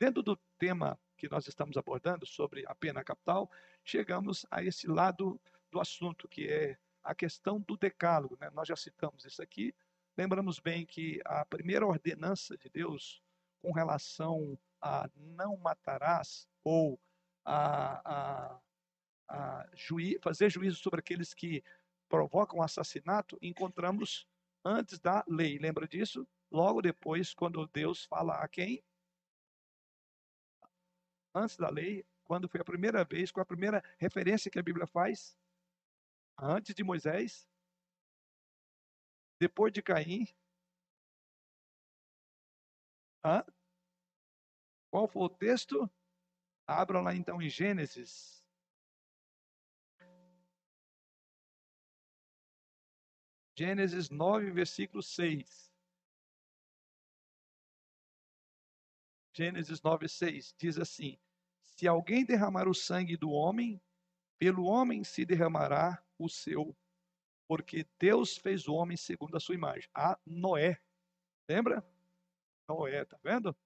Dentro 0.00 0.22
do 0.22 0.34
tema 0.58 0.98
que 1.14 1.28
nós 1.28 1.46
estamos 1.46 1.76
abordando 1.76 2.24
sobre 2.24 2.64
a 2.66 2.74
pena 2.74 3.04
capital, 3.04 3.50
chegamos 3.84 4.46
a 4.50 4.64
esse 4.64 4.86
lado 4.86 5.38
do 5.70 5.78
assunto, 5.78 6.26
que 6.26 6.48
é 6.48 6.78
a 7.04 7.14
questão 7.14 7.60
do 7.60 7.76
decálogo. 7.76 8.38
Né? 8.40 8.48
Nós 8.54 8.66
já 8.66 8.74
citamos 8.74 9.26
isso 9.26 9.42
aqui. 9.42 9.74
Lembramos 10.16 10.58
bem 10.58 10.86
que 10.86 11.20
a 11.22 11.44
primeira 11.44 11.86
ordenança 11.86 12.56
de 12.56 12.70
Deus 12.70 13.22
com 13.60 13.72
relação 13.72 14.58
a 14.80 15.06
não 15.14 15.58
matarás 15.58 16.48
ou 16.64 16.98
a, 17.44 18.00
a, 18.10 18.60
a 19.28 19.68
juí 19.74 20.18
fazer 20.22 20.48
juízo 20.48 20.78
sobre 20.78 21.00
aqueles 21.00 21.34
que 21.34 21.62
provocam 22.08 22.62
assassinato, 22.62 23.38
encontramos 23.42 24.26
antes 24.64 24.98
da 24.98 25.22
lei. 25.28 25.58
Lembra 25.58 25.86
disso? 25.86 26.26
Logo 26.50 26.80
depois, 26.80 27.34
quando 27.34 27.66
Deus 27.66 28.06
fala 28.06 28.36
a 28.36 28.48
quem? 28.48 28.82
Antes 31.34 31.56
da 31.56 31.68
lei, 31.70 32.04
quando 32.24 32.48
foi 32.48 32.60
a 32.60 32.64
primeira 32.64 33.04
vez, 33.04 33.30
com 33.30 33.40
a 33.40 33.44
primeira 33.44 33.82
referência 33.98 34.50
que 34.50 34.58
a 34.58 34.62
Bíblia 34.62 34.86
faz? 34.86 35.36
Antes 36.38 36.74
de 36.74 36.82
Moisés, 36.82 37.48
depois 39.38 39.72
de 39.72 39.82
Caim. 39.82 40.26
Hã? 43.24 43.44
Qual 44.90 45.06
foi 45.08 45.22
o 45.22 45.28
texto? 45.28 45.90
Abram 46.66 47.02
lá 47.02 47.14
então 47.14 47.40
em 47.40 47.48
Gênesis. 47.48 48.40
Gênesis 53.56 54.08
9, 54.08 54.50
versículo 54.50 55.02
6. 55.02 55.69
Gênesis 59.32 59.80
9, 59.82 60.08
6 60.08 60.54
diz 60.58 60.78
assim: 60.78 61.18
Se 61.62 61.86
alguém 61.86 62.24
derramar 62.24 62.68
o 62.68 62.74
sangue 62.74 63.16
do 63.16 63.30
homem, 63.30 63.80
pelo 64.38 64.64
homem 64.64 65.04
se 65.04 65.24
derramará 65.24 66.02
o 66.18 66.28
seu, 66.28 66.76
porque 67.46 67.86
Deus 67.98 68.36
fez 68.36 68.66
o 68.68 68.74
homem 68.74 68.96
segundo 68.96 69.36
a 69.36 69.40
sua 69.40 69.54
imagem. 69.54 69.88
A 69.94 70.18
Noé. 70.24 70.80
Lembra? 71.48 71.84
Noé, 72.68 73.04
tá 73.04 73.18
vendo? 73.22 73.56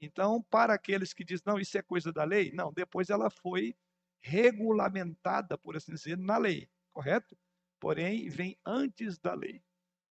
Então, 0.00 0.42
para 0.42 0.74
aqueles 0.74 1.12
que 1.12 1.24
dizem, 1.24 1.44
não, 1.46 1.58
isso 1.58 1.76
é 1.78 1.82
coisa 1.82 2.12
da 2.12 2.24
lei, 2.24 2.52
não, 2.52 2.72
depois 2.72 3.10
ela 3.10 3.30
foi 3.30 3.76
regulamentada, 4.20 5.58
por 5.58 5.76
assim 5.76 5.92
dizer, 5.92 6.16
na 6.16 6.38
lei, 6.38 6.68
correto? 6.92 7.36
Porém, 7.80 8.28
vem 8.28 8.58
antes 8.64 9.18
da 9.18 9.34
lei. 9.34 9.62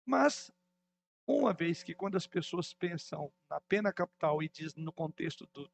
Mas 0.05 0.51
uma 1.25 1.53
vez 1.53 1.83
que 1.83 1.93
quando 1.93 2.17
as 2.17 2.27
pessoas 2.27 2.73
pensam 2.73 3.31
na 3.49 3.59
pena 3.61 3.93
capital 3.93 4.43
e 4.43 4.49
diz 4.49 4.75
no 4.75 4.91
contexto 4.91 5.47
do, 5.53 5.71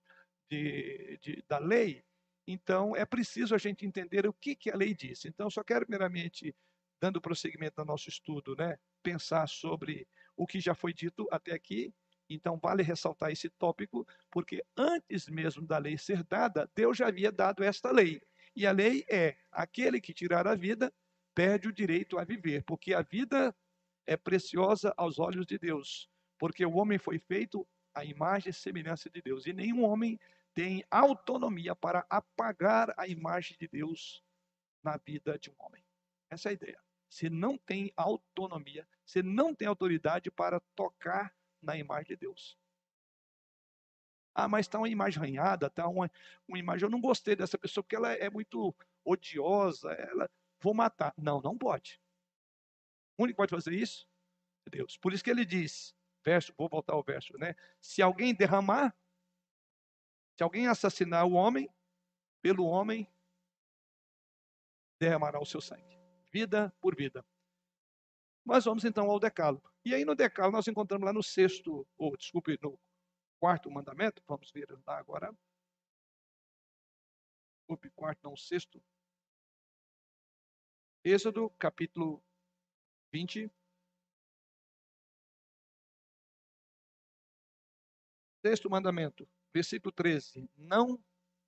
de, 0.50 1.17
de, 1.22 1.44
da 1.47 1.58
lei, 1.58 2.03
então 2.47 2.95
é 2.95 3.05
preciso 3.05 3.53
a 3.53 3.58
gente 3.58 3.86
entender 3.86 4.27
o 4.27 4.33
que, 4.33 4.55
que 4.55 4.72
a 4.72 4.75
lei 4.75 4.94
diz. 4.94 5.25
Então, 5.25 5.50
só 5.50 5.64
quero 5.64 5.86
primeiramente, 5.86 6.55
dando 7.00 7.22
prosseguimento 7.22 7.80
ao 7.80 7.86
nosso 7.86 8.09
estudo, 8.09 8.55
né, 8.55 8.77
pensar 9.03 9.47
sobre 9.47 10.08
o 10.36 10.47
que 10.47 10.59
já 10.59 10.73
foi 10.73 10.94
dito 10.94 11.27
até 11.31 11.53
aqui. 11.53 11.94
Então, 12.30 12.58
vale 12.58 12.83
ressaltar 12.83 13.31
esse 13.31 13.50
tópico, 13.50 14.08
porque 14.31 14.64
antes 14.77 15.27
mesmo 15.27 15.66
da 15.66 15.80
lei 15.80 15.97
ser 15.97 16.23
dada, 16.23 16.70
Deus 16.75 16.97
já 16.97 17.08
havia 17.08 17.31
dado 17.31 17.64
esta 17.64 17.92
lei. 17.92 18.22
E 18.55 18.67
a 18.67 18.72
lei 18.72 19.03
é: 19.09 19.36
aquele 19.52 20.00
que 20.00 20.14
tirar 20.14 20.47
a 20.47 20.55
vida 20.55 20.94
perde 21.33 21.67
o 21.67 21.73
direito 21.73 22.20
a 22.20 22.23
viver, 22.23 22.64
porque 22.64 22.94
a 22.94 23.02
vida 23.02 23.55
é 24.09 24.17
preciosa 24.17 24.91
aos 24.97 25.19
olhos 25.19 25.45
de 25.45 25.59
Deus, 25.59 26.09
porque 26.39 26.65
o 26.65 26.77
homem 26.77 26.97
foi 26.97 27.19
feito 27.19 27.67
à 27.93 28.03
imagem 28.03 28.49
e 28.49 28.53
semelhança 28.53 29.07
de 29.07 29.21
Deus, 29.21 29.45
e 29.45 29.53
nenhum 29.53 29.83
homem 29.83 30.19
tem 30.52 30.83
autonomia 30.89 31.75
para 31.75 32.03
apagar 32.09 32.91
a 32.97 33.07
imagem 33.07 33.55
de 33.59 33.67
Deus 33.67 34.23
na 34.83 34.97
vida 34.97 35.37
de 35.37 35.52
um 35.52 35.55
homem. 35.59 35.85
Essa 36.27 36.49
é 36.49 36.52
a 36.52 36.53
ideia. 36.53 36.83
Você 37.07 37.30
não 37.30 37.55
tem 37.55 37.93
autonomia, 37.95 38.87
você 39.05 39.21
não 39.21 39.53
tem 39.53 39.67
autoridade 39.67 40.31
para 40.31 40.59
tocar 40.76 41.31
na 41.61 41.77
imagem 41.77 42.08
de 42.08 42.15
Deus. 42.15 42.58
Ah, 44.33 44.47
mas 44.47 44.65
está 44.65 44.80
uma 44.80 44.89
imagem 44.89 45.21
arranhada, 45.21 45.67
está 45.67 45.87
uma, 45.87 46.09
uma 46.47 46.58
imagem. 46.58 46.87
Eu 46.87 46.91
não 46.91 47.02
gostei 47.02 47.36
dessa 47.36 47.59
pessoa 47.59 47.83
porque 47.83 47.95
ela 47.95 48.11
é 48.11 48.30
muito 48.30 48.76
odiosa, 49.05 49.91
ela 49.91 50.27
vou 50.59 50.73
matar. 50.73 51.14
Não, 51.15 51.39
não 51.41 51.55
pode. 51.55 52.02
O 53.19 53.23
único 53.23 53.35
que 53.35 53.37
pode 53.41 53.52
fazer 53.52 53.73
isso 53.73 54.07
é 54.65 54.69
Deus. 54.69 54.95
Por 54.95 55.11
isso 55.11 55.21
que 55.21 55.30
ele 55.30 55.43
diz, 55.43 55.93
verso, 56.23 56.53
vou 56.57 56.69
voltar 56.69 56.93
ao 56.93 57.03
verso, 57.03 57.37
né? 57.37 57.53
Se 57.81 58.02
alguém 58.02 58.33
derramar, 58.33 58.95
se 60.37 60.43
alguém 60.43 60.67
assassinar 60.67 61.25
o 61.25 61.33
homem, 61.33 61.69
pelo 62.41 62.65
homem 62.65 63.05
derramará 64.97 65.37
o 65.37 65.45
seu 65.45 65.59
sangue. 65.59 65.99
Vida 66.31 66.73
por 66.79 66.95
vida. 66.95 67.25
Mas 68.45 68.63
vamos 68.63 68.85
então 68.85 69.11
ao 69.11 69.19
decálogo. 69.19 69.69
E 69.83 69.93
aí 69.93 70.05
no 70.05 70.15
decálogo 70.15 70.55
nós 70.55 70.69
encontramos 70.69 71.05
lá 71.05 71.11
no 71.11 71.21
sexto, 71.21 71.85
ou 71.97 72.15
desculpe, 72.15 72.58
no 72.61 72.79
quarto 73.37 73.69
mandamento, 73.69 74.23
vamos 74.25 74.49
ver 74.49 74.65
lá 74.87 74.97
agora. 74.97 75.37
Desculpe, 77.58 77.89
quarto, 77.89 78.23
não, 78.23 78.37
sexto. 78.37 78.81
Êxodo, 81.03 81.49
capítulo 81.59 82.23
20. 83.11 83.52
Sexto 88.45 88.70
mandamento, 88.70 89.27
versículo 89.53 89.92
13: 89.92 90.49
Não 90.55 91.03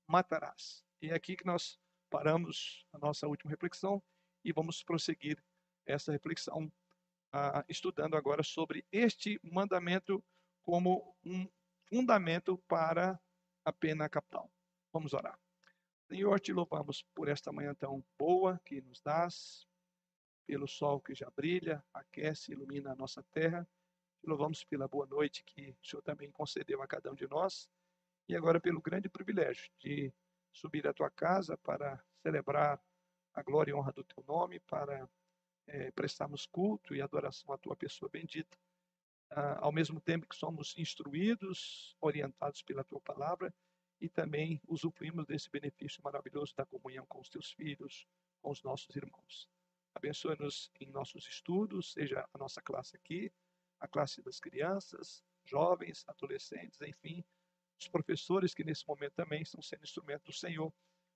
matarás. 0.07 0.83
E 1.01 1.09
é 1.09 1.13
aqui 1.13 1.35
que 1.35 1.45
nós 1.45 1.79
paramos 2.09 2.85
a 2.91 2.97
nossa 2.97 3.27
última 3.27 3.49
reflexão 3.49 4.03
e 4.44 4.51
vamos 4.51 4.83
prosseguir 4.83 5.41
essa 5.85 6.11
reflexão 6.11 6.72
ah, 7.31 7.63
estudando 7.69 8.16
agora 8.16 8.43
sobre 8.43 8.85
este 8.91 9.39
mandamento 9.43 10.23
como 10.61 11.16
um 11.23 11.47
fundamento 11.88 12.57
para 12.67 13.19
a 13.63 13.72
pena 13.72 14.09
capital. 14.09 14.51
Vamos 14.91 15.13
orar. 15.13 15.39
Senhor, 16.09 16.39
te 16.39 16.51
louvamos 16.51 17.03
por 17.16 17.29
esta 17.29 17.51
manhã 17.51 17.73
tão 17.73 18.03
boa 18.17 18.59
que 18.66 18.81
nos 18.81 19.01
dás, 19.01 19.66
pelo 20.46 20.68
sol 20.68 21.00
que 21.00 21.13
já 21.13 21.29
brilha, 21.31 21.84
aquece, 21.94 22.52
ilumina 22.52 22.91
a 22.91 22.96
nossa 22.96 23.24
terra. 23.31 23.68
Te 24.19 24.28
louvamos 24.28 24.63
pela 24.63 24.88
boa 24.88 25.06
noite 25.06 25.44
que 25.44 25.72
o 25.72 25.85
Senhor 25.85 26.02
também 26.02 26.31
concedeu 26.31 26.81
a 26.81 26.88
cada 26.88 27.12
um 27.12 27.16
de 27.16 27.28
nós. 27.28 27.69
E 28.28 28.35
agora 28.35 28.59
pelo 28.59 28.81
grande 28.81 29.09
privilégio 29.09 29.72
de 29.79 30.13
subir 30.52 30.88
à 30.88 30.94
tua 30.94 31.09
casa 31.09 31.57
para 31.57 32.03
celebrar 32.22 32.81
a 33.34 33.41
glória 33.41 33.72
e 33.72 33.74
honra 33.74 33.91
do 33.91 34.03
teu 34.03 34.24
nome, 34.28 34.59
para 34.59 35.09
é, 35.68 35.91
prestarmos 35.91 36.46
culto 36.46 36.94
e 36.94 37.02
adoração 37.02 37.53
à 37.53 37.58
tua 37.58 37.75
pessoa 37.75 38.09
bendita. 38.09 38.58
Ah, 39.29 39.59
ao 39.62 39.72
mesmo 39.72 40.02
tempo 40.02 40.28
que 40.28 40.35
somos 40.35 40.78
instruídos, 40.78 41.96
orientados 42.02 42.62
pela 42.62 42.84
tua 42.84 43.00
palavra 43.00 43.53
e 44.00 44.09
também 44.09 44.62
usufruímos 44.68 45.25
desse 45.25 45.50
benefício 45.50 46.02
maravilhoso 46.03 46.53
da 46.56 46.66
comunhão 46.66 47.06
com 47.06 47.19
os 47.22 47.29
teus 47.29 47.52
filhos, 47.53 48.06
com 48.41 48.52
os 48.52 48.62
nossos 48.62 48.94
irmãos. 48.94 49.47
Abençoe-nos 49.94 50.72
em 50.79 50.90
nossos 50.90 51.28
estudos, 51.28 51.91
seja 51.94 52.28
a 52.34 52.38
nossa 52.38 52.62
classe 52.62 52.96
aqui, 52.96 53.31
a 53.79 53.88
classe 53.88 54.22
das 54.22 54.40
crianças, 54.40 55.24
jovens, 55.44 56.03
adolescentes, 56.07 56.79
enfim, 56.81 57.24
os 57.79 57.88
professores 57.88 58.53
que 58.53 58.63
nesse 58.63 58.88
momento 58.88 59.13
também 59.13 59.41
estão 59.41 59.62
sendo 59.62 59.84
instrumento 59.84 60.25
do 60.25 60.34
Senhor 60.34 60.74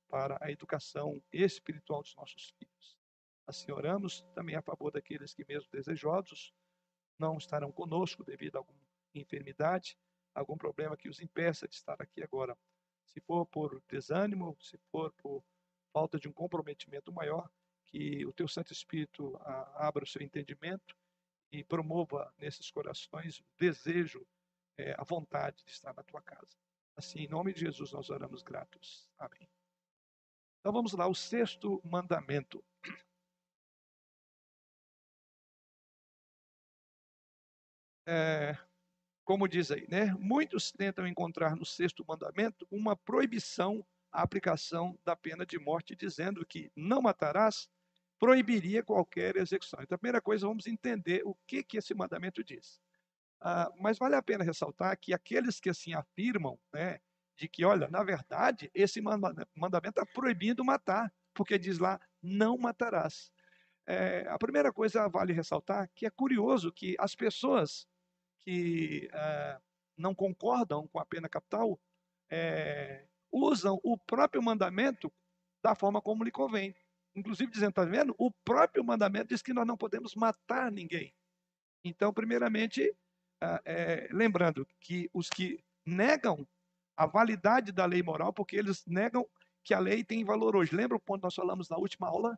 para 0.10 0.38
a 0.42 0.52
educação 0.52 1.22
espiritual 1.32 2.02
dos 2.02 2.16
nossos 2.16 2.50
filhos. 2.58 2.98
Assim 3.48 3.72
oramos 3.72 4.22
também 4.34 4.56
a 4.56 4.62
favor 4.62 4.92
daqueles 4.92 5.34
que, 5.34 5.46
mesmo 5.46 5.70
desejosos, 5.72 6.54
não 7.20 7.38
estarão 7.38 7.72
conosco 7.72 8.24
devido 8.24 8.56
a 8.56 8.60
alguma 8.60 8.80
enfermidade, 9.14 9.98
algum 10.34 10.58
problema 10.58 10.98
que 10.98 11.08
os 11.08 11.22
impeça 11.22 11.68
de 11.68 11.76
estar 11.76 12.02
aqui 12.02 12.24
agora. 12.24 12.58
Se 13.06 13.22
for 13.22 13.46
por 13.46 13.82
desânimo, 13.88 14.58
se 14.60 14.78
for 14.92 15.14
por 15.14 15.44
falta 15.94 16.20
de 16.20 16.28
um 16.28 16.34
comprometimento 16.34 17.14
maior, 17.14 17.50
que 17.96 18.26
o 18.26 18.34
teu 18.34 18.46
Santo 18.46 18.74
Espírito 18.74 19.40
abra 19.76 20.04
o 20.04 20.08
seu 20.08 20.22
entendimento 20.22 20.98
e 21.50 21.64
promova 21.64 22.34
nesses 22.38 22.70
corações 22.70 23.40
o 23.40 23.46
desejo, 23.58 24.28
é, 24.78 24.94
a 24.98 25.04
vontade 25.06 25.64
de 25.64 25.72
estar 25.72 25.94
na 25.94 26.04
tua 26.04 26.22
casa. 26.22 26.58
Assim, 26.98 27.20
em 27.20 27.30
nome 27.30 27.54
de 27.54 27.62
Jesus, 27.62 27.94
nós 27.94 28.10
oramos 28.10 28.44
gratos. 28.44 29.08
Amém. 29.18 29.50
Então 30.60 30.74
vamos 30.74 30.92
lá, 30.92 31.08
o 31.08 31.16
sexto 31.16 31.82
mandamento. 31.86 32.62
É, 38.06 38.58
como 39.24 39.48
diz 39.48 39.72
aí, 39.72 39.88
né? 39.88 40.14
Muitos 40.20 40.70
tentam 40.70 41.08
encontrar 41.08 41.56
no 41.56 41.66
sexto 41.66 42.04
mandamento 42.06 42.68
uma 42.70 42.94
proibição 42.98 43.88
à 44.12 44.22
aplicação 44.22 45.00
da 45.06 45.16
pena 45.16 45.46
de 45.46 45.58
morte, 45.58 45.96
dizendo 45.96 46.46
que 46.46 46.70
não 46.76 47.02
matarás 47.02 47.70
proibiria 48.20 48.84
qualquer 48.84 49.36
execução. 49.36 49.80
Então, 49.82 49.96
a 49.96 50.00
primeira 50.00 50.22
coisa, 50.22 50.48
vamos 50.48 50.68
entender 50.68 51.22
o 51.26 51.36
que, 51.48 51.64
que 51.64 51.78
esse 51.78 51.94
mandamento 51.94 52.44
diz. 52.44 52.80
Ah, 53.42 53.72
mas 53.80 53.98
vale 53.98 54.16
a 54.16 54.22
pena 54.22 54.44
ressaltar 54.44 54.98
que 54.98 55.14
aqueles 55.14 55.60
que 55.60 55.70
assim 55.70 55.94
afirmam, 55.94 56.60
né, 56.74 57.00
de 57.38 57.48
que, 57.48 57.66
olha, 57.66 57.88
na 57.90 58.04
verdade, 58.04 58.72
esse 58.74 59.02
mandamento 59.02 60.00
está 60.02 60.06
proibindo 60.06 60.64
matar, 60.64 61.14
porque 61.34 61.60
diz 61.60 61.78
lá, 61.78 62.00
não 62.22 62.58
matarás. 62.58 63.32
É, 63.86 64.26
a 64.30 64.38
primeira 64.38 64.74
coisa 64.74 65.08
vale 65.08 65.34
ressaltar 65.34 65.90
que 65.94 66.06
é 66.06 66.10
curioso 66.10 66.72
que 66.72 66.96
as 66.98 67.14
pessoas 67.14 67.88
que 68.40 69.10
é, 69.14 69.60
não 69.98 70.16
concordam 70.16 70.88
com 70.88 70.98
a 70.98 71.06
pena 71.06 71.30
capital 71.30 71.80
é, 72.30 73.06
usam 73.32 73.80
o 73.84 73.98
próprio 73.98 74.42
mandamento 74.42 75.12
da 75.62 75.76
forma 75.76 76.02
como 76.02 76.24
lhe 76.24 76.32
convém. 76.32 76.76
Inclusive 77.16 77.52
dizendo, 77.52 77.70
está 77.70 77.86
vendo? 77.86 78.14
O 78.18 78.30
próprio 78.30 78.84
mandamento 78.84 79.30
diz 79.30 79.42
que 79.42 79.54
nós 79.54 79.66
não 79.66 79.78
podemos 79.78 80.16
matar 80.16 80.72
ninguém. 80.72 81.14
Então, 81.84 82.14
primeiramente, 82.14 82.94
é, 83.64 84.08
lembrando 84.12 84.68
que 84.80 85.10
os 85.14 85.30
que 85.30 85.64
negam 85.86 86.46
a 86.98 87.06
validade 87.06 87.72
da 87.72 87.86
lei 87.86 88.02
moral, 88.02 88.34
porque 88.34 88.56
eles 88.56 88.86
negam 88.86 89.28
que 89.64 89.74
a 89.74 89.80
lei 89.80 90.04
tem 90.04 90.24
valor 90.24 90.56
hoje. 90.56 90.76
Lembra 90.76 90.98
o 90.98 91.00
ponto 91.00 91.22
que 91.22 91.26
nós 91.26 91.36
falamos 91.36 91.70
na 91.70 91.78
última 91.78 92.08
aula? 92.08 92.38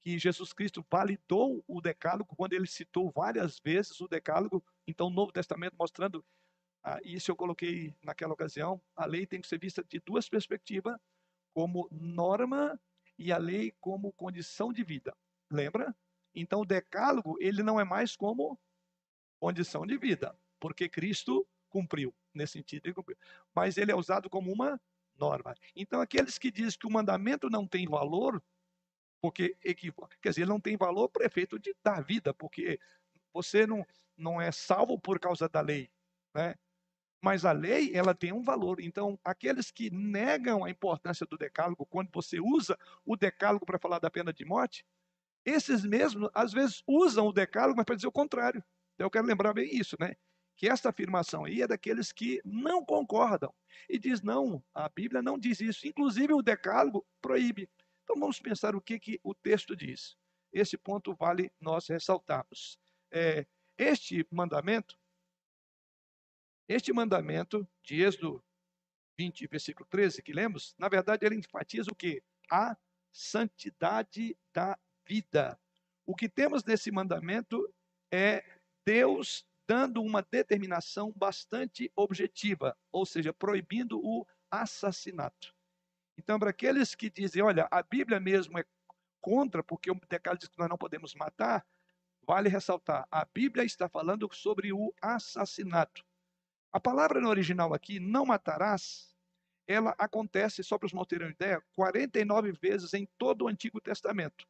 Que 0.00 0.18
Jesus 0.18 0.52
Cristo 0.52 0.84
validou 0.90 1.64
o 1.66 1.80
decálogo 1.80 2.34
quando 2.36 2.52
ele 2.52 2.66
citou 2.66 3.10
várias 3.10 3.58
vezes 3.58 4.00
o 4.00 4.08
decálogo. 4.08 4.64
Então, 4.86 5.06
o 5.06 5.10
Novo 5.10 5.32
Testamento 5.32 5.76
mostrando, 5.78 6.24
ah, 6.82 7.00
isso 7.04 7.30
eu 7.30 7.36
coloquei 7.36 7.94
naquela 8.02 8.34
ocasião, 8.34 8.80
a 8.94 9.06
lei 9.06 9.26
tem 9.26 9.40
que 9.40 9.46
ser 9.46 9.58
vista 9.58 9.82
de 9.82 10.00
duas 10.00 10.28
perspectivas, 10.28 10.98
como 11.54 11.88
norma 11.90 12.78
e 13.18 13.32
a 13.32 13.38
lei 13.38 13.72
como 13.80 14.12
condição 14.12 14.72
de 14.72 14.82
vida. 14.82 15.16
Lembra? 15.50 15.94
Então, 16.34 16.60
o 16.60 16.64
decálogo, 16.64 17.36
ele 17.40 17.62
não 17.62 17.78
é 17.78 17.84
mais 17.84 18.16
como 18.16 18.58
condição 19.38 19.86
de 19.86 19.96
vida, 19.96 20.36
porque 20.58 20.88
Cristo 20.88 21.46
cumpriu, 21.68 22.14
nesse 22.32 22.54
sentido, 22.54 22.86
ele 22.86 22.94
cumpriu. 22.94 23.16
Mas 23.54 23.76
ele 23.76 23.92
é 23.92 23.94
usado 23.94 24.28
como 24.28 24.52
uma 24.52 24.80
norma. 25.16 25.54
Então, 25.76 26.00
aqueles 26.00 26.38
que 26.38 26.50
dizem 26.50 26.78
que 26.78 26.86
o 26.86 26.90
mandamento 26.90 27.48
não 27.48 27.66
tem 27.66 27.86
valor, 27.86 28.42
porque 29.20 29.56
equivoca, 29.62 30.16
quer 30.20 30.30
dizer, 30.30 30.42
ele 30.42 30.50
não 30.50 30.60
tem 30.60 30.76
valor 30.76 31.08
para 31.08 31.24
efeito 31.24 31.58
de 31.58 31.74
dar 31.82 32.02
vida, 32.02 32.34
porque 32.34 32.78
você 33.32 33.66
não, 33.66 33.86
não 34.16 34.40
é 34.40 34.52
salvo 34.52 34.98
por 34.98 35.18
causa 35.18 35.48
da 35.48 35.60
lei, 35.60 35.90
né? 36.34 36.54
Mas 37.24 37.46
a 37.46 37.52
lei, 37.52 37.90
ela 37.96 38.14
tem 38.14 38.32
um 38.32 38.42
valor. 38.42 38.80
Então, 38.82 39.18
aqueles 39.24 39.70
que 39.70 39.88
negam 39.90 40.62
a 40.62 40.68
importância 40.68 41.24
do 41.24 41.38
decálogo, 41.38 41.86
quando 41.86 42.10
você 42.12 42.38
usa 42.38 42.78
o 43.02 43.16
decálogo 43.16 43.64
para 43.64 43.78
falar 43.78 43.98
da 43.98 44.10
pena 44.10 44.30
de 44.30 44.44
morte, 44.44 44.84
esses 45.42 45.86
mesmos, 45.86 46.28
às 46.34 46.52
vezes, 46.52 46.82
usam 46.86 47.26
o 47.26 47.32
decálogo, 47.32 47.78
mas 47.78 47.86
para 47.86 47.94
dizer 47.94 48.08
o 48.08 48.12
contrário. 48.12 48.62
Então, 48.94 49.06
eu 49.06 49.10
quero 49.10 49.26
lembrar 49.26 49.54
bem 49.54 49.74
isso, 49.74 49.96
né? 49.98 50.14
que 50.54 50.68
esta 50.68 50.90
afirmação 50.90 51.46
aí 51.46 51.62
é 51.62 51.66
daqueles 51.66 52.12
que 52.12 52.42
não 52.44 52.84
concordam 52.84 53.52
e 53.88 53.98
diz 53.98 54.22
não, 54.22 54.62
a 54.72 54.88
Bíblia 54.88 55.20
não 55.22 55.38
diz 55.38 55.60
isso, 55.60 55.86
inclusive 55.86 56.32
o 56.32 56.42
decálogo 56.42 57.04
proíbe. 57.20 57.68
Então 58.04 58.16
vamos 58.16 58.38
pensar 58.38 58.76
o 58.76 58.80
que, 58.80 59.00
que 59.00 59.18
o 59.24 59.34
texto 59.34 59.74
diz. 59.74 60.14
Esse 60.52 60.76
ponto 60.76 61.14
vale 61.14 61.50
nós 61.60 61.88
ressaltarmos. 61.88 62.78
É, 63.10 63.46
este 63.76 64.26
mandamento, 64.30 64.96
este 66.68 66.92
mandamento 66.92 67.68
de 67.82 68.02
Êxodo 68.02 68.42
20, 69.18 69.46
versículo 69.46 69.86
13, 69.88 70.22
que 70.22 70.32
lemos, 70.32 70.74
na 70.78 70.88
verdade 70.88 71.24
ele 71.24 71.36
enfatiza 71.36 71.90
o 71.90 71.94
que? 71.94 72.22
A 72.50 72.76
santidade 73.12 74.36
da 74.52 74.78
vida. 75.06 75.58
O 76.06 76.14
que 76.14 76.28
temos 76.28 76.64
nesse 76.64 76.90
mandamento 76.90 77.72
é 78.12 78.44
Deus 78.84 79.46
dando 79.66 80.02
uma 80.02 80.22
determinação 80.22 81.12
bastante 81.16 81.90
objetiva, 81.96 82.76
ou 82.92 83.06
seja, 83.06 83.32
proibindo 83.32 83.98
o 83.98 84.26
assassinato. 84.50 85.54
Então, 86.18 86.38
para 86.38 86.50
aqueles 86.50 86.94
que 86.94 87.10
dizem, 87.10 87.42
olha, 87.42 87.66
a 87.70 87.82
Bíblia 87.82 88.20
mesmo 88.20 88.58
é 88.58 88.64
contra, 89.20 89.62
porque 89.62 89.90
o 89.90 89.98
decálogo 90.08 90.40
diz 90.40 90.48
que 90.48 90.58
nós 90.58 90.68
não 90.68 90.76
podemos 90.76 91.14
matar, 91.14 91.66
vale 92.26 92.48
ressaltar, 92.48 93.06
a 93.10 93.24
Bíblia 93.24 93.64
está 93.64 93.88
falando 93.88 94.28
sobre 94.32 94.72
o 94.72 94.94
assassinato. 95.00 96.04
A 96.74 96.80
palavra 96.80 97.20
no 97.20 97.28
original 97.28 97.72
aqui, 97.72 98.00
não 98.00 98.26
matarás, 98.26 99.14
ela 99.64 99.94
acontece, 99.96 100.60
só 100.64 100.76
para 100.76 100.86
os 100.86 100.92
irmãos 100.92 101.06
terem 101.06 101.28
uma 101.28 101.32
ideia, 101.32 101.62
49 101.76 102.50
vezes 102.50 102.92
em 102.94 103.06
todo 103.16 103.42
o 103.42 103.48
Antigo 103.48 103.80
Testamento. 103.80 104.44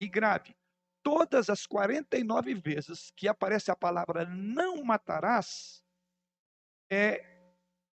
E 0.00 0.08
grave, 0.08 0.56
todas 1.02 1.50
as 1.50 1.66
49 1.66 2.54
vezes 2.54 3.10
que 3.16 3.26
aparece 3.26 3.68
a 3.68 3.74
palavra 3.74 4.24
não 4.26 4.84
matarás, 4.84 5.84
é 6.88 7.26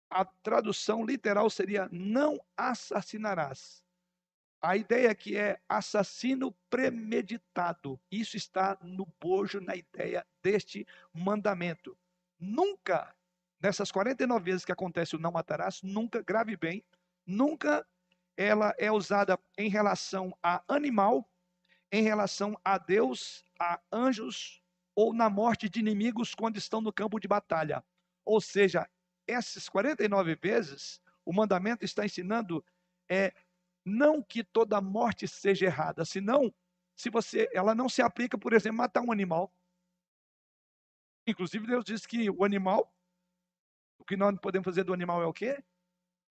a 0.08 0.24
tradução 0.24 1.04
literal 1.04 1.50
seria 1.50 1.88
não 1.90 2.40
assassinarás. 2.56 3.82
A 4.62 4.76
ideia 4.76 5.10
aqui 5.10 5.36
é 5.36 5.60
assassino 5.68 6.52
premeditado. 6.70 8.00
Isso 8.12 8.36
está 8.36 8.78
no 8.80 9.06
bojo, 9.20 9.60
na 9.60 9.74
ideia 9.74 10.24
deste 10.40 10.86
mandamento. 11.12 11.98
Nunca, 12.38 13.12
nessas 13.60 13.90
49 13.92 14.44
vezes 14.44 14.64
que 14.64 14.72
acontece 14.72 15.16
o 15.16 15.18
não 15.18 15.32
matarás, 15.32 15.82
nunca, 15.82 16.22
grave 16.22 16.56
bem, 16.56 16.84
nunca 17.26 17.86
ela 18.36 18.74
é 18.78 18.90
usada 18.90 19.38
em 19.58 19.68
relação 19.68 20.36
a 20.42 20.62
animal 20.66 21.30
em 21.92 22.02
relação 22.02 22.58
a 22.64 22.78
Deus, 22.78 23.44
a 23.58 23.80
anjos 23.92 24.62
ou 24.94 25.12
na 25.12 25.28
morte 25.28 25.68
de 25.68 25.80
inimigos 25.80 26.34
quando 26.34 26.56
estão 26.56 26.80
no 26.80 26.92
campo 26.92 27.18
de 27.18 27.26
batalha. 27.26 27.84
Ou 28.24 28.40
seja, 28.40 28.88
essas 29.26 29.68
49 29.68 30.36
vezes, 30.36 31.00
o 31.24 31.32
mandamento 31.32 31.84
está 31.84 32.04
ensinando 32.04 32.64
é 33.08 33.32
não 33.84 34.22
que 34.22 34.44
toda 34.44 34.80
morte 34.80 35.26
seja 35.26 35.66
errada, 35.66 36.04
senão 36.04 36.52
se 36.94 37.08
você, 37.08 37.48
ela 37.52 37.74
não 37.74 37.88
se 37.88 38.02
aplica, 38.02 38.36
por 38.36 38.52
exemplo, 38.52 38.76
matar 38.76 39.00
um 39.00 39.10
animal. 39.10 39.52
Inclusive 41.26 41.66
Deus 41.66 41.84
diz 41.84 42.06
que 42.06 42.28
o 42.28 42.44
animal, 42.44 42.92
o 44.00 44.04
que 44.04 44.16
nós 44.16 44.32
não 44.32 44.38
podemos 44.38 44.64
fazer 44.64 44.82
do 44.82 44.94
animal 44.94 45.22
é 45.22 45.26
o 45.26 45.32
quê? 45.32 45.62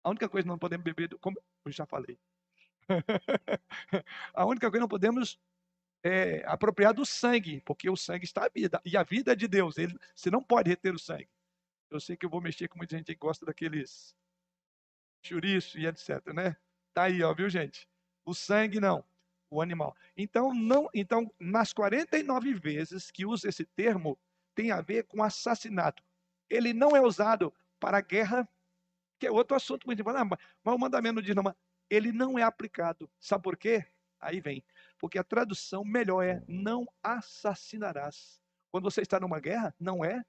A 0.05 0.11
única 0.11 0.29
coisa 0.29 0.45
que 0.45 0.49
não 0.49 0.59
podemos 0.59 0.85
beber, 0.85 1.09
do, 1.09 1.19
como 1.19 1.37
eu 1.65 1.73
já 1.73 1.85
falei, 1.85 2.19
a 4.33 4.47
única 4.47 4.71
coisa 4.71 4.79
que 4.79 4.81
não 4.81 4.89
podemos 4.89 5.39
é, 6.05 6.45
apropriar 6.47 6.95
do 6.95 7.05
sangue, 7.05 7.61
porque 7.63 7.91
o 7.91 7.97
sangue 7.97 8.25
está 8.25 8.47
a 8.47 8.49
vida, 8.49 8.81
e 8.85 8.97
a 8.97 9.03
vida 9.03 9.33
é 9.33 9.35
de 9.35 9.49
Deus, 9.49 9.77
ele, 9.79 9.99
você 10.15 10.31
não 10.31 10.43
pode 10.43 10.71
reter 10.71 10.95
o 10.95 10.99
sangue. 10.99 11.29
Eu 11.91 11.99
sei 11.99 12.17
que 12.17 12.25
eu 12.25 12.31
vou 12.31 12.41
mexer 12.41 12.69
com 12.69 12.79
muita 12.79 12.97
gente 12.97 13.07
que 13.07 13.19
gosta 13.19 13.45
daqueles 13.45 14.15
chouriço 15.23 15.79
e 15.79 15.87
etc, 15.87 16.25
né? 16.33 16.57
Tá 16.95 17.05
aí, 17.05 17.23
ó, 17.23 17.35
viu, 17.35 17.51
gente? 17.51 17.89
O 18.25 18.33
sangue 18.33 18.79
não, 18.79 19.05
o 19.51 19.61
animal. 19.61 19.97
Então, 20.17 20.55
não, 20.55 20.89
então 20.95 21.33
nas 21.39 21.73
49 21.73 22.55
vezes 22.55 23.11
que 23.11 23.27
usa 23.27 23.49
esse 23.49 23.65
termo, 23.65 24.17
tem 24.55 24.71
a 24.71 24.81
ver 24.81 25.05
com 25.05 25.23
assassinato. 25.23 26.03
Ele 26.49 26.73
não 26.73 26.97
é 26.97 27.01
usado 27.01 27.53
para 27.79 28.01
guerra, 28.01 28.49
que 29.19 29.27
é 29.27 29.31
outro 29.31 29.57
assunto 29.57 29.87
muito 29.87 30.01
importante. 30.01 30.33
Ah, 30.33 30.39
mas 30.63 30.75
o 30.75 30.79
mandamento 30.79 31.23
diz, 31.23 31.35
não, 31.35 31.55
ele 31.89 32.13
não 32.13 32.39
é 32.39 32.43
aplicado. 32.43 33.11
Sabe 33.19 33.43
por 33.43 33.57
quê? 33.57 33.87
Aí 34.21 34.41
vem. 34.41 34.65
Porque 34.99 35.19
a 35.19 35.25
tradução 35.25 35.85
melhor 35.85 36.23
é 36.23 36.43
não 36.49 36.87
assassinarás. 37.03 38.41
Quando 38.71 38.85
você 38.85 39.03
está 39.03 39.21
numa 39.21 39.41
guerra, 39.41 39.75
não 39.79 40.05
é 40.05 40.25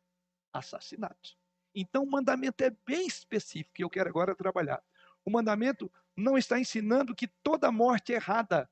assassinato. 0.54 1.38
Então 1.74 2.04
o 2.04 2.10
mandamento 2.10 2.64
é 2.64 2.72
bem 2.86 3.06
específico 3.06 3.76
e 3.80 3.84
eu 3.84 3.90
quero 3.90 4.10
agora 4.10 4.36
trabalhar. 4.36 4.84
O 5.24 5.30
mandamento 5.30 5.92
não 6.16 6.38
está 6.38 6.60
ensinando 6.60 7.16
que 7.16 7.28
toda 7.28 7.72
morte 7.72 8.14
é 8.14 8.16
errada. 8.16 8.70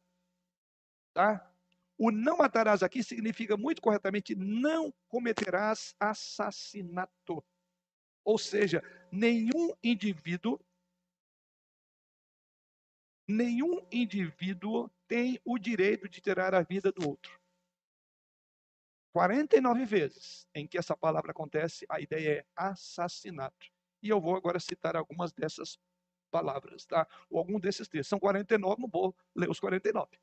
Tá? 1.13 1.51
O 1.97 2.11
não 2.11 2.37
matarás 2.37 2.83
aqui 2.83 3.01
significa 3.03 3.55
muito 3.55 3.81
corretamente 3.81 4.35
não 4.35 4.93
cometerás 5.07 5.95
assassinato. 5.99 7.43
Ou 8.23 8.37
seja, 8.37 8.81
nenhum 9.11 9.73
indivíduo 9.83 10.59
nenhum 13.27 13.85
indivíduo 13.91 14.89
tem 15.07 15.39
o 15.43 15.57
direito 15.57 16.07
de 16.07 16.21
tirar 16.21 16.53
a 16.53 16.61
vida 16.61 16.91
do 16.91 17.09
outro. 17.09 17.39
49 19.13 19.85
vezes 19.85 20.45
em 20.53 20.67
que 20.67 20.77
essa 20.77 20.95
palavra 20.95 21.31
acontece, 21.31 21.85
a 21.89 22.01
ideia 22.01 22.39
é 22.39 22.45
assassinato. 22.55 23.67
E 24.03 24.09
eu 24.09 24.19
vou 24.19 24.35
agora 24.35 24.59
citar 24.59 24.95
algumas 24.95 25.31
dessas 25.31 25.79
palavras, 26.29 26.85
tá? 26.85 27.07
Ou 27.29 27.39
algum 27.39 27.59
desses 27.59 27.87
textos. 27.87 28.09
São 28.09 28.19
49, 28.19 28.81
não 28.81 28.89
vou 28.89 29.15
ler 29.35 29.49
os 29.49 29.59
49. 29.59 30.19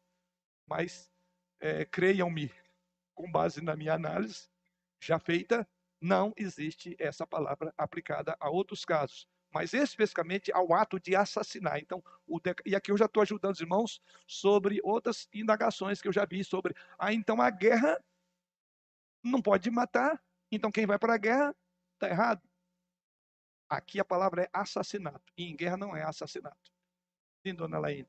Mas 0.69 1.11
é, 1.62 1.85
creiam-me, 1.87 2.52
com 3.14 3.31
base 3.31 3.62
na 3.62 3.76
minha 3.76 3.95
análise 3.95 4.50
já 5.00 5.19
feita, 5.19 5.66
não 6.00 6.33
existe 6.37 6.97
essa 6.99 7.26
palavra 7.26 7.73
aplicada 7.78 8.37
a 8.38 8.50
outros 8.50 8.85
casos 8.85 9.26
mas 9.52 9.75
especificamente 9.75 10.50
ao 10.50 10.73
ato 10.73 10.99
de 10.99 11.14
assassinar. 11.14 11.78
Então, 11.78 12.02
o 12.26 12.40
e 12.64 12.75
aqui 12.75 12.90
eu 12.90 12.97
já 12.97 13.04
estou 13.04 13.23
ajudando 13.23 13.52
os 13.52 13.61
irmãos 13.61 14.00
sobre 14.26 14.81
outras 14.83 15.28
indagações 15.33 16.00
que 16.00 16.09
eu 16.09 16.12
já 16.12 16.25
vi 16.25 16.42
sobre. 16.42 16.75
Ah, 16.99 17.12
então 17.12 17.40
a 17.40 17.50
guerra 17.50 18.02
não 19.23 19.42
pode 19.42 19.71
matar, 19.71 20.21
então 20.50 20.73
quem 20.73 20.87
vai 20.87 20.99
para 20.99 21.14
a 21.14 21.19
guerra 21.19 21.54
está 21.95 22.09
errado. 22.09 22.42
Aqui 23.69 24.00
a 24.00 24.04
palavra 24.04 24.45
é 24.45 24.50
assassinato. 24.52 25.33
E 25.37 25.45
em 25.45 25.57
guerra 25.57 25.76
não 25.76 25.95
é 25.95 26.02
assassinato. 26.02 26.73
Sim, 27.47 27.54
dona 27.54 27.78
Laine. 27.78 28.09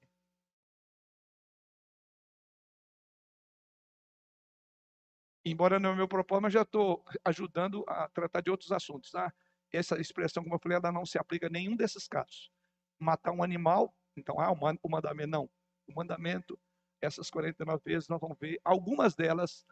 Embora 5.45 5.79
não 5.79 5.89
é 5.89 5.93
o 5.93 5.95
meu 5.95 6.07
propósito, 6.07 6.43
mas 6.43 6.53
já 6.53 6.62
estou 6.62 7.03
ajudando 7.25 7.83
a 7.88 8.07
tratar 8.09 8.41
de 8.41 8.50
outros 8.50 8.71
assuntos. 8.71 9.12
Tá? 9.12 9.33
Essa 9.71 10.00
expressão, 10.00 10.43
como 10.43 10.55
eu 10.55 10.59
falei, 10.59 10.77
ela 10.77 10.91
não 10.91 11.05
se 11.05 11.17
aplica 11.17 11.47
a 11.47 11.50
nenhum 11.50 11.75
desses 11.75 12.07
casos. 12.07 12.51
Matar 13.00 13.31
um 13.31 13.43
animal, 13.43 13.93
então, 14.15 14.39
ah, 14.39 14.51
o 14.51 14.89
mandamento, 14.89 15.29
não. 15.29 15.50
O 15.88 15.93
mandamento, 15.93 16.57
essas 17.01 17.29
49 17.29 17.81
vezes, 17.83 18.07
nós 18.07 18.21
vamos 18.21 18.38
ver 18.39 18.59
algumas 18.63 19.15
delas, 19.15 19.65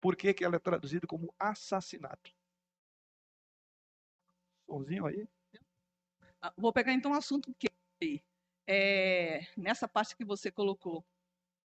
por 0.00 0.16
que 0.16 0.34
ela 0.44 0.56
é 0.56 0.58
traduzida 0.58 1.06
como 1.06 1.34
assassinato. 1.38 2.30
Somzinho 4.66 5.06
aí. 5.06 5.26
Ah, 6.42 6.52
vou 6.56 6.72
pegar 6.72 6.92
então 6.92 7.12
um 7.12 7.14
assunto 7.14 7.54
que 7.54 7.68
é, 8.66 9.40
nessa 9.56 9.88
parte 9.88 10.16
que 10.16 10.24
você 10.24 10.50
colocou. 10.50 11.04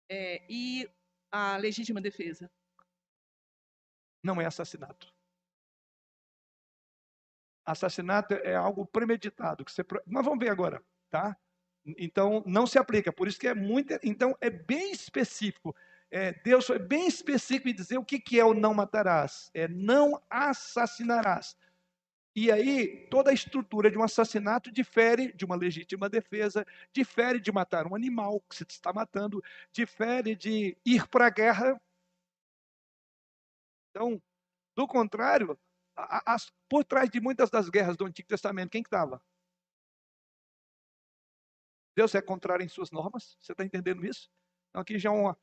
É, 0.08 0.46
e 0.50 0.90
a 1.32 1.58
legítima 1.58 2.00
defesa? 2.00 2.50
Não 4.24 4.42
é 4.42 4.46
assassinato. 4.46 5.14
Assassinato 7.66 8.34
é 8.34 8.56
algo 8.56 8.86
premeditado. 8.86 9.64
Que 9.64 9.72
você, 9.72 9.84
nós 10.08 10.26
vamos 10.26 10.40
ver 10.40 10.50
agora, 10.50 10.84
tá? 11.10 11.38
Então, 11.98 12.44
não 12.46 12.68
se 12.68 12.78
aplica. 12.78 13.12
Por 13.12 13.28
isso 13.28 13.40
que 13.40 13.48
é 13.48 13.54
muito. 13.54 13.98
Então, 14.04 14.36
é 14.42 14.50
bem 14.50 14.92
específico. 14.92 15.76
É, 16.12 16.34
Deus 16.44 16.66
foi 16.66 16.80
bem 16.80 17.08
específico 17.08 17.70
em 17.70 17.74
dizer 17.74 17.98
o 17.98 18.06
que, 18.06 18.20
que 18.20 18.40
é 18.40 18.46
o 18.46 18.54
não 18.54 18.74
matarás. 18.74 19.50
É 19.54 19.68
não 19.68 20.22
assassinarás. 20.30 21.56
E 22.36 22.52
aí, 22.52 23.08
toda 23.10 23.32
a 23.32 23.34
estrutura 23.34 23.90
de 23.92 23.98
um 23.98 24.04
assassinato 24.04 24.72
difere 24.72 25.34
de 25.34 25.46
uma 25.46 25.56
legítima 25.56 26.08
defesa, 26.08 26.66
difere 26.94 27.40
de 27.40 27.52
matar 27.52 27.86
um 27.86 27.96
animal 27.96 28.40
que 28.50 28.56
se 28.56 28.66
está 28.70 28.94
matando, 28.94 29.44
difere 29.72 30.36
de 30.36 30.78
ir 30.86 31.08
para 31.08 31.28
a 31.28 31.30
guerra. 31.30 31.82
Então, 33.90 34.22
do 34.76 34.88
contrário, 34.88 35.60
a, 35.96 36.36
a, 36.36 36.38
por 36.70 36.84
trás 36.84 37.10
de 37.10 37.20
muitas 37.20 37.50
das 37.50 37.70
guerras 37.70 37.98
do 37.98 38.06
Antigo 38.06 38.28
Testamento, 38.28 38.72
quem 38.72 38.82
estava? 38.82 39.22
Deus 41.96 42.16
é 42.16 42.22
contrário 42.22 42.64
em 42.64 42.70
suas 42.70 42.92
normas? 42.92 43.36
Você 43.40 43.52
está 43.52 43.66
entendendo 43.66 44.06
isso? 44.06 44.30
Então, 44.70 44.82
aqui 44.82 44.98
já 44.98 45.10
é 45.10 45.12
uma, 45.12 45.38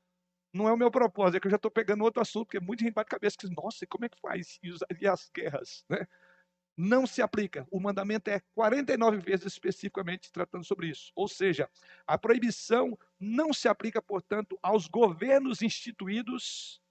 não 0.52 0.68
é 0.68 0.72
o 0.72 0.76
meu 0.76 0.90
propósito, 0.90 1.36
é 1.36 1.40
que 1.40 1.46
eu 1.46 1.50
já 1.50 1.56
estou 1.56 1.70
pegando 1.70 2.02
outro 2.02 2.22
assunto, 2.22 2.46
porque 2.46 2.60
muita 2.60 2.84
gente 2.84 2.94
bate 2.94 3.10
cabeça 3.10 3.36
que 3.38 3.48
nossa, 3.50 3.86
como 3.86 4.06
é 4.06 4.08
que 4.08 4.18
faz? 4.20 4.58
E 4.62 5.06
as 5.06 5.30
guerras, 5.34 5.84
né? 5.88 6.06
Não 6.78 7.06
se 7.06 7.22
aplica. 7.22 7.66
O 7.70 7.80
mandamento 7.80 8.28
é 8.28 8.40
49 8.54 9.18
vezes 9.18 9.46
especificamente 9.46 10.30
tratando 10.30 10.64
sobre 10.64 10.88
isso. 10.88 11.10
Ou 11.14 11.26
seja, 11.26 11.70
a 12.06 12.18
proibição 12.18 12.98
não 13.18 13.52
se 13.52 13.66
aplica, 13.66 14.02
portanto, 14.02 14.58
aos 14.62 14.86
governos 14.86 15.62
instituídos 15.62 16.82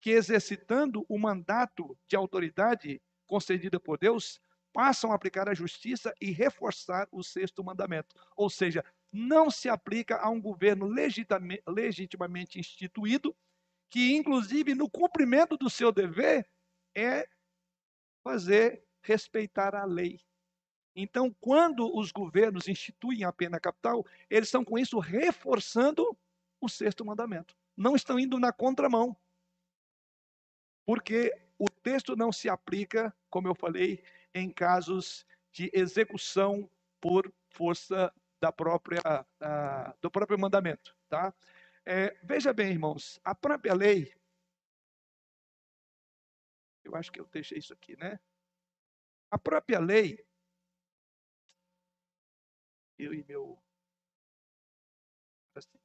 que, 0.00 0.10
exercitando 0.10 1.04
o 1.08 1.18
mandato 1.18 1.96
de 2.08 2.16
autoridade 2.16 3.00
concedida 3.26 3.78
por 3.78 3.98
Deus, 3.98 4.40
passam 4.72 5.10
a 5.10 5.14
aplicar 5.14 5.48
a 5.48 5.54
justiça 5.54 6.14
e 6.20 6.30
reforçar 6.30 7.08
o 7.10 7.22
sexto 7.22 7.64
mandamento. 7.64 8.14
Ou 8.36 8.48
seja, 8.48 8.84
não 9.12 9.50
se 9.50 9.68
aplica 9.68 10.18
a 10.18 10.28
um 10.28 10.40
governo 10.40 10.86
legitimamente 11.66 12.58
instituído, 12.58 13.34
que, 13.90 14.14
inclusive, 14.14 14.74
no 14.74 14.88
cumprimento 14.88 15.56
do 15.56 15.70
seu 15.70 15.90
dever, 15.90 16.48
é 16.94 17.26
fazer 18.22 18.84
respeitar 19.02 19.74
a 19.74 19.84
lei. 19.84 20.20
Então, 20.94 21.34
quando 21.40 21.96
os 21.96 22.12
governos 22.12 22.68
instituem 22.68 23.24
a 23.24 23.32
pena 23.32 23.60
capital, 23.60 24.04
eles 24.28 24.48
estão 24.48 24.64
com 24.64 24.78
isso 24.78 24.98
reforçando 24.98 26.04
o 26.60 26.68
sexto 26.68 27.04
mandamento. 27.04 27.56
Não 27.76 27.94
estão 27.94 28.18
indo 28.18 28.38
na 28.38 28.52
contramão. 28.52 29.16
Porque 30.88 31.30
o 31.58 31.68
texto 31.68 32.16
não 32.16 32.32
se 32.32 32.48
aplica, 32.48 33.14
como 33.28 33.46
eu 33.46 33.54
falei, 33.54 34.02
em 34.32 34.50
casos 34.50 35.26
de 35.52 35.70
execução 35.74 36.66
por 36.98 37.30
força 37.50 38.10
da 38.40 38.50
própria, 38.50 39.02
do 40.00 40.10
próprio 40.10 40.38
mandamento. 40.38 40.96
Tá? 41.06 41.34
É, 41.84 42.16
veja 42.22 42.54
bem, 42.54 42.70
irmãos, 42.70 43.20
a 43.22 43.34
própria 43.34 43.74
lei. 43.74 44.14
Eu 46.82 46.96
acho 46.96 47.12
que 47.12 47.20
eu 47.20 47.26
deixei 47.26 47.58
isso 47.58 47.74
aqui, 47.74 47.94
né? 47.98 48.18
A 49.30 49.38
própria 49.38 49.78
lei. 49.78 50.26
Eu 52.98 53.12
e 53.12 53.22
meu. 53.24 53.62
Assim, 55.54 55.78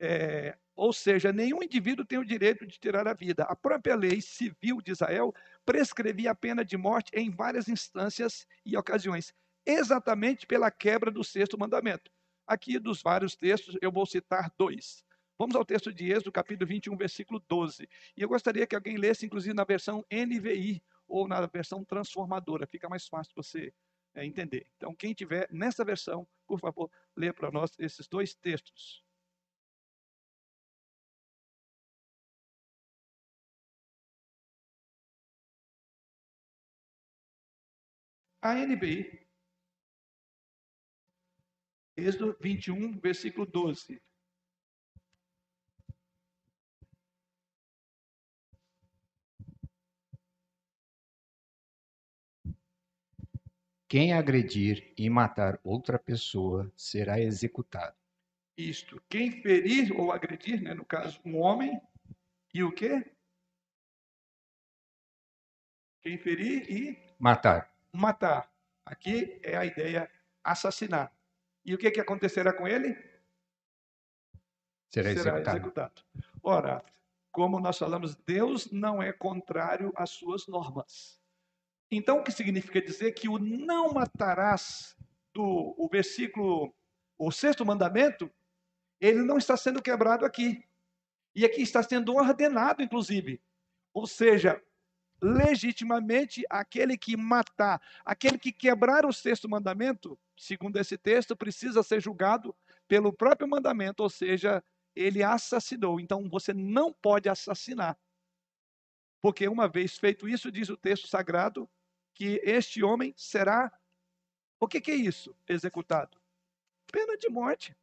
é, 0.00 0.58
ou 0.76 0.92
seja, 0.92 1.32
nenhum 1.32 1.62
indivíduo 1.62 2.04
tem 2.04 2.18
o 2.18 2.24
direito 2.24 2.66
de 2.66 2.78
tirar 2.78 3.06
a 3.06 3.14
vida. 3.14 3.44
A 3.44 3.54
própria 3.54 3.94
lei 3.94 4.20
civil 4.20 4.80
de 4.82 4.90
Israel 4.90 5.32
prescrevia 5.64 6.32
a 6.32 6.34
pena 6.34 6.64
de 6.64 6.76
morte 6.76 7.10
em 7.14 7.30
várias 7.30 7.68
instâncias 7.68 8.46
e 8.66 8.76
ocasiões, 8.76 9.32
exatamente 9.64 10.46
pela 10.46 10.70
quebra 10.70 11.10
do 11.10 11.22
sexto 11.22 11.58
mandamento. 11.58 12.10
Aqui, 12.46 12.78
dos 12.78 13.00
vários 13.00 13.36
textos, 13.36 13.76
eu 13.80 13.90
vou 13.90 14.04
citar 14.04 14.52
dois. 14.58 15.04
Vamos 15.38 15.56
ao 15.56 15.64
texto 15.64 15.92
de 15.92 16.10
Êxodo, 16.12 16.32
capítulo 16.32 16.68
21, 16.68 16.96
versículo 16.96 17.40
12. 17.48 17.88
E 18.16 18.22
eu 18.22 18.28
gostaria 18.28 18.66
que 18.66 18.74
alguém 18.74 18.96
lesse, 18.96 19.26
inclusive, 19.26 19.54
na 19.54 19.64
versão 19.64 20.04
NVI 20.10 20.82
ou 21.08 21.26
na 21.26 21.44
versão 21.46 21.84
transformadora. 21.84 22.66
Fica 22.66 22.88
mais 22.88 23.06
fácil 23.06 23.32
você 23.34 23.72
é, 24.14 24.24
entender. 24.24 24.66
Então, 24.76 24.94
quem 24.94 25.12
tiver 25.12 25.48
nessa 25.50 25.84
versão, 25.84 26.26
por 26.46 26.60
favor, 26.60 26.90
lê 27.16 27.32
para 27.32 27.50
nós 27.50 27.72
esses 27.78 28.06
dois 28.06 28.34
textos. 28.34 29.03
A 38.44 38.52
NBI, 38.56 39.26
Êxodo 41.96 42.36
21, 42.38 43.00
versículo 43.00 43.46
12. 43.46 44.02
Quem 53.88 54.12
agredir 54.12 54.92
e 54.98 55.08
matar 55.08 55.58
outra 55.64 55.98
pessoa 55.98 56.70
será 56.76 57.18
executado. 57.18 57.96
Isto, 58.58 59.02
quem 59.08 59.40
ferir 59.40 59.98
ou 59.98 60.12
agredir, 60.12 60.60
né, 60.60 60.74
no 60.74 60.84
caso, 60.84 61.18
um 61.24 61.38
homem, 61.38 61.80
e 62.52 62.62
o 62.62 62.70
quê? 62.70 63.10
Quem 66.02 66.18
ferir 66.18 66.70
e 66.70 66.98
matar 67.18 67.73
matar. 67.94 68.52
Aqui 68.84 69.40
é 69.42 69.56
a 69.56 69.64
ideia 69.64 70.10
assassinar. 70.42 71.12
E 71.64 71.74
o 71.74 71.78
que, 71.78 71.90
que 71.90 72.00
acontecerá 72.00 72.52
com 72.52 72.68
ele? 72.68 72.94
Será, 74.90 75.08
Será 75.10 75.30
executado. 75.40 75.56
executado. 75.56 76.02
Ora, 76.42 76.84
como 77.32 77.58
nós 77.58 77.78
falamos, 77.78 78.14
Deus 78.14 78.70
não 78.70 79.02
é 79.02 79.12
contrário 79.12 79.92
às 79.96 80.10
suas 80.10 80.46
normas. 80.46 81.18
Então, 81.90 82.18
o 82.18 82.24
que 82.24 82.30
significa 82.30 82.80
dizer 82.82 83.12
que 83.12 83.28
o 83.28 83.38
não 83.38 83.92
matarás 83.92 84.96
do 85.32 85.74
o 85.76 85.88
versículo, 85.90 86.74
o 87.18 87.30
sexto 87.32 87.64
mandamento, 87.64 88.30
ele 89.00 89.22
não 89.22 89.38
está 89.38 89.56
sendo 89.56 89.82
quebrado 89.82 90.24
aqui. 90.24 90.64
E 91.34 91.44
aqui 91.44 91.62
está 91.62 91.82
sendo 91.82 92.14
ordenado, 92.14 92.82
inclusive. 92.82 93.42
Ou 93.92 94.06
seja, 94.06 94.62
legitimamente 95.24 96.44
aquele 96.50 96.98
que 96.98 97.16
matar, 97.16 97.80
aquele 98.04 98.38
que 98.38 98.52
quebrar 98.52 99.06
o 99.06 99.12
sexto 99.12 99.48
mandamento, 99.48 100.18
segundo 100.36 100.76
esse 100.76 100.98
texto, 100.98 101.34
precisa 101.34 101.82
ser 101.82 101.98
julgado 102.02 102.54
pelo 102.86 103.10
próprio 103.10 103.48
mandamento, 103.48 104.02
ou 104.02 104.10
seja, 104.10 104.62
ele 104.94 105.22
assassinou. 105.22 105.98
Então 105.98 106.28
você 106.28 106.52
não 106.52 106.92
pode 106.92 107.26
assassinar. 107.30 107.98
Porque 109.22 109.48
uma 109.48 109.66
vez 109.66 109.96
feito 109.96 110.28
isso, 110.28 110.52
diz 110.52 110.68
o 110.68 110.76
texto 110.76 111.08
sagrado, 111.08 111.68
que 112.12 112.38
este 112.44 112.84
homem 112.84 113.14
será. 113.16 113.72
O 114.60 114.68
que, 114.68 114.78
que 114.78 114.90
é 114.90 114.94
isso? 114.94 115.34
Executado. 115.48 116.20
Pena 116.92 117.16
de 117.16 117.30
morte. 117.30 117.74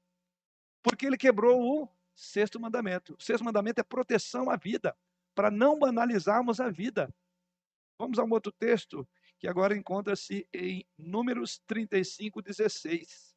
Porque 0.84 1.08
ele 1.08 1.18
quebrou 1.18 1.60
o 1.60 1.90
sexto 2.14 2.60
mandamento. 2.60 3.16
O 3.18 3.22
sexto 3.22 3.44
mandamento 3.44 3.82
é 3.82 3.84
proteção 3.84 4.48
à 4.48 4.56
vida, 4.56 4.96
para 5.34 5.50
não 5.50 5.80
banalizarmos 5.80 6.60
a 6.60 6.70
vida. 6.70 7.12
Vamos 8.02 8.18
a 8.18 8.24
um 8.24 8.32
outro 8.32 8.52
texto 8.52 9.08
que 9.38 9.48
agora 9.48 9.78
encontra-se 9.78 10.50
em 10.52 10.84
Números 10.98 11.60
35, 11.68 12.42
16. 12.42 13.36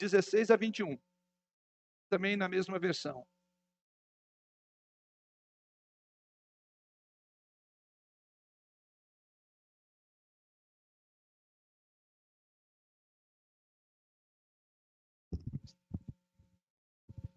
16 0.00 0.50
a 0.50 0.56
21. 0.56 0.98
Também 2.08 2.36
na 2.36 2.48
mesma 2.48 2.76
versão. 2.76 3.24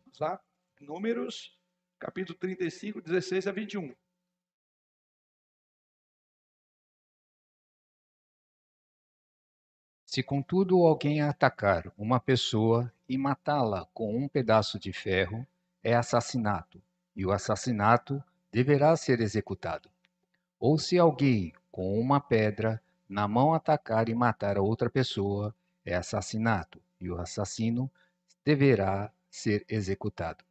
Vamos 0.06 0.20
lá. 0.20 0.44
Números, 0.82 1.56
capítulo 2.00 2.36
35, 2.40 3.00
16 3.00 3.46
a 3.46 3.52
21. 3.52 3.94
Se 10.14 10.22
contudo 10.22 10.86
alguém 10.86 11.22
atacar 11.22 11.92
uma 11.98 12.20
pessoa 12.20 12.94
e 13.10 13.18
matá-la 13.18 13.88
com 13.96 14.16
um 14.16 14.28
pedaço 14.28 14.78
de 14.78 14.94
ferro, 14.94 15.44
é 15.84 15.96
assassinato, 15.96 16.80
e 17.16 17.26
o 17.26 17.32
assassinato 17.32 18.24
deverá 18.52 18.96
ser 18.96 19.22
executado. 19.22 19.90
Ou 20.60 20.78
se 20.78 21.00
alguém 21.00 21.52
com 21.72 22.00
uma 22.00 22.22
pedra 22.22 22.80
na 23.10 23.28
mão 23.28 23.56
atacar 23.56 24.08
e 24.08 24.14
matar 24.14 24.56
a 24.56 24.62
outra 24.62 24.88
pessoa, 24.88 25.52
é 25.84 25.96
assassinato, 25.96 26.80
e 27.02 27.10
o 27.10 27.18
assassino 27.18 27.90
deverá 28.46 29.12
ser 29.32 29.66
executado. 29.68 30.46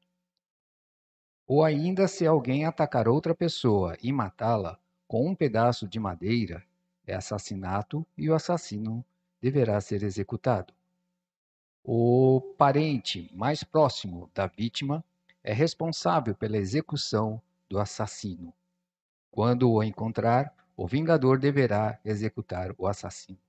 Ou 1.47 1.63
ainda 1.63 2.09
se 2.09 2.27
alguém 2.27 2.65
atacar 2.65 3.07
outra 3.07 3.33
pessoa 3.33 3.97
e 4.03 4.13
matá-la 4.13 4.77
com 5.07 5.25
um 5.25 5.37
pedaço 5.37 5.87
de 5.87 6.01
madeira, 6.01 6.65
é 7.07 7.15
assassinato 7.15 8.05
e 8.19 8.29
o 8.29 8.35
assassino 8.35 9.05
deverá 9.43 9.81
ser 9.81 10.05
executado. 10.05 10.73
O 11.83 12.55
parente 12.57 13.29
mais 13.35 13.65
próximo 13.65 14.31
da 14.33 14.47
vítima 14.47 15.05
é 15.43 15.53
responsável 15.53 16.33
pela 16.33 16.57
execução 16.57 17.43
do 17.69 17.81
assassino. 17.81 18.55
Quando 19.33 19.69
o 19.69 19.83
encontrar, 19.83 20.55
o 20.77 20.87
vingador 20.87 21.41
deverá 21.41 21.99
executar 22.05 22.73
o 22.79 22.87
assassino. 22.87 23.41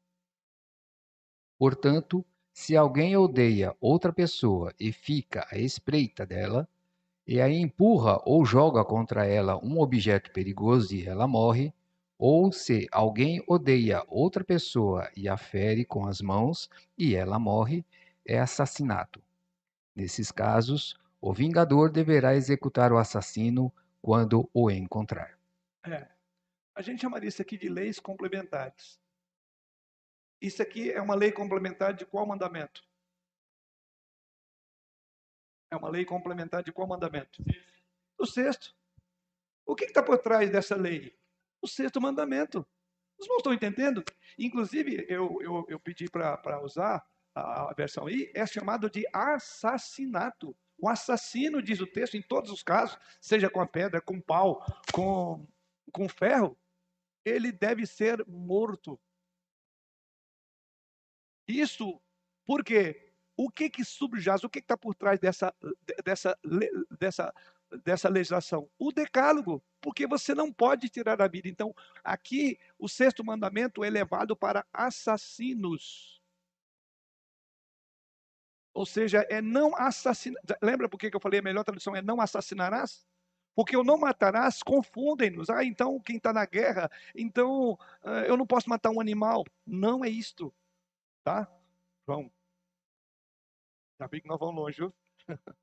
Portanto, 1.59 2.25
se 2.51 2.75
alguém 2.75 3.15
odeia 3.15 3.75
outra 3.79 4.12
pessoa 4.12 4.73
e 4.79 4.91
fica 4.91 5.47
à 5.51 5.57
espreita 5.57 6.25
dela, 6.25 6.67
e 7.25 7.39
a 7.39 7.50
empurra 7.50 8.19
ou 8.25 8.43
joga 8.43 8.83
contra 8.83 9.25
ela 9.25 9.57
um 9.63 9.79
objeto 9.79 10.31
perigoso 10.31 10.93
e 10.95 11.07
ela 11.07 11.27
morre, 11.27 11.73
ou 12.25 12.53
se 12.53 12.87
alguém 12.89 13.43
odeia 13.45 14.01
outra 14.07 14.45
pessoa 14.45 15.11
e 15.13 15.27
a 15.27 15.35
fere 15.35 15.83
com 15.83 16.07
as 16.07 16.21
mãos 16.21 16.69
e 16.97 17.15
ela 17.15 17.37
morre, 17.37 17.85
é 18.25 18.39
assassinato. 18.39 19.21
Nesses 19.93 20.31
casos, 20.31 20.97
o 21.19 21.33
vingador 21.33 21.91
deverá 21.91 22.33
executar 22.33 22.93
o 22.93 22.97
assassino 22.97 23.73
quando 24.01 24.49
o 24.53 24.71
encontrar. 24.71 25.37
É. 25.85 26.07
A 26.73 26.81
gente 26.81 27.01
chamaria 27.01 27.27
isso 27.27 27.41
aqui 27.41 27.57
de 27.57 27.67
leis 27.67 27.99
complementares. 27.99 28.97
Isso 30.39 30.61
aqui 30.61 30.93
é 30.93 31.01
uma 31.01 31.15
lei 31.15 31.33
complementar 31.33 31.93
de 31.93 32.05
qual 32.05 32.25
mandamento? 32.25 32.85
É 35.69 35.75
uma 35.75 35.89
lei 35.89 36.05
complementar 36.05 36.63
de 36.63 36.71
qual 36.71 36.87
mandamento? 36.87 37.43
O 38.17 38.25
sexto. 38.25 38.73
O 39.65 39.75
que 39.75 39.83
está 39.83 40.01
por 40.01 40.19
trás 40.19 40.49
dessa 40.49 40.77
lei? 40.77 41.13
O 41.63 41.67
sexto 41.67 42.01
mandamento. 42.01 42.67
Os 43.17 43.25
irmãos 43.25 43.38
estão 43.38 43.53
entendendo? 43.53 44.03
Inclusive, 44.38 45.05
eu, 45.08 45.38
eu, 45.41 45.65
eu 45.70 45.79
pedi 45.79 46.10
para 46.10 46.62
usar 46.62 47.01
a 47.34 47.74
versão 47.74 48.05
aí, 48.05 48.29
é 48.36 48.46
chamado 48.46 48.89
de 48.89 49.08
assassinato. 49.13 50.55
O 50.77 50.89
assassino, 50.89 51.62
diz 51.62 51.79
o 51.79 51.88
texto, 51.88 52.17
em 52.17 52.22
todos 52.22 52.51
os 52.51 52.62
casos, 52.62 52.98
seja 53.22 53.50
com 53.50 53.62
a 53.62 53.67
pedra, 53.67 54.01
com 54.01 54.20
pau, 54.20 54.62
com, 54.93 55.48
com 55.93 56.10
ferro, 56.10 56.60
ele 57.24 57.51
deve 57.51 57.86
ser 57.86 58.24
morto. 58.27 59.00
Isso 61.48 62.01
porque 62.46 63.13
o 63.36 63.50
que 63.50 63.70
que 63.70 63.84
subjaz, 63.84 64.43
o 64.43 64.50
que 64.50 64.60
está 64.60 64.77
por 64.77 64.93
trás 64.93 65.20
dessa, 65.20 65.56
dessa, 66.04 66.38
dessa, 66.99 67.34
dessa 67.83 68.09
legislação? 68.09 68.69
O 68.77 68.91
decálogo, 68.91 69.63
porque 69.81 70.05
você 70.07 70.33
não 70.36 70.51
pode 70.51 70.89
tirar 70.89 71.21
a 71.21 71.27
vida. 71.27 71.47
Então, 71.47 71.73
aqui, 72.03 72.59
o 72.77 72.88
sexto 72.88 73.23
mandamento 73.23 73.83
é 73.83 73.89
levado 73.89 74.36
para 74.36 74.65
assassinos. 74.71 76.21
Ou 78.73 78.86
seja, 78.86 79.25
é 79.29 79.41
não 79.41 79.75
assassinar. 79.75 80.41
Lembra 80.62 80.89
por 80.89 80.97
que 80.97 81.13
eu 81.13 81.19
falei 81.19 81.39
a 81.39 81.43
melhor 81.43 81.63
tradução 81.63 81.95
é 81.95 82.01
não 82.01 82.19
assassinarás? 82.19 83.05
Porque 83.55 83.77
o 83.77 83.83
não 83.83 83.97
matarás 83.97 84.63
confundem-nos. 84.63 85.49
Ah, 85.49 85.63
então 85.63 85.99
quem 85.99 86.17
está 86.17 86.33
na 86.33 86.45
guerra, 86.45 86.89
então 87.13 87.77
ah, 88.03 88.21
eu 88.21 88.36
não 88.36 88.47
posso 88.47 88.67
matar 88.69 88.89
um 88.89 88.99
animal. 88.99 89.43
Não 89.65 90.03
é 90.03 90.09
isto. 90.09 90.51
Tá? 91.23 91.47
Vamos. 92.05 92.31
Já 93.99 94.07
vi 94.07 94.21
que 94.21 94.27
nós 94.27 94.39
vamos 94.39 94.55
longe. 94.55 94.81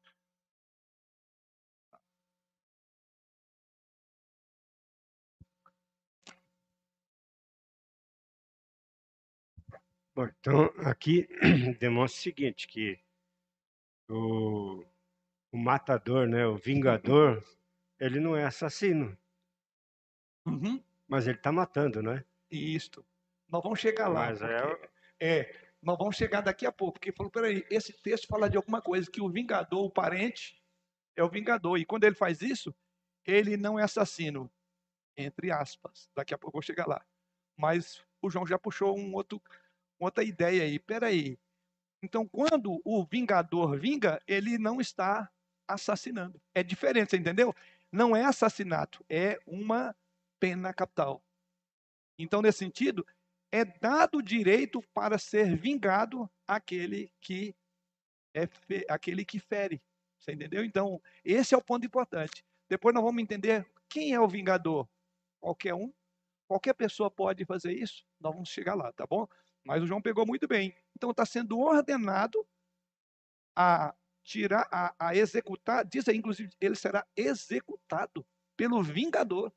Bom, 10.20 10.28
então 10.38 10.64
aqui 10.84 11.26
demonstra 11.80 12.18
o 12.18 12.22
seguinte, 12.22 12.68
que 12.68 13.00
o, 14.06 14.84
o 15.50 15.56
matador, 15.56 16.28
né, 16.28 16.46
o 16.46 16.58
vingador, 16.58 17.42
ele 17.98 18.20
não 18.20 18.36
é 18.36 18.44
assassino. 18.44 19.16
Uhum. 20.44 20.82
Mas 21.08 21.26
ele 21.26 21.38
está 21.38 21.50
matando, 21.50 22.02
não 22.02 22.12
é? 22.12 22.24
Isto. 22.50 23.02
Nós 23.48 23.62
vamos 23.62 23.80
chegar 23.80 24.08
lá. 24.08 24.26
Mas 24.26 24.42
é, 24.42 24.90
é, 25.18 25.56
nós 25.80 25.96
vamos 25.96 26.16
chegar 26.16 26.42
daqui 26.42 26.66
a 26.66 26.72
pouco, 26.72 26.98
porque 26.98 27.12
falou, 27.12 27.32
peraí, 27.32 27.64
esse 27.70 27.94
texto 28.02 28.26
fala 28.26 28.50
de 28.50 28.58
alguma 28.58 28.82
coisa, 28.82 29.10
que 29.10 29.22
o 29.22 29.30
vingador, 29.30 29.86
o 29.86 29.90
parente, 29.90 30.62
é 31.16 31.24
o 31.24 31.30
vingador. 31.30 31.78
E 31.78 31.86
quando 31.86 32.04
ele 32.04 32.14
faz 32.14 32.42
isso, 32.42 32.74
ele 33.24 33.56
não 33.56 33.78
é 33.78 33.84
assassino, 33.84 34.50
entre 35.16 35.50
aspas. 35.50 36.10
Daqui 36.14 36.34
a 36.34 36.38
pouco 36.38 36.58
eu 36.58 36.60
vou 36.60 36.66
chegar 36.66 36.86
lá. 36.86 37.02
Mas 37.56 38.04
o 38.20 38.28
João 38.28 38.46
já 38.46 38.58
puxou 38.58 38.98
um 38.98 39.14
outro 39.14 39.40
outra 40.00 40.24
ideia 40.24 40.64
aí. 40.64 40.78
Peraí. 40.78 41.38
Então, 42.02 42.26
quando 42.26 42.80
o 42.84 43.04
vingador 43.04 43.78
vinga, 43.78 44.20
ele 44.26 44.58
não 44.58 44.80
está 44.80 45.30
assassinando. 45.68 46.40
É 46.54 46.62
diferente, 46.62 47.10
você 47.10 47.16
entendeu? 47.16 47.54
Não 47.92 48.16
é 48.16 48.24
assassinato, 48.24 49.04
é 49.08 49.38
uma 49.46 49.94
pena 50.38 50.72
capital. 50.72 51.22
Então, 52.18 52.40
nesse 52.40 52.58
sentido, 52.58 53.06
é 53.52 53.64
dado 53.64 54.22
direito 54.22 54.82
para 54.94 55.18
ser 55.18 55.56
vingado 55.56 56.30
aquele 56.46 57.12
que 57.20 57.54
é 58.34 58.46
fe... 58.46 58.86
aquele 58.88 59.24
que 59.24 59.38
fere. 59.38 59.82
Você 60.18 60.32
entendeu? 60.32 60.64
Então, 60.64 61.00
esse 61.24 61.54
é 61.54 61.58
o 61.58 61.64
ponto 61.64 61.84
importante. 61.86 62.44
Depois 62.68 62.94
nós 62.94 63.02
vamos 63.02 63.22
entender 63.22 63.66
quem 63.88 64.12
é 64.12 64.20
o 64.20 64.28
vingador. 64.28 64.88
Qualquer 65.40 65.74
um, 65.74 65.92
qualquer 66.46 66.74
pessoa 66.74 67.10
pode 67.10 67.44
fazer 67.44 67.72
isso. 67.72 68.04
Nós 68.20 68.32
vamos 68.32 68.50
chegar 68.50 68.74
lá, 68.74 68.92
tá 68.92 69.06
bom? 69.06 69.26
Mas 69.64 69.82
o 69.82 69.86
João 69.86 70.00
pegou 70.00 70.26
muito 70.26 70.46
bem. 70.48 70.74
Então 70.96 71.10
está 71.10 71.24
sendo 71.24 71.58
ordenado 71.58 72.46
a 73.54 73.94
tirar, 74.22 74.68
a, 74.70 74.94
a 74.98 75.14
executar, 75.14 75.84
diz 75.84 76.08
aí, 76.08 76.16
inclusive, 76.16 76.50
ele 76.60 76.74
será 76.74 77.06
executado 77.16 78.26
pelo 78.56 78.82
vingador. 78.82 79.52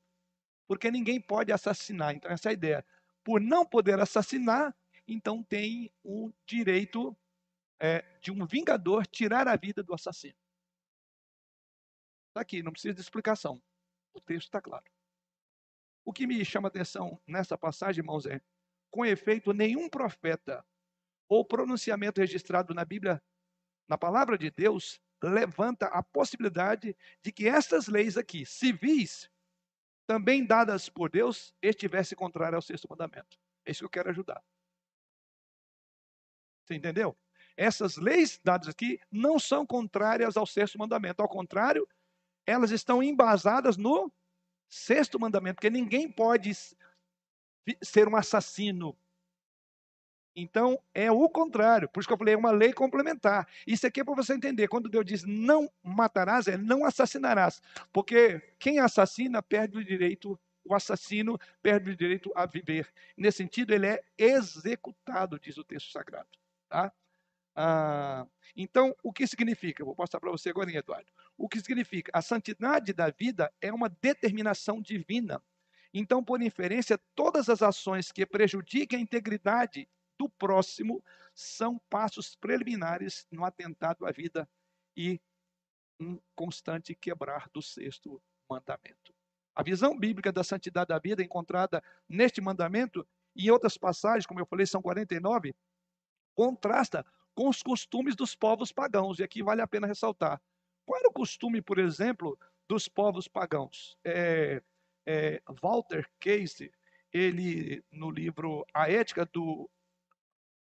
Porque 0.67 0.89
ninguém 0.89 1.19
pode 1.19 1.51
assassinar. 1.51 2.15
Então, 2.15 2.31
essa 2.31 2.49
é 2.49 2.51
a 2.51 2.53
ideia. 2.53 2.85
Por 3.23 3.39
não 3.39 3.65
poder 3.65 3.99
assassinar, 3.99 4.75
então 5.07 5.43
tem 5.43 5.91
o 6.03 6.31
direito 6.45 7.15
é, 7.79 8.01
de 8.21 8.31
um 8.31 8.45
vingador 8.45 9.05
tirar 9.05 9.47
a 9.47 9.55
vida 9.55 9.83
do 9.83 9.93
assassino. 9.93 10.37
Está 12.29 12.41
aqui, 12.41 12.63
não 12.63 12.71
precisa 12.71 12.93
de 12.93 13.01
explicação. 13.01 13.61
O 14.13 14.21
texto 14.21 14.47
está 14.47 14.61
claro. 14.61 14.85
O 16.05 16.11
que 16.11 16.25
me 16.25 16.43
chama 16.43 16.67
atenção 16.67 17.21
nessa 17.27 17.57
passagem, 17.57 18.01
irmãos, 18.01 18.25
é 18.25 18.41
com 18.93 19.03
efeito, 19.03 19.51
nenhum 19.53 19.89
profeta 19.89 20.63
ou 21.27 21.43
pronunciamento 21.43 22.21
registrado 22.21 22.75
na 22.75 22.85
Bíblia, 22.85 23.19
na 23.89 23.97
palavra 23.97 24.37
de 24.37 24.51
Deus, 24.51 25.01
levanta 25.23 25.87
a 25.87 26.03
possibilidade 26.03 26.95
de 27.23 27.31
que 27.31 27.47
essas 27.47 27.87
leis 27.87 28.17
aqui, 28.17 28.45
civis, 28.45 29.31
também 30.05 30.45
dadas 30.45 30.89
por 30.89 31.09
Deus, 31.09 31.55
estivessem 31.59 32.15
contrárias 32.15 32.53
ao 32.53 32.61
sexto 32.61 32.87
mandamento. 32.87 33.35
É 33.65 33.71
isso 33.71 33.79
que 33.79 33.85
eu 33.85 33.89
quero 33.89 34.11
ajudar. 34.11 34.43
Você 36.63 36.75
entendeu? 36.75 37.17
Essas 37.57 37.97
leis 37.97 38.39
dadas 38.43 38.67
aqui 38.67 38.99
não 39.11 39.39
são 39.39 39.65
contrárias 39.65 40.37
ao 40.37 40.45
sexto 40.45 40.77
mandamento. 40.77 41.19
Ao 41.19 41.27
contrário, 41.27 41.89
elas 42.45 42.69
estão 42.69 43.01
embasadas 43.01 43.75
no 43.75 44.13
sexto 44.69 45.19
mandamento, 45.19 45.55
porque 45.55 45.71
ninguém 45.71 46.11
pode 46.11 46.51
ser 47.81 48.07
um 48.07 48.15
assassino. 48.15 48.95
Então, 50.35 50.81
é 50.93 51.11
o 51.11 51.29
contrário. 51.29 51.87
Por 51.87 51.99
isso 51.99 52.07
que 52.07 52.13
eu 52.13 52.17
falei, 52.17 52.33
é 52.33 52.37
uma 52.37 52.51
lei 52.51 52.73
complementar. 52.73 53.47
Isso 53.67 53.85
aqui 53.85 54.01
é 54.01 54.03
para 54.03 54.15
você 54.15 54.33
entender. 54.33 54.67
Quando 54.67 54.89
Deus 54.89 55.05
diz 55.05 55.23
não 55.23 55.71
matarás, 55.83 56.47
é 56.47 56.57
não 56.57 56.85
assassinarás. 56.85 57.61
Porque 57.91 58.41
quem 58.57 58.79
assassina 58.79 59.43
perde 59.43 59.77
o 59.77 59.85
direito, 59.85 60.39
o 60.65 60.73
assassino 60.73 61.39
perde 61.61 61.91
o 61.91 61.95
direito 61.95 62.31
a 62.35 62.45
viver. 62.47 62.91
Nesse 63.15 63.37
sentido, 63.37 63.73
ele 63.73 63.85
é 63.85 64.03
executado, 64.17 65.39
diz 65.39 65.57
o 65.57 65.63
texto 65.63 65.91
sagrado. 65.91 66.29
Tá? 66.67 66.91
Ah, 67.55 68.25
então, 68.55 68.95
o 69.03 69.13
que 69.13 69.27
significa? 69.27 69.85
Vou 69.85 69.95
mostrar 69.97 70.19
para 70.19 70.31
você 70.31 70.49
agora, 70.49 70.71
Eduardo. 70.71 71.11
O 71.37 71.47
que 71.47 71.59
significa? 71.59 72.11
A 72.13 72.21
santidade 72.21 72.91
da 72.93 73.11
vida 73.11 73.53
é 73.61 73.71
uma 73.71 73.89
determinação 73.89 74.81
divina. 74.81 75.41
Então, 75.93 76.23
por 76.23 76.41
inferência, 76.41 76.99
todas 77.13 77.49
as 77.49 77.61
ações 77.61 78.11
que 78.11 78.25
prejudiquem 78.25 78.99
a 78.99 79.01
integridade 79.01 79.87
do 80.17 80.27
próximo 80.27 81.03
são 81.33 81.79
passos 81.89 82.35
preliminares 82.35 83.27
no 83.31 83.45
atentado 83.45 84.05
à 84.05 84.11
vida 84.11 84.49
e 84.97 85.19
um 85.99 86.19
constante 86.35 86.95
quebrar 86.95 87.49
do 87.53 87.61
sexto 87.61 88.21
mandamento. 88.49 89.13
A 89.55 89.61
visão 89.61 89.97
bíblica 89.97 90.31
da 90.31 90.43
santidade 90.43 90.87
da 90.87 90.97
vida 90.97 91.23
encontrada 91.23 91.81
neste 92.09 92.41
mandamento 92.41 93.07
e 93.35 93.47
em 93.47 93.51
outras 93.51 93.77
passagens, 93.77 94.25
como 94.25 94.39
eu 94.39 94.45
falei, 94.45 94.65
são 94.65 94.81
49, 94.81 95.55
contrasta 96.35 97.05
com 97.35 97.49
os 97.49 97.61
costumes 97.61 98.15
dos 98.15 98.35
povos 98.35 98.71
pagãos. 98.71 99.19
E 99.19 99.23
aqui 99.23 99.43
vale 99.43 99.61
a 99.61 99.67
pena 99.67 99.87
ressaltar. 99.87 100.41
Qual 100.85 100.99
era 100.99 101.07
o 101.07 101.13
costume, 101.13 101.61
por 101.61 101.79
exemplo, 101.79 102.37
dos 102.67 102.87
povos 102.87 103.27
pagãos? 103.27 103.97
É, 104.03 104.61
é, 105.05 105.41
Walter 105.61 106.09
Case, 106.19 106.71
ele, 107.11 107.83
no 107.91 108.09
livro 108.09 108.65
A 108.73 108.89
Ética 108.89 109.25
do, 109.25 109.69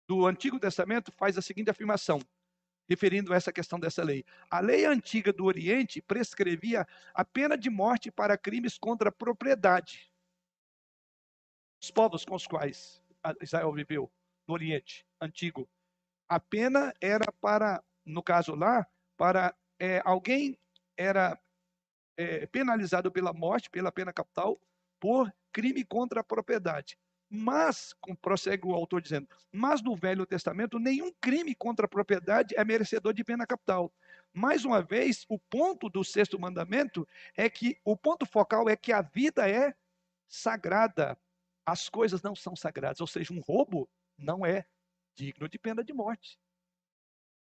do 0.07 0.25
Antigo 0.25 0.59
Testamento, 0.59 1.11
faz 1.11 1.37
a 1.37 1.41
seguinte 1.41 1.69
afirmação, 1.69 2.19
referindo 2.89 3.33
a 3.33 3.35
essa 3.35 3.51
questão 3.51 3.79
dessa 3.79 4.03
lei. 4.03 4.25
A 4.49 4.59
lei 4.59 4.85
antiga 4.85 5.31
do 5.31 5.45
Oriente 5.45 6.01
prescrevia 6.01 6.87
a 7.13 7.23
pena 7.23 7.57
de 7.57 7.69
morte 7.69 8.11
para 8.11 8.37
crimes 8.37 8.77
contra 8.77 9.09
a 9.09 9.11
propriedade. 9.11 10.11
Os 11.81 11.91
povos 11.91 12.25
com 12.25 12.35
os 12.35 12.47
quais 12.47 13.01
Israel 13.41 13.71
viveu 13.73 14.11
no 14.47 14.53
Oriente 14.53 15.05
Antigo 15.19 15.69
a 16.31 16.39
pena 16.39 16.93
era 17.01 17.29
para, 17.41 17.83
no 18.05 18.23
caso 18.23 18.55
lá, 18.55 18.87
para 19.17 19.53
é, 19.77 20.01
alguém 20.05 20.57
era 20.95 21.37
é, 22.21 22.45
penalizado 22.45 23.11
pela 23.11 23.33
morte, 23.33 23.69
pela 23.69 23.91
pena 23.91 24.13
capital, 24.13 24.59
por 24.99 25.33
crime 25.51 25.83
contra 25.83 26.21
a 26.21 26.23
propriedade. 26.23 26.97
Mas, 27.29 27.95
prossegue 28.21 28.67
o 28.67 28.73
autor 28.73 29.01
dizendo, 29.01 29.27
mas 29.51 29.81
no 29.81 29.95
Velho 29.95 30.25
Testamento, 30.25 30.77
nenhum 30.77 31.11
crime 31.21 31.55
contra 31.55 31.85
a 31.85 31.89
propriedade 31.89 32.53
é 32.57 32.63
merecedor 32.63 33.13
de 33.13 33.23
pena 33.23 33.47
capital. 33.47 33.91
Mais 34.33 34.65
uma 34.65 34.81
vez, 34.81 35.25
o 35.29 35.39
ponto 35.39 35.89
do 35.89 36.03
sexto 36.03 36.39
mandamento 36.39 37.07
é 37.35 37.49
que, 37.49 37.79
o 37.83 37.95
ponto 37.97 38.25
focal 38.25 38.69
é 38.69 38.75
que 38.75 38.91
a 38.91 39.01
vida 39.01 39.49
é 39.49 39.73
sagrada. 40.27 41.17
As 41.65 41.89
coisas 41.89 42.21
não 42.21 42.35
são 42.35 42.55
sagradas, 42.55 43.01
ou 43.01 43.07
seja, 43.07 43.33
um 43.33 43.39
roubo 43.39 43.89
não 44.17 44.45
é 44.45 44.65
digno 45.15 45.47
de 45.47 45.57
pena 45.57 45.83
de 45.83 45.93
morte. 45.93 46.37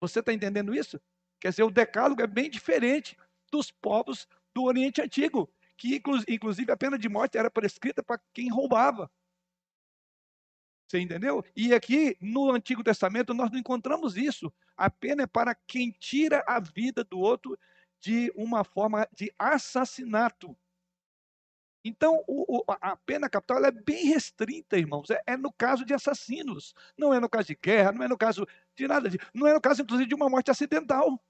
Você 0.00 0.20
está 0.20 0.32
entendendo 0.32 0.74
isso? 0.74 1.00
Quer 1.38 1.50
dizer, 1.50 1.62
o 1.64 1.70
decálogo 1.70 2.22
é 2.22 2.26
bem 2.26 2.50
diferente 2.50 3.16
dos 3.50 3.70
povos 3.70 4.26
do 4.56 4.64
Oriente 4.64 5.02
Antigo, 5.02 5.52
que 5.76 6.02
inclusive 6.26 6.72
a 6.72 6.76
pena 6.78 6.98
de 6.98 7.10
morte 7.10 7.36
era 7.36 7.50
prescrita 7.50 8.02
para 8.02 8.18
quem 8.32 8.48
roubava. 8.48 9.10
Você 10.88 10.98
entendeu? 10.98 11.44
E 11.54 11.74
aqui 11.74 12.16
no 12.22 12.50
Antigo 12.50 12.82
Testamento 12.82 13.34
nós 13.34 13.50
não 13.50 13.58
encontramos 13.58 14.16
isso. 14.16 14.50
A 14.74 14.88
pena 14.88 15.24
é 15.24 15.26
para 15.26 15.54
quem 15.54 15.90
tira 15.90 16.42
a 16.46 16.58
vida 16.58 17.04
do 17.04 17.18
outro 17.18 17.58
de 18.00 18.32
uma 18.34 18.64
forma 18.64 19.06
de 19.12 19.30
assassinato. 19.38 20.56
Então, 21.84 22.24
o, 22.26 22.64
a 22.80 22.96
pena 22.96 23.28
capital 23.28 23.62
é 23.62 23.70
bem 23.70 24.06
restrita, 24.06 24.78
irmãos. 24.78 25.10
É, 25.10 25.20
é, 25.26 25.36
no 25.36 25.52
caso 25.52 25.84
de 25.84 25.92
assassinos. 25.92 26.74
Não 26.96 27.12
é 27.12 27.20
no 27.20 27.28
caso 27.28 27.48
de 27.48 27.54
guerra, 27.54 27.92
não 27.92 28.02
é 28.02 28.08
no 28.08 28.16
caso 28.16 28.46
de 28.74 28.88
nada. 28.88 29.10
De, 29.10 29.18
não 29.34 29.46
é 29.46 29.52
no 29.52 29.60
caso, 29.60 29.82
inclusive, 29.82 30.08
de 30.08 30.14
uma 30.14 30.30
morte 30.30 30.50
acidental. 30.50 31.22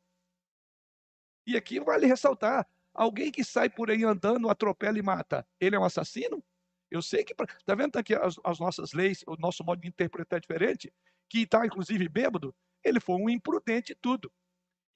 E 1.47 1.57
aqui 1.57 1.81
vale 1.81 2.07
ressaltar: 2.07 2.67
alguém 2.97 3.31
que 3.31 3.45
sai 3.45 3.69
por 3.69 3.91
aí 3.91 4.03
andando, 4.03 4.49
atropela 4.49 4.99
e 4.99 5.03
mata, 5.03 5.47
ele 5.61 5.77
é 5.77 5.79
um 5.79 5.85
assassino? 5.85 6.43
Eu 6.91 7.03
sei 7.03 7.25
que. 7.25 7.33
Está 7.33 7.75
vendo 7.75 7.97
aqui 7.97 8.15
as, 8.15 8.37
as, 8.43 8.59
nossas 8.59 8.93
leis, 8.93 9.23
o 9.27 9.37
nosso 9.37 9.63
modo 9.63 9.81
de 9.81 9.89
interpretar 9.89 10.39
é 10.39 10.41
diferente? 10.41 10.93
Que 11.29 11.43
está, 11.43 11.65
inclusive, 11.67 12.09
bêbado? 12.09 12.55
Ele 12.83 13.01
foi 13.01 13.17
um 13.17 13.29
imprudente 13.29 13.93
e 13.93 13.95
tudo. 13.95 14.33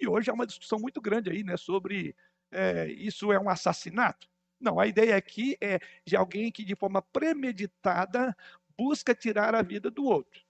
E 0.01 0.09
hoje 0.09 0.31
há 0.31 0.35
uma 0.35 0.47
discussão 0.47 0.79
muito 0.79 1.01
grande 1.01 1.31
aí, 1.31 1.45
né, 1.45 1.57
sobre 1.59 2.17
é, 2.51 2.87
isso 2.87 3.33
é 3.33 3.39
um 3.39 3.51
assassinato. 3.51 4.29
Não, 4.59 4.81
a 4.81 4.87
ideia 4.87 5.17
aqui 5.17 5.57
é 5.61 5.79
de 6.07 6.17
alguém 6.17 6.51
que, 6.51 6.65
de 6.65 6.75
forma 6.75 7.03
premeditada, 7.03 8.37
busca 8.79 9.15
tirar 9.15 9.55
a 9.55 9.63
vida 9.63 9.91
do 9.91 10.05
outro. 10.05 10.43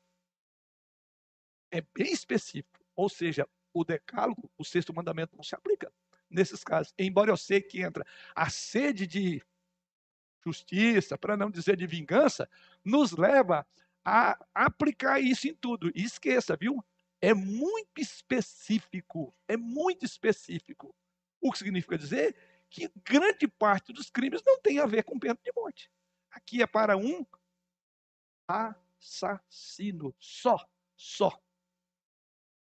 É 1.73 1.81
bem 1.81 2.13
específico. 2.13 2.85
Ou 2.95 3.09
seja, 3.09 3.49
o 3.73 3.85
decálogo, 3.85 4.51
o 4.59 4.65
sexto 4.65 4.95
mandamento, 4.95 5.37
não 5.37 5.45
se 5.45 5.55
aplica 5.55 5.93
nesses 6.31 6.63
casos. 6.63 6.95
Embora 6.99 7.31
eu 7.31 7.37
sei 7.37 7.61
que 7.61 7.83
entra 7.83 8.07
a 8.35 8.49
sede 8.49 9.07
de 9.07 9.43
justiça, 10.45 11.19
para 11.19 11.37
não 11.37 11.51
dizer 11.51 11.77
de 11.77 11.87
vingança, 11.87 12.49
nos 12.85 13.13
leva 13.13 13.67
a 14.05 14.39
aplicar 14.55 15.21
isso 15.21 15.49
em 15.49 15.55
tudo. 15.55 15.91
E 15.95 16.03
esqueça, 16.03 16.57
viu? 16.57 16.83
É 17.21 17.35
muito 17.35 18.01
específico. 18.01 19.35
É 19.47 19.57
muito 19.57 20.05
específico. 20.05 20.95
O 21.41 21.53
que 21.53 21.59
significa 21.59 21.99
dizer 21.99 22.35
que 22.71 22.91
grande 23.05 23.49
parte 23.49 23.93
dos 23.93 24.09
crimes 24.09 24.43
não 24.47 24.61
tem 24.61 24.79
a 24.79 24.87
ver 24.87 25.03
com 25.03 25.19
pena 25.19 25.39
de 25.43 25.53
morte. 25.55 25.91
Aqui 26.31 26.63
é 26.63 26.67
para 26.67 26.97
um 26.97 27.27
assassino 28.49 30.15
só, 30.19 30.65
só. 30.97 31.39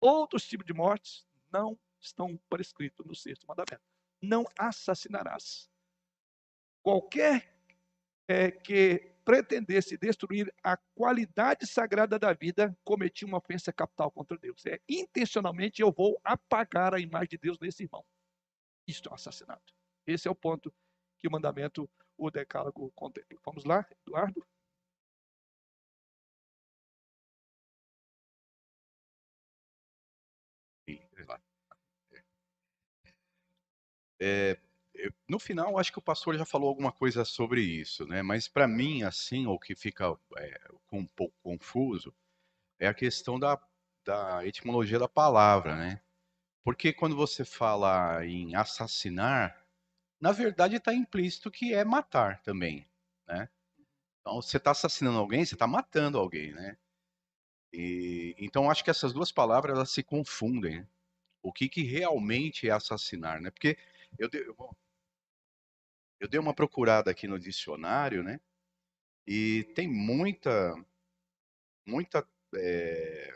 Outros 0.00 0.46
tipos 0.46 0.64
de 0.64 0.72
mortes 0.72 1.26
não 1.50 1.78
estão 2.00 2.36
prescritos 2.48 3.04
no 3.06 3.14
sexto 3.14 3.46
mandamento. 3.46 3.82
Não 4.22 4.44
assassinarás. 4.58 5.70
Qualquer 6.82 7.54
é, 8.28 8.50
que 8.50 9.12
pretendesse 9.24 9.96
destruir 9.96 10.52
a 10.62 10.76
qualidade 10.94 11.66
sagrada 11.66 12.18
da 12.18 12.32
vida 12.32 12.76
cometia 12.82 13.28
uma 13.28 13.38
ofensa 13.38 13.72
capital 13.72 14.10
contra 14.10 14.38
Deus. 14.38 14.64
É 14.64 14.80
intencionalmente 14.88 15.82
eu 15.82 15.92
vou 15.92 16.18
apagar 16.24 16.94
a 16.94 17.00
imagem 17.00 17.28
de 17.28 17.38
Deus 17.38 17.58
nesse 17.58 17.82
irmão. 17.82 18.04
Isto 18.86 19.08
é 19.08 19.12
um 19.12 19.14
assassinato. 19.14 19.74
Esse 20.06 20.28
é 20.28 20.30
o 20.30 20.34
ponto 20.34 20.72
que 21.18 21.28
o 21.28 21.30
mandamento, 21.30 21.90
o 22.16 22.30
decálogo 22.30 22.90
contempla. 22.92 23.38
Vamos 23.44 23.64
lá, 23.64 23.86
Eduardo? 24.06 24.46
É, 34.20 34.58
no 35.28 35.38
final, 35.38 35.78
acho 35.78 35.92
que 35.92 35.98
o 35.98 36.02
pastor 36.02 36.36
já 36.36 36.44
falou 36.44 36.68
alguma 36.68 36.92
coisa 36.92 37.24
sobre 37.24 37.60
isso, 37.62 38.06
né? 38.06 38.22
Mas 38.22 38.48
para 38.48 38.66
mim, 38.66 39.02
assim, 39.02 39.46
o 39.46 39.58
que 39.58 39.74
fica 39.74 40.16
é, 40.36 40.60
um 40.92 41.06
pouco 41.06 41.34
confuso 41.42 42.14
é 42.78 42.88
a 42.88 42.94
questão 42.94 43.38
da, 43.38 43.60
da 44.04 44.44
etimologia 44.46 44.98
da 44.98 45.08
palavra, 45.08 45.76
né? 45.76 46.00
Porque 46.64 46.92
quando 46.92 47.16
você 47.16 47.44
fala 47.44 48.24
em 48.26 48.54
assassinar, 48.54 49.64
na 50.20 50.32
verdade 50.32 50.76
está 50.76 50.92
implícito 50.92 51.50
que 51.50 51.72
é 51.72 51.84
matar 51.84 52.42
também, 52.42 52.86
né? 53.26 53.48
Então, 54.20 54.42
você 54.42 54.58
está 54.58 54.72
assassinando 54.72 55.18
alguém, 55.18 55.44
você 55.44 55.54
está 55.54 55.66
matando 55.66 56.18
alguém, 56.18 56.52
né? 56.52 56.76
E, 57.72 58.34
então, 58.38 58.70
acho 58.70 58.84
que 58.84 58.90
essas 58.90 59.12
duas 59.12 59.32
palavras 59.32 59.74
elas 59.76 59.90
se 59.90 60.02
confundem. 60.02 60.80
Né? 60.80 60.86
O 61.42 61.52
que, 61.52 61.68
que 61.68 61.82
realmente 61.82 62.68
é 62.68 62.72
assassinar, 62.72 63.40
né? 63.40 63.50
Porque 63.50 63.78
eu, 64.18 64.28
dei, 64.28 64.44
eu, 66.20 66.28
dei 66.28 66.38
uma 66.38 66.54
procurada 66.54 67.10
aqui 67.10 67.26
no 67.26 67.38
dicionário, 67.38 68.22
né? 68.22 68.40
E 69.26 69.64
tem 69.74 69.88
muita, 69.88 70.74
muita 71.86 72.26
é, 72.54 73.34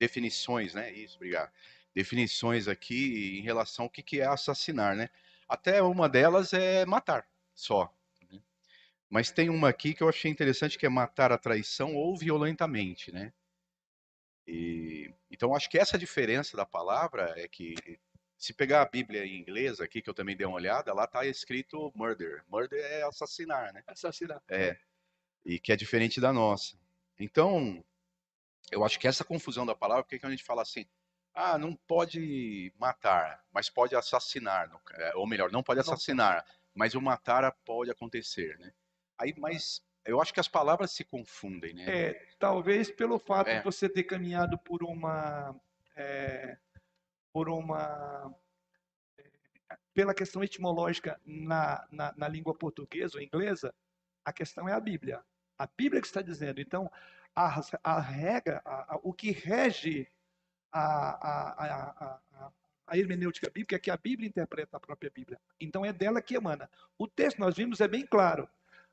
definições, 0.00 0.74
né? 0.74 0.92
Isso, 0.92 1.16
obrigado 1.16 1.52
definições 1.98 2.68
aqui 2.68 3.40
em 3.40 3.42
relação 3.42 3.86
ao 3.86 3.90
que, 3.90 4.04
que 4.04 4.20
é 4.20 4.24
assassinar, 4.24 4.94
né? 4.94 5.10
Até 5.48 5.82
uma 5.82 6.08
delas 6.08 6.52
é 6.52 6.86
matar, 6.86 7.28
só. 7.52 7.92
Né? 8.30 8.40
Mas 9.10 9.32
tem 9.32 9.50
uma 9.50 9.68
aqui 9.68 9.92
que 9.92 10.02
eu 10.04 10.08
achei 10.08 10.30
interessante, 10.30 10.78
que 10.78 10.86
é 10.86 10.88
matar 10.88 11.32
a 11.32 11.38
traição 11.38 11.96
ou 11.96 12.16
violentamente, 12.16 13.10
né? 13.10 13.32
E, 14.48 15.12
então, 15.30 15.54
acho 15.54 15.68
que 15.68 15.78
essa 15.78 15.98
diferença 15.98 16.56
da 16.56 16.64
palavra 16.64 17.34
é 17.36 17.46
que, 17.46 17.74
se 18.38 18.54
pegar 18.54 18.80
a 18.80 18.88
Bíblia 18.88 19.26
em 19.26 19.38
inglês 19.38 19.78
aqui, 19.78 20.00
que 20.00 20.08
eu 20.08 20.14
também 20.14 20.34
dei 20.34 20.46
uma 20.46 20.56
olhada, 20.56 20.94
lá 20.94 21.04
está 21.04 21.26
escrito 21.26 21.92
murder. 21.94 22.42
Murder 22.48 22.82
é 22.82 23.02
assassinar, 23.02 23.74
né? 23.74 23.84
Assassinar. 23.86 24.42
É. 24.48 24.78
E 25.44 25.60
que 25.60 25.70
é 25.70 25.76
diferente 25.76 26.18
da 26.18 26.32
nossa. 26.32 26.78
Então, 27.20 27.84
eu 28.72 28.82
acho 28.84 28.98
que 28.98 29.06
essa 29.06 29.22
confusão 29.22 29.66
da 29.66 29.74
palavra, 29.74 30.02
porque 30.02 30.24
a 30.24 30.30
gente 30.30 30.44
fala 30.44 30.62
assim, 30.62 30.86
ah, 31.34 31.58
não 31.58 31.76
pode 31.76 32.72
matar, 32.78 33.44
mas 33.52 33.68
pode 33.68 33.94
assassinar, 33.94 34.70
é, 34.94 35.14
ou 35.14 35.26
melhor, 35.26 35.52
não 35.52 35.62
pode 35.62 35.80
assassinar, 35.80 36.42
mas 36.74 36.94
o 36.94 37.02
matar 37.02 37.54
pode 37.66 37.90
acontecer, 37.90 38.58
né? 38.58 38.72
Aí, 39.18 39.34
mas 39.36 39.82
eu 40.08 40.20
acho 40.20 40.32
que 40.32 40.40
as 40.40 40.48
palavras 40.48 40.90
se 40.92 41.04
confundem, 41.04 41.74
né? 41.74 41.84
É, 41.86 42.26
talvez 42.38 42.90
pelo 42.90 43.18
fato 43.18 43.48
É. 43.48 43.58
de 43.58 43.64
você 43.64 43.88
ter 43.88 44.04
caminhado 44.04 44.58
por 44.58 44.82
uma, 44.82 45.54
é, 45.94 46.56
por 47.32 47.48
uma, 47.48 48.34
é, 49.18 49.24
pela 49.92 50.14
questão 50.14 50.42
etimológica 50.42 51.20
na, 51.24 51.86
na, 51.90 52.14
na 52.16 52.28
língua 52.28 52.54
portuguesa 52.54 53.18
ou 53.18 53.22
inglesa, 53.22 53.74
a 54.24 54.32
questão 54.32 54.68
é 54.68 54.72
a 54.72 54.80
Bíblia. 54.80 55.22
A 55.58 55.66
Bíblia 55.66 56.00
que 56.00 56.06
está 56.06 56.22
dizendo. 56.22 56.60
Então, 56.60 56.90
a, 57.34 57.60
a 57.84 58.00
regra, 58.00 58.62
a- 58.64 58.94
a- 58.94 59.00
o 59.02 59.12
que 59.12 59.30
rege 59.30 60.08
a, 60.72 61.60
a, 62.86 62.98
hermenêutica 62.98 63.50
bíblica 63.50 63.76
é 63.76 63.78
que 63.78 63.90
a 63.90 63.96
Bíblia 63.96 64.28
interpreta 64.28 64.76
a 64.76 64.80
própria 64.80 65.10
Bíblia. 65.10 65.38
Então, 65.60 65.84
é 65.84 65.92
dela 65.92 66.22
que 66.22 66.34
emana. 66.34 66.70
O 66.96 67.06
texto 67.06 67.38
nós 67.38 67.54
vimos 67.56 67.80
é 67.80 67.88
bem 67.88 68.06
claro. 68.06 68.48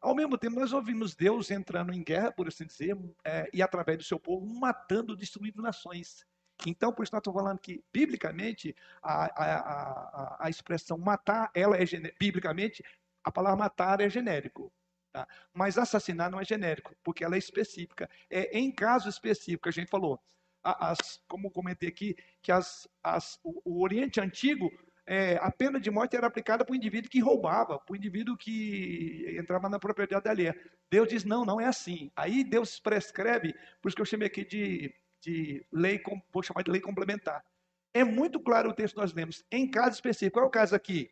Ao 0.05 0.13
mesmo 0.13 0.37
tempo, 0.37 0.59
nós 0.59 0.71
ouvimos 0.71 1.15
Deus 1.15 1.49
entrando 1.49 1.91
em 1.91 2.03
guerra, 2.03 2.31
por 2.31 2.47
assim 2.47 2.67
dizer, 2.67 2.95
é, 3.23 3.49
e 3.51 3.59
através 3.59 3.97
do 3.97 4.03
seu 4.03 4.19
povo, 4.19 4.45
matando, 4.45 5.17
destruindo 5.17 5.63
nações. 5.63 6.23
Então, 6.63 6.93
por 6.93 7.01
isso 7.01 7.11
nós 7.11 7.21
estamos 7.21 7.41
falando 7.41 7.57
que, 7.57 7.83
biblicamente, 7.91 8.75
a, 9.01 9.25
a, 9.25 9.55
a, 9.55 10.45
a 10.45 10.47
expressão 10.47 10.95
matar, 10.95 11.49
ela 11.55 11.75
é 11.75 11.83
biblicamente, 12.19 12.83
a 13.23 13.31
palavra 13.31 13.57
matar 13.57 13.99
é 13.99 14.07
genérico. 14.07 14.71
Tá? 15.11 15.27
Mas 15.51 15.75
assassinar 15.75 16.29
não 16.29 16.39
é 16.39 16.45
genérico, 16.45 16.95
porque 17.03 17.23
ela 17.23 17.33
é 17.33 17.39
específica. 17.39 18.07
É 18.29 18.55
em 18.55 18.71
caso 18.71 19.09
específico, 19.09 19.67
a 19.67 19.71
gente 19.71 19.89
falou, 19.89 20.21
as, 20.63 21.19
como 21.27 21.49
comentei 21.49 21.89
aqui, 21.89 22.15
que 22.43 22.51
as, 22.51 22.87
as, 23.01 23.39
o, 23.43 23.59
o 23.65 23.83
Oriente 23.83 24.21
Antigo, 24.21 24.71
é, 25.07 25.35
a 25.37 25.51
pena 25.51 25.79
de 25.79 25.91
morte 25.91 26.15
era 26.15 26.25
aplicada 26.25 26.65
para 26.65 26.73
o 26.73 26.75
indivíduo 26.75 27.09
que 27.09 27.19
roubava, 27.19 27.77
para 27.77 27.93
o 27.93 27.95
indivíduo 27.95 28.35
que 28.35 29.37
entrava 29.39 29.69
na 29.69 29.79
propriedade 29.79 30.27
alheia. 30.27 30.59
Deus 30.89 31.07
diz, 31.07 31.23
não, 31.23 31.45
não 31.45 31.61
é 31.61 31.65
assim. 31.65 32.11
Aí 32.15 32.43
Deus 32.43 32.79
prescreve, 32.79 33.53
por 33.81 33.89
isso 33.89 33.95
que 33.95 34.01
eu 34.01 34.05
chamei 34.05 34.27
aqui 34.27 34.43
de, 34.43 34.93
de 35.21 35.65
lei, 35.71 36.01
vou 36.31 36.41
chamar 36.41 36.63
de 36.63 36.71
lei 36.71 36.81
complementar. 36.81 37.45
É 37.93 38.03
muito 38.03 38.39
claro 38.39 38.69
o 38.69 38.73
texto 38.73 38.95
que 38.95 39.01
nós 39.01 39.13
lemos, 39.13 39.45
em 39.51 39.69
caso 39.69 39.91
específico. 39.91 40.33
Qual 40.33 40.45
é 40.45 40.47
o 40.47 40.51
caso 40.51 40.75
aqui? 40.75 41.11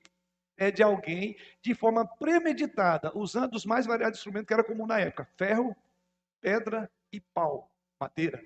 É 0.58 0.72
de 0.72 0.84
alguém, 0.84 1.38
de 1.62 1.74
forma 1.74 2.06
premeditada, 2.18 3.12
usando 3.16 3.56
os 3.56 3.66
mais 3.66 3.86
variados 3.86 4.20
instrumentos 4.20 4.48
que 4.48 4.54
era 4.54 4.64
comum 4.64 4.86
na 4.86 5.00
época: 5.00 5.28
ferro, 5.38 5.76
pedra 6.42 6.90
e 7.12 7.20
pau, 7.20 7.72
madeira. 8.00 8.44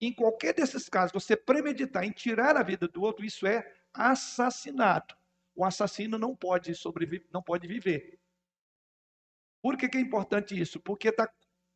Em 0.00 0.12
qualquer 0.12 0.54
desses 0.54 0.88
casos, 0.88 1.12
você 1.12 1.36
premeditar 1.36 2.04
em 2.04 2.10
tirar 2.10 2.56
a 2.56 2.62
vida 2.62 2.88
do 2.88 3.02
outro, 3.02 3.24
isso 3.24 3.46
é 3.46 3.75
assassinato. 3.96 5.16
O 5.54 5.64
assassino 5.64 6.18
não 6.18 6.36
pode 6.36 6.74
sobreviver, 6.74 7.26
não 7.32 7.42
pode 7.42 7.66
viver. 7.66 8.18
Por 9.62 9.76
que, 9.76 9.88
que 9.88 9.98
é 9.98 10.00
importante 10.00 10.58
isso? 10.58 10.78
Porque 10.78 11.08
está 11.08 11.28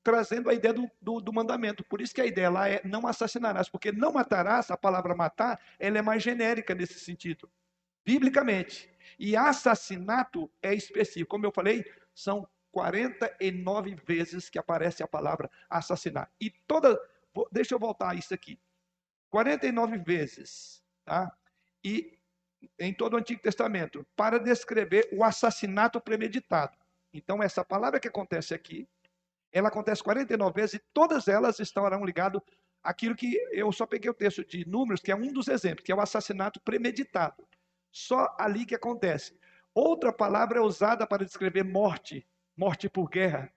trazendo 0.02 0.48
a 0.48 0.54
ideia 0.54 0.72
do, 0.72 0.90
do, 1.00 1.20
do 1.20 1.32
mandamento. 1.32 1.84
Por 1.84 2.00
isso 2.00 2.14
que 2.14 2.20
a 2.20 2.26
ideia 2.26 2.50
lá 2.50 2.68
é 2.68 2.80
não 2.84 3.06
assassinarás, 3.06 3.68
porque 3.68 3.92
não 3.92 4.12
matarás, 4.12 4.70
a 4.70 4.76
palavra 4.76 5.14
matar, 5.14 5.60
ela 5.78 5.98
é 5.98 6.02
mais 6.02 6.22
genérica 6.22 6.74
nesse 6.74 6.98
sentido, 7.00 7.50
biblicamente. 8.04 8.90
E 9.18 9.36
assassinato 9.36 10.50
é 10.62 10.74
específico. 10.74 11.30
Como 11.30 11.46
eu 11.46 11.52
falei, 11.52 11.84
são 12.14 12.48
49 12.72 13.96
vezes 14.06 14.48
que 14.48 14.58
aparece 14.58 15.02
a 15.02 15.08
palavra 15.08 15.50
assassinar. 15.68 16.30
E 16.40 16.50
toda. 16.50 16.98
Deixa 17.52 17.74
eu 17.74 17.78
voltar 17.78 18.16
isso 18.16 18.34
aqui. 18.34 18.58
49 19.30 19.98
vezes, 19.98 20.82
tá? 21.04 21.32
E 21.84 22.18
em 22.78 22.92
todo 22.92 23.14
o 23.14 23.16
Antigo 23.16 23.40
Testamento, 23.40 24.06
para 24.14 24.38
descrever 24.38 25.08
o 25.12 25.24
assassinato 25.24 26.00
premeditado. 26.00 26.76
Então, 27.12 27.42
essa 27.42 27.64
palavra 27.64 27.98
que 27.98 28.08
acontece 28.08 28.54
aqui, 28.54 28.86
ela 29.52 29.68
acontece 29.68 30.02
49 30.02 30.60
vezes 30.60 30.74
e 30.74 30.82
todas 30.92 31.26
elas 31.26 31.58
estarão 31.58 32.04
ligadas 32.04 32.40
àquilo 32.82 33.16
que 33.16 33.36
eu 33.52 33.72
só 33.72 33.86
peguei 33.86 34.10
o 34.10 34.14
texto 34.14 34.44
de 34.44 34.68
Números, 34.68 35.00
que 35.00 35.10
é 35.10 35.16
um 35.16 35.32
dos 35.32 35.48
exemplos, 35.48 35.84
que 35.84 35.92
é 35.92 35.94
o 35.94 36.00
assassinato 36.00 36.60
premeditado. 36.60 37.46
Só 37.90 38.34
ali 38.38 38.64
que 38.64 38.74
acontece. 38.74 39.36
Outra 39.74 40.12
palavra 40.12 40.58
é 40.58 40.62
usada 40.62 41.06
para 41.06 41.24
descrever 41.24 41.64
morte, 41.64 42.26
morte 42.56 42.88
por 42.88 43.08
guerra, 43.08 43.52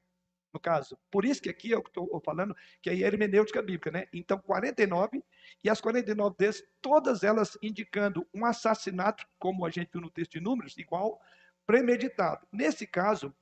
no 0.53 0.59
caso. 0.59 0.97
Por 1.09 1.25
isso 1.25 1.41
que 1.41 1.49
aqui 1.49 1.71
eu 1.71 1.79
estou 1.79 2.21
falando 2.23 2.55
que 2.81 2.89
é 2.89 2.95
hermenêutica 2.95 3.61
bíblica, 3.61 3.89
né? 3.89 4.07
Então, 4.13 4.37
49, 4.39 5.23
e 5.63 5.69
as 5.69 5.81
49 5.81 6.35
vezes, 6.37 6.63
todas 6.81 7.23
elas 7.23 7.57
indicando 7.61 8.27
um 8.33 8.45
assassinato, 8.45 9.25
como 9.39 9.65
a 9.65 9.69
gente 9.69 9.91
viu 9.91 10.01
no 10.01 10.11
texto 10.11 10.33
de 10.33 10.39
Números, 10.39 10.77
igual 10.77 11.19
premeditado. 11.65 12.45
Nesse 12.51 12.85
caso, 12.85 13.33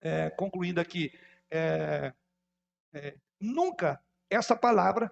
é, 0.00 0.28
concluindo 0.30 0.80
aqui, 0.80 1.12
é, 1.50 2.12
é, 2.92 3.16
nunca 3.40 4.00
essa 4.28 4.54
palavra 4.54 5.10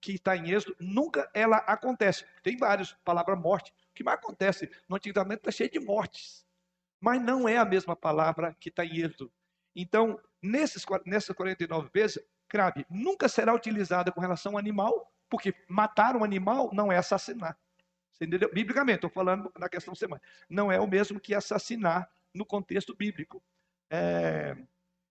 que 0.00 0.12
está 0.12 0.36
em 0.36 0.50
Êxodo, 0.50 0.76
nunca 0.78 1.30
ela 1.34 1.58
acontece. 1.58 2.24
Tem 2.42 2.56
várias 2.56 2.92
palavras 3.04 3.38
morte. 3.38 3.72
O 3.90 3.94
que 3.94 4.04
mais 4.04 4.18
acontece 4.18 4.70
no 4.88 4.96
Antigo 4.96 5.14
Testamento 5.14 5.40
está 5.40 5.50
cheio 5.50 5.70
de 5.70 5.80
mortes. 5.80 6.46
Mas 7.00 7.20
não 7.20 7.48
é 7.48 7.56
a 7.56 7.64
mesma 7.64 7.96
palavra 7.96 8.54
que 8.60 8.68
está 8.68 8.84
em 8.84 9.00
Êxodo. 9.00 9.32
Então, 9.74 10.20
nesses, 10.42 10.84
nessas 11.06 11.34
49 11.34 11.90
vezes, 11.92 12.18
crave, 12.48 12.84
nunca 12.90 13.28
será 13.28 13.54
utilizada 13.54 14.10
com 14.10 14.20
relação 14.20 14.52
ao 14.52 14.58
animal, 14.58 15.12
porque 15.28 15.54
matar 15.68 16.16
um 16.16 16.24
animal 16.24 16.70
não 16.72 16.90
é 16.90 16.96
assassinar. 16.96 17.56
Você 18.12 18.24
entendeu? 18.24 18.52
Biblicamente, 18.52 18.96
estou 18.96 19.10
falando 19.10 19.50
na 19.56 19.68
questão 19.68 19.94
semântica. 19.94 20.28
Não 20.48 20.70
é 20.70 20.78
o 20.80 20.86
mesmo 20.86 21.20
que 21.20 21.34
assassinar 21.34 22.10
no 22.34 22.44
contexto 22.44 22.94
bíblico. 22.94 23.42
É, 23.90 24.56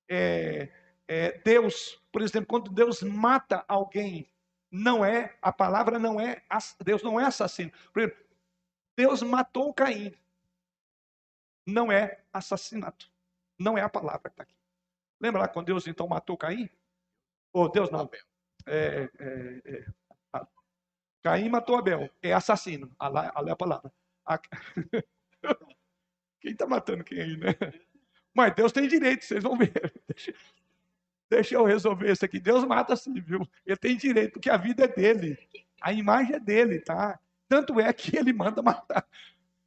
é, 0.09 0.69
é, 1.07 1.37
Deus, 1.39 1.99
por 2.11 2.21
exemplo, 2.21 2.47
quando 2.47 2.71
Deus 2.71 3.01
mata 3.01 3.65
alguém, 3.67 4.29
não 4.71 5.03
é, 5.03 5.35
a 5.41 5.51
palavra 5.51 5.97
não 5.97 6.19
é, 6.19 6.43
Deus 6.83 7.01
não 7.01 7.19
é 7.19 7.25
assassino. 7.25 7.71
Por 7.91 8.01
exemplo, 8.01 8.23
Deus 8.95 9.23
matou 9.23 9.73
Caim. 9.73 10.13
Não 11.65 11.91
é 11.91 12.21
assassinato. 12.31 13.09
Não 13.59 13.77
é 13.77 13.81
a 13.81 13.89
palavra 13.89 14.21
que 14.21 14.29
está 14.29 14.43
aqui. 14.43 14.55
Lembra 15.21 15.41
lá 15.41 15.47
quando 15.47 15.67
Deus 15.67 15.87
então 15.87 16.07
matou 16.07 16.37
Caim? 16.37 16.69
Ou 17.53 17.69
Deus 17.69 17.91
não. 17.91 18.09
É, 18.65 19.09
é, 19.19 19.61
é, 19.65 19.85
a- 20.33 20.47
Caim 21.23 21.49
matou 21.49 21.75
Abel. 21.77 22.09
É 22.21 22.33
assassino. 22.33 22.93
Alá, 22.99 23.31
alá 23.35 23.49
é 23.49 23.53
a 23.53 23.57
palavra. 23.57 23.91
A- 24.25 24.39
Quem 26.41 26.53
está 26.53 26.65
matando 26.65 27.03
quem 27.03 27.21
aí, 27.21 27.37
né? 27.37 27.49
Mas 28.33 28.55
Deus 28.55 28.71
tem 28.71 28.87
direito, 28.87 29.25
vocês 29.25 29.43
vão 29.43 29.57
ver. 29.57 29.71
Deixa, 30.07 30.33
deixa 31.29 31.55
eu 31.55 31.65
resolver 31.65 32.11
isso 32.11 32.25
aqui. 32.25 32.39
Deus 32.39 32.63
mata 32.65 32.95
sim, 32.95 33.13
viu? 33.19 33.47
Ele 33.65 33.77
tem 33.77 33.97
direito, 33.97 34.33
porque 34.33 34.49
a 34.49 34.57
vida 34.57 34.85
é 34.85 34.87
dele. 34.87 35.37
A 35.81 35.91
imagem 35.93 36.35
é 36.35 36.39
dele, 36.39 36.79
tá? 36.79 37.19
Tanto 37.47 37.79
é 37.79 37.91
que 37.93 38.17
ele 38.17 38.31
manda 38.33 38.61
matar. 38.61 39.07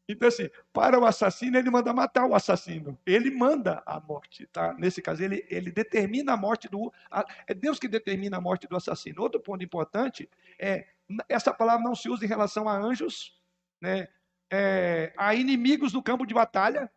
Então, 0.09 0.29
assim, 0.29 0.49
para 0.73 0.99
o 0.99 1.05
assassino, 1.05 1.57
ele 1.57 1.71
manda 1.71 1.93
matar 1.93 2.27
o 2.27 2.35
assassino. 2.35 2.99
Ele 3.07 3.31
manda 3.31 3.83
a 3.87 4.01
morte, 4.01 4.47
tá? 4.47 4.75
Nesse 4.75 5.01
caso, 5.01 5.23
ele, 5.23 5.47
ele 5.49 5.71
determina 5.71 6.33
a 6.33 6.37
morte 6.37 6.69
do. 6.69 6.93
a- 7.11 7.25
é 7.47 7.55
Deus 7.55 7.79
que 7.79 7.89
determina 7.89 8.37
a 8.37 8.41
morte 8.41 8.67
do 8.67 8.77
assassino. 8.77 9.23
Outro 9.23 9.41
ponto 9.41 9.65
importante 9.65 10.29
é 10.59 10.87
essa 11.29 11.53
palavra 11.53 11.85
não 11.85 11.95
se 11.95 12.09
usa 12.09 12.25
em 12.25 12.29
relação 12.29 12.69
a 12.69 12.77
anjos, 12.77 13.41
né? 13.81 14.09
É, 14.51 15.13
a 15.17 15.35
inimigos 15.35 15.93
no 15.93 16.03
campo 16.03 16.27
de 16.27 16.35
batalha, 16.35 16.91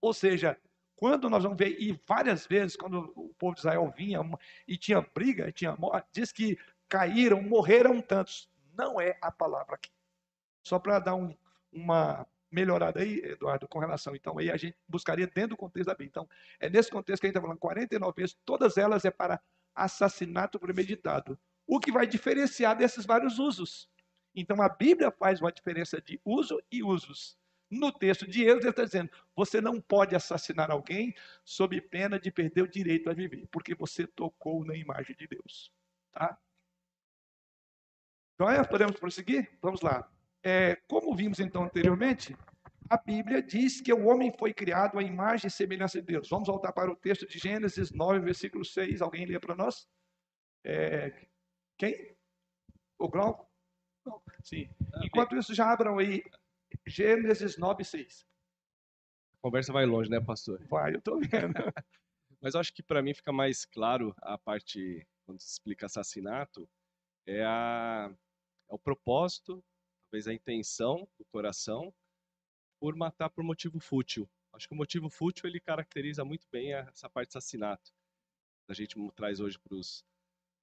ou 0.00 0.12
seja, 0.14 0.56
quando 0.94 1.28
nós 1.28 1.42
vamos 1.42 1.58
ver, 1.58 1.76
e 1.80 2.00
várias 2.06 2.46
vezes, 2.46 2.76
quando 2.76 3.12
o 3.16 3.34
povo 3.34 3.54
de 3.54 3.60
Israel 3.60 3.92
vinha 3.96 4.20
e 4.68 4.76
tinha 4.76 5.00
briga, 5.00 5.50
tinha, 5.50 5.74
mor- 5.76 6.04
diz 6.12 6.30
que 6.32 6.56
caíram, 6.88 7.42
morreram 7.42 8.00
tantos. 8.00 8.48
Não 8.76 9.00
é 9.00 9.18
a 9.20 9.30
palavra 9.32 9.74
aqui. 9.74 9.90
Só 10.62 10.78
para 10.78 10.98
dar 11.00 11.14
um- 11.16 11.36
uma 11.72 12.26
melhorada 12.52 13.00
aí, 13.00 13.18
Eduardo, 13.24 13.66
com 13.66 13.78
relação. 13.78 14.14
Então, 14.14 14.38
aí 14.38 14.50
a 14.50 14.56
gente 14.56 14.76
buscaria 14.86 15.26
dentro 15.26 15.50
do 15.50 15.56
contexto 15.56 15.86
da 15.86 15.94
Bíblia. 15.94 16.08
Então, 16.10 16.28
é 16.60 16.68
nesse 16.68 16.90
contexto 16.90 17.20
que 17.20 17.26
a 17.26 17.28
gente 17.28 17.36
está 17.36 17.40
falando 17.40 17.58
49 17.58 18.14
vezes, 18.20 18.36
todas 18.44 18.76
elas 18.76 19.04
é 19.04 19.10
para 19.10 19.40
assassinato 19.74 20.58
premeditado. 20.58 21.38
O 21.66 21.80
que 21.80 21.90
vai 21.90 22.06
diferenciar 22.06 22.76
desses 22.76 23.06
vários 23.06 23.38
usos. 23.38 23.88
Então, 24.34 24.60
a 24.60 24.68
Bíblia 24.68 25.10
faz 25.10 25.40
uma 25.40 25.50
diferença 25.50 26.00
de 26.00 26.20
uso 26.24 26.62
e 26.70 26.82
usos. 26.82 27.38
No 27.70 27.90
texto 27.90 28.26
de 28.26 28.42
Êxodo, 28.42 28.64
ele 28.64 28.70
está 28.70 28.84
dizendo: 28.84 29.10
você 29.34 29.58
não 29.58 29.80
pode 29.80 30.14
assassinar 30.14 30.70
alguém 30.70 31.14
sob 31.42 31.80
pena 31.80 32.20
de 32.20 32.30
perder 32.30 32.62
o 32.62 32.68
direito 32.68 33.08
a 33.08 33.14
viver, 33.14 33.48
porque 33.50 33.74
você 33.74 34.06
tocou 34.06 34.62
na 34.62 34.76
imagem 34.76 35.16
de 35.16 35.26
Deus. 35.26 35.72
Tá? 36.12 36.38
Joia? 38.38 38.62
Podemos 38.64 38.98
prosseguir? 38.98 39.56
Vamos 39.62 39.80
lá. 39.80 40.06
É, 40.42 40.76
como 40.88 41.14
vimos 41.14 41.38
então 41.38 41.64
anteriormente, 41.64 42.36
a 42.90 42.96
Bíblia 42.96 43.42
diz 43.42 43.80
que 43.80 43.92
o 43.92 44.06
homem 44.06 44.32
foi 44.38 44.52
criado 44.52 44.98
à 44.98 45.02
imagem 45.02 45.46
e 45.48 45.50
semelhança 45.50 46.00
de 46.00 46.06
Deus. 46.06 46.28
Vamos 46.28 46.48
voltar 46.48 46.72
para 46.72 46.90
o 46.90 46.96
texto 46.96 47.26
de 47.26 47.38
Gênesis 47.38 47.90
9, 47.90 48.20
versículo 48.20 48.64
6. 48.64 49.00
Alguém 49.00 49.24
lê 49.24 49.38
para 49.38 49.54
nós? 49.54 49.88
É, 50.64 51.26
quem? 51.78 52.16
O 52.98 53.08
Glauco? 53.08 53.48
Sim. 54.42 54.68
Enquanto 55.04 55.36
isso, 55.36 55.54
já 55.54 55.72
abram 55.72 55.98
aí 55.98 56.22
Gênesis 56.86 57.56
9, 57.56 57.84
6. 57.84 58.26
A 59.38 59.42
conversa 59.42 59.72
vai 59.72 59.86
longe, 59.86 60.10
né, 60.10 60.20
pastor? 60.20 60.62
Vai, 60.66 60.94
eu 60.94 60.98
estou 60.98 61.18
vendo. 61.20 61.54
Mas 62.40 62.54
eu 62.54 62.60
acho 62.60 62.74
que 62.74 62.82
para 62.82 63.00
mim 63.00 63.14
fica 63.14 63.32
mais 63.32 63.64
claro 63.64 64.14
a 64.20 64.36
parte, 64.36 65.06
quando 65.24 65.40
se 65.40 65.52
explica 65.52 65.86
assassinato, 65.86 66.68
é, 67.26 67.44
a, 67.44 68.12
é 68.68 68.74
o 68.74 68.78
propósito, 68.78 69.64
talvez 70.12 70.28
a 70.28 70.34
intenção 70.34 71.08
do 71.18 71.24
coração 71.24 71.92
por 72.78 72.94
matar 72.94 73.30
por 73.30 73.42
motivo 73.42 73.80
fútil. 73.80 74.28
Acho 74.52 74.68
que 74.68 74.74
o 74.74 74.76
motivo 74.76 75.08
fútil 75.08 75.48
ele 75.48 75.58
caracteriza 75.58 76.22
muito 76.22 76.46
bem 76.52 76.74
essa 76.74 77.08
parte 77.08 77.30
de 77.30 77.38
assassinato. 77.38 77.90
A 78.68 78.74
gente 78.74 78.94
traz 79.14 79.40
hoje 79.40 79.58
para 79.58 79.74
os 79.74 80.04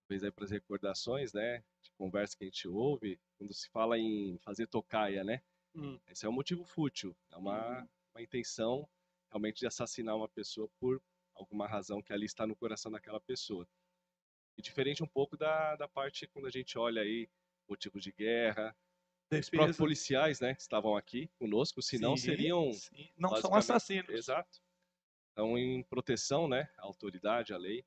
para 0.08 0.44
as 0.44 0.50
recordações, 0.50 1.34
né, 1.34 1.60
de 1.84 1.92
conversa 1.92 2.36
que 2.36 2.44
a 2.44 2.48
gente 2.48 2.68
ouve, 2.68 3.20
quando 3.38 3.54
se 3.54 3.70
fala 3.70 3.96
em 3.96 4.40
fazer 4.40 4.66
tocaia, 4.66 5.24
né? 5.24 5.44
Hum. 5.76 6.00
Esse 6.08 6.26
é 6.26 6.30
um 6.30 6.32
motivo 6.32 6.66
fútil, 6.66 7.16
é 7.32 7.38
uma, 7.38 7.82
uhum. 7.82 7.88
uma 8.16 8.22
intenção 8.24 8.90
realmente 9.30 9.60
de 9.60 9.68
assassinar 9.68 10.16
uma 10.16 10.28
pessoa 10.28 10.68
por 10.80 11.00
alguma 11.36 11.68
razão 11.68 12.02
que 12.02 12.12
ali 12.12 12.26
está 12.26 12.48
no 12.48 12.56
coração 12.56 12.92
daquela 12.92 13.20
pessoa. 13.20 13.68
E 14.58 14.64
diferente 14.64 15.04
um 15.04 15.08
pouco 15.08 15.38
da, 15.38 15.76
da 15.76 15.88
parte 15.88 16.26
quando 16.26 16.48
a 16.48 16.52
gente 16.52 16.76
olha 16.76 17.04
aí 17.04 17.30
motivos 17.68 18.02
de 18.02 18.12
guerra, 18.12 18.76
os 19.32 19.50
próprios 19.50 19.78
policiais, 19.78 20.40
né, 20.40 20.56
que 20.56 20.62
estavam 20.62 20.96
aqui 20.96 21.30
conosco, 21.38 21.82
senão 21.82 22.18
sim, 22.18 22.26
seriam 22.26 22.72
sim. 22.74 23.10
não 23.18 23.36
são 23.36 23.54
assassinos. 23.54 24.10
Exato. 24.10 24.60
Então, 25.32 25.58
em 25.58 25.84
proteção, 25.84 26.48
né, 26.48 26.70
à 26.78 26.86
autoridade, 26.86 27.54
à 27.54 27.58
lei. 27.58 27.86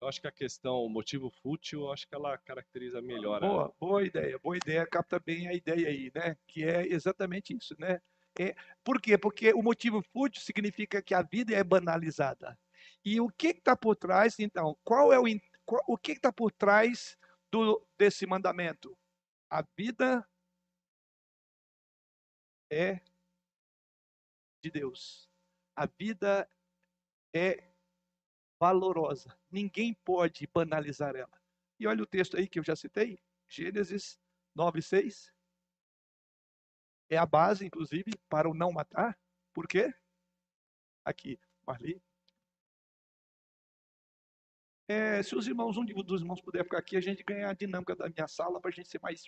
Eu 0.00 0.08
acho 0.08 0.20
que 0.20 0.26
a 0.26 0.32
questão, 0.32 0.84
o 0.84 0.90
motivo 0.90 1.30
fútil, 1.30 1.82
eu 1.82 1.92
acho 1.92 2.06
que 2.06 2.14
ela 2.14 2.36
caracteriza 2.38 3.00
melhor. 3.00 3.40
Boa, 3.40 3.66
a... 3.66 3.72
boa 3.80 4.04
ideia, 4.04 4.38
boa 4.38 4.56
ideia, 4.56 4.86
capta 4.86 5.18
bem 5.18 5.48
a 5.48 5.54
ideia 5.54 5.88
aí, 5.88 6.12
né? 6.14 6.36
Que 6.46 6.64
é 6.64 6.86
exatamente 6.86 7.56
isso, 7.56 7.74
né? 7.78 8.00
É, 8.38 8.54
por 8.84 9.00
quê? 9.00 9.16
Porque 9.16 9.54
o 9.54 9.62
motivo 9.62 10.02
fútil 10.12 10.42
significa 10.42 11.00
que 11.00 11.14
a 11.14 11.22
vida 11.22 11.54
é 11.54 11.64
banalizada. 11.64 12.58
E 13.02 13.18
o 13.20 13.28
que 13.28 13.48
está 13.48 13.74
por 13.74 13.96
trás, 13.96 14.38
então? 14.38 14.76
Qual 14.84 15.12
é 15.12 15.18
o, 15.18 15.24
qual, 15.64 15.82
o 15.86 15.96
que 15.96 16.12
está 16.12 16.30
por 16.30 16.52
trás 16.52 17.16
do, 17.50 17.82
desse 17.98 18.26
mandamento? 18.26 18.96
A 19.50 19.64
vida 19.76 20.26
é 22.70 23.00
de 24.62 24.70
Deus. 24.70 25.30
A 25.74 25.86
vida 25.86 26.50
é 27.34 27.70
valorosa. 28.58 29.38
Ninguém 29.50 29.94
pode 29.94 30.46
banalizar 30.46 31.14
ela. 31.14 31.40
E 31.78 31.86
olha 31.86 32.02
o 32.02 32.06
texto 32.06 32.36
aí 32.36 32.48
que 32.48 32.58
eu 32.58 32.64
já 32.64 32.74
citei, 32.74 33.20
Gênesis 33.48 34.18
9, 34.54 34.80
6. 34.80 35.32
É 37.10 37.16
a 37.16 37.26
base, 37.26 37.64
inclusive, 37.64 38.10
para 38.28 38.48
o 38.48 38.54
não 38.54 38.72
matar. 38.72 39.16
Por 39.52 39.68
quê? 39.68 39.94
Aqui, 41.04 41.38
Marli. 41.64 42.02
É, 44.88 45.22
se 45.22 45.34
os 45.34 45.46
irmãos, 45.46 45.76
um 45.76 45.84
dos 45.84 46.20
irmãos 46.20 46.40
puder 46.40 46.64
ficar 46.64 46.78
aqui, 46.78 46.96
a 46.96 47.00
gente 47.00 47.22
ganha 47.22 47.50
a 47.50 47.52
dinâmica 47.52 47.94
da 47.94 48.08
minha 48.08 48.28
sala 48.28 48.60
para 48.60 48.70
a 48.70 48.72
gente 48.72 48.88
ser 48.88 49.00
mais 49.00 49.24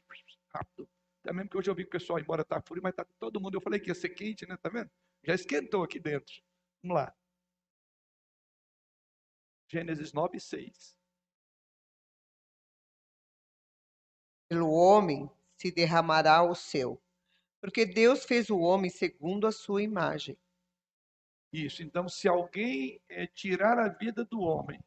rápido. 0.48 0.88
Até 1.22 1.32
mesmo 1.32 1.50
que 1.50 1.56
hoje 1.56 1.70
eu 1.70 1.74
vi 1.74 1.82
que 1.82 1.88
o 1.88 1.92
pessoal, 1.92 2.18
embora 2.18 2.44
tá 2.44 2.60
frio, 2.60 2.82
mas 2.82 2.94
tá 2.94 3.04
todo 3.18 3.40
mundo. 3.40 3.56
Eu 3.56 3.60
falei 3.60 3.80
que 3.80 3.90
ia 3.90 3.94
ser 3.94 4.10
quente, 4.10 4.46
né? 4.46 4.56
Tá 4.56 4.68
vendo? 4.68 4.90
Já 5.24 5.34
esquentou 5.34 5.82
aqui 5.82 5.98
dentro. 5.98 6.42
Vamos 6.82 6.96
lá. 6.96 7.14
Gênesis 9.68 10.12
9, 10.12 10.40
6. 10.40 10.96
Pelo 14.48 14.70
homem 14.70 15.30
se 15.56 15.70
derramará 15.70 16.42
o 16.42 16.54
céu, 16.54 17.00
porque 17.60 17.84
Deus 17.84 18.24
fez 18.24 18.48
o 18.48 18.58
homem 18.58 18.90
segundo 18.90 19.46
a 19.46 19.52
sua 19.52 19.82
imagem. 19.82 20.38
Isso. 21.52 21.82
Então, 21.82 22.08
se 22.08 22.28
alguém 22.28 23.00
é, 23.08 23.26
tirar 23.26 23.78
a 23.78 23.88
vida 23.88 24.24
do 24.24 24.40
homem 24.40 24.80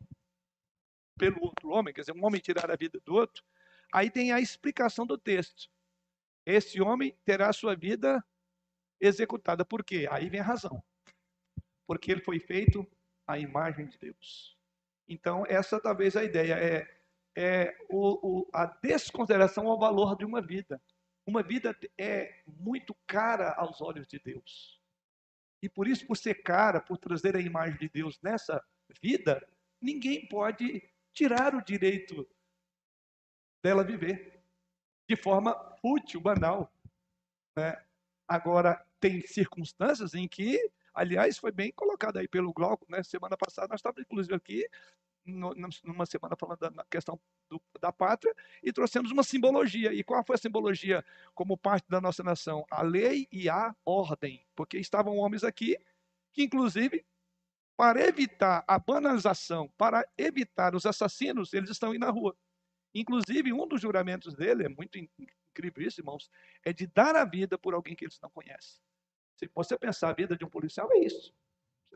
pelo 1.17 1.43
outro 1.43 1.69
homem, 1.69 1.93
quer 1.93 2.01
dizer, 2.01 2.13
um 2.13 2.25
homem 2.25 2.41
tirar 2.41 2.71
a 2.71 2.75
vida 2.75 2.99
do 3.01 3.13
outro, 3.13 3.43
aí 3.93 4.09
tem 4.09 4.31
a 4.31 4.39
explicação 4.39 5.05
do 5.05 5.17
texto. 5.17 5.69
Esse 6.45 6.81
homem 6.81 7.15
terá 7.23 7.51
sua 7.53 7.75
vida 7.75 8.23
executada. 8.99 9.65
Por 9.65 9.83
quê? 9.83 10.07
Aí 10.09 10.29
vem 10.29 10.39
a 10.39 10.43
razão. 10.43 10.83
Porque 11.87 12.11
ele 12.11 12.21
foi 12.21 12.39
feito 12.39 12.85
à 13.27 13.37
imagem 13.37 13.87
de 13.87 13.97
Deus. 13.97 14.57
Então, 15.07 15.43
essa 15.47 15.79
talvez 15.79 16.15
a 16.15 16.23
ideia 16.23 16.53
é, 16.55 16.87
é 17.35 17.77
o, 17.89 18.41
o, 18.41 18.49
a 18.53 18.65
desconsideração 18.65 19.67
ao 19.67 19.79
valor 19.79 20.15
de 20.15 20.25
uma 20.25 20.41
vida. 20.41 20.81
Uma 21.25 21.43
vida 21.43 21.77
é 21.97 22.43
muito 22.47 22.95
cara 23.05 23.53
aos 23.53 23.81
olhos 23.81 24.07
de 24.07 24.19
Deus. 24.19 24.81
E 25.61 25.69
por 25.69 25.87
isso, 25.87 26.07
por 26.07 26.17
ser 26.17 26.41
cara, 26.41 26.81
por 26.81 26.97
trazer 26.97 27.35
a 27.35 27.41
imagem 27.41 27.77
de 27.77 27.89
Deus 27.89 28.19
nessa 28.21 28.63
vida, 29.01 29.45
ninguém 29.79 30.27
pode 30.27 30.81
tirar 31.13 31.53
o 31.53 31.63
direito 31.63 32.27
dela 33.63 33.83
viver 33.83 34.40
de 35.11 35.21
forma 35.21 35.53
útil, 35.83 36.21
banal. 36.21 36.73
Né? 37.57 37.77
Agora, 38.25 38.81
tem 38.97 39.19
circunstâncias 39.27 40.13
em 40.13 40.25
que, 40.25 40.57
aliás, 40.93 41.37
foi 41.37 41.51
bem 41.51 41.69
colocado 41.73 42.15
aí 42.15 42.29
pelo 42.29 42.53
Glauco, 42.53 42.85
né? 42.89 43.03
semana 43.03 43.35
passada 43.35 43.67
nós 43.67 43.79
estávamos, 43.79 44.03
inclusive, 44.03 44.33
aqui 44.33 44.65
numa 45.23 46.05
semana 46.05 46.35
falando 46.35 46.59
da 46.59 46.85
questão 46.89 47.19
do, 47.49 47.61
da 47.79 47.91
pátria 47.91 48.33
e 48.63 48.71
trouxemos 48.71 49.11
uma 49.11 49.21
simbologia. 49.21 49.93
E 49.93 50.01
qual 50.01 50.23
foi 50.23 50.35
a 50.35 50.39
simbologia 50.39 51.05
como 51.35 51.57
parte 51.57 51.87
da 51.89 51.99
nossa 51.99 52.23
nação? 52.23 52.65
A 52.71 52.81
lei 52.81 53.27
e 53.31 53.49
a 53.49 53.75
ordem. 53.85 54.43
Porque 54.55 54.77
estavam 54.77 55.17
homens 55.17 55.43
aqui 55.43 55.77
que, 56.33 56.43
inclusive, 56.43 57.05
para 57.77 58.01
evitar 58.07 58.63
a 58.65 58.79
banalização, 58.79 59.67
para 59.77 60.07
evitar 60.17 60.73
os 60.73 60.85
assassinos, 60.85 61.53
eles 61.53 61.69
estão 61.69 61.93
indo 61.93 62.05
na 62.05 62.11
rua. 62.11 62.35
Inclusive, 62.93 63.53
um 63.53 63.67
dos 63.67 63.81
juramentos 63.81 64.35
dele, 64.35 64.65
é 64.65 64.69
muito 64.69 64.97
incrível 64.97 65.87
isso, 65.87 66.01
irmãos, 66.01 66.29
é 66.63 66.73
de 66.73 66.87
dar 66.87 67.15
a 67.15 67.25
vida 67.25 67.57
por 67.57 67.73
alguém 67.73 67.95
que 67.95 68.05
eles 68.05 68.19
não 68.21 68.29
conhecem. 68.29 68.81
Se 69.35 69.49
você 69.53 69.77
pensar 69.77 70.09
a 70.09 70.13
vida 70.13 70.35
de 70.35 70.45
um 70.45 70.49
policial, 70.49 70.91
é 70.91 70.99
isso. 70.99 71.33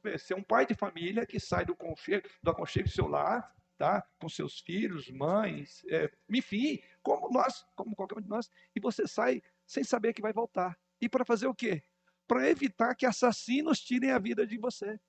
Você 0.04 0.34
é 0.34 0.38
um 0.38 0.44
pai 0.44 0.66
de 0.66 0.74
família 0.74 1.26
que 1.26 1.40
sai 1.40 1.66
do, 1.66 1.74
aconchego, 1.74 2.28
do 2.42 2.52
aconchego 2.52 2.88
do 2.88 2.94
seu 2.94 3.08
lar, 3.08 3.54
tá? 3.78 4.08
com 4.20 4.30
seus 4.30 4.60
filhos, 4.60 5.10
mães, 5.10 5.84
é, 5.90 6.12
enfim, 6.30 6.82
como 7.02 7.30
nós, 7.32 7.66
como 7.76 7.96
qualquer 7.96 8.18
um 8.18 8.22
de 8.22 8.30
nós, 8.30 8.50
e 8.76 8.80
você 8.80 9.08
sai 9.08 9.42
sem 9.66 9.84
saber 9.84 10.14
que 10.14 10.22
vai 10.22 10.34
voltar. 10.34 10.78
E 11.02 11.10
para 11.10 11.26
fazer 11.26 11.48
o 11.48 11.56
quê? 11.56 11.84
Para 12.28 12.50
evitar 12.50 12.96
que 12.96 13.06
assassinos 13.06 13.80
tirem 13.80 14.12
a 14.12 14.20
vida 14.20 14.46
de 14.46 14.58
você, 14.58 15.00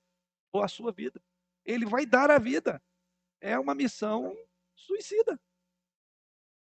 ou 0.51 0.63
a 0.63 0.67
sua 0.67 0.91
vida. 0.91 1.21
Ele 1.65 1.85
vai 1.85 2.05
dar 2.05 2.31
a 2.31 2.39
vida. 2.39 2.81
É 3.41 3.57
uma 3.59 3.75
missão 3.75 4.35
suicida. 4.75 5.39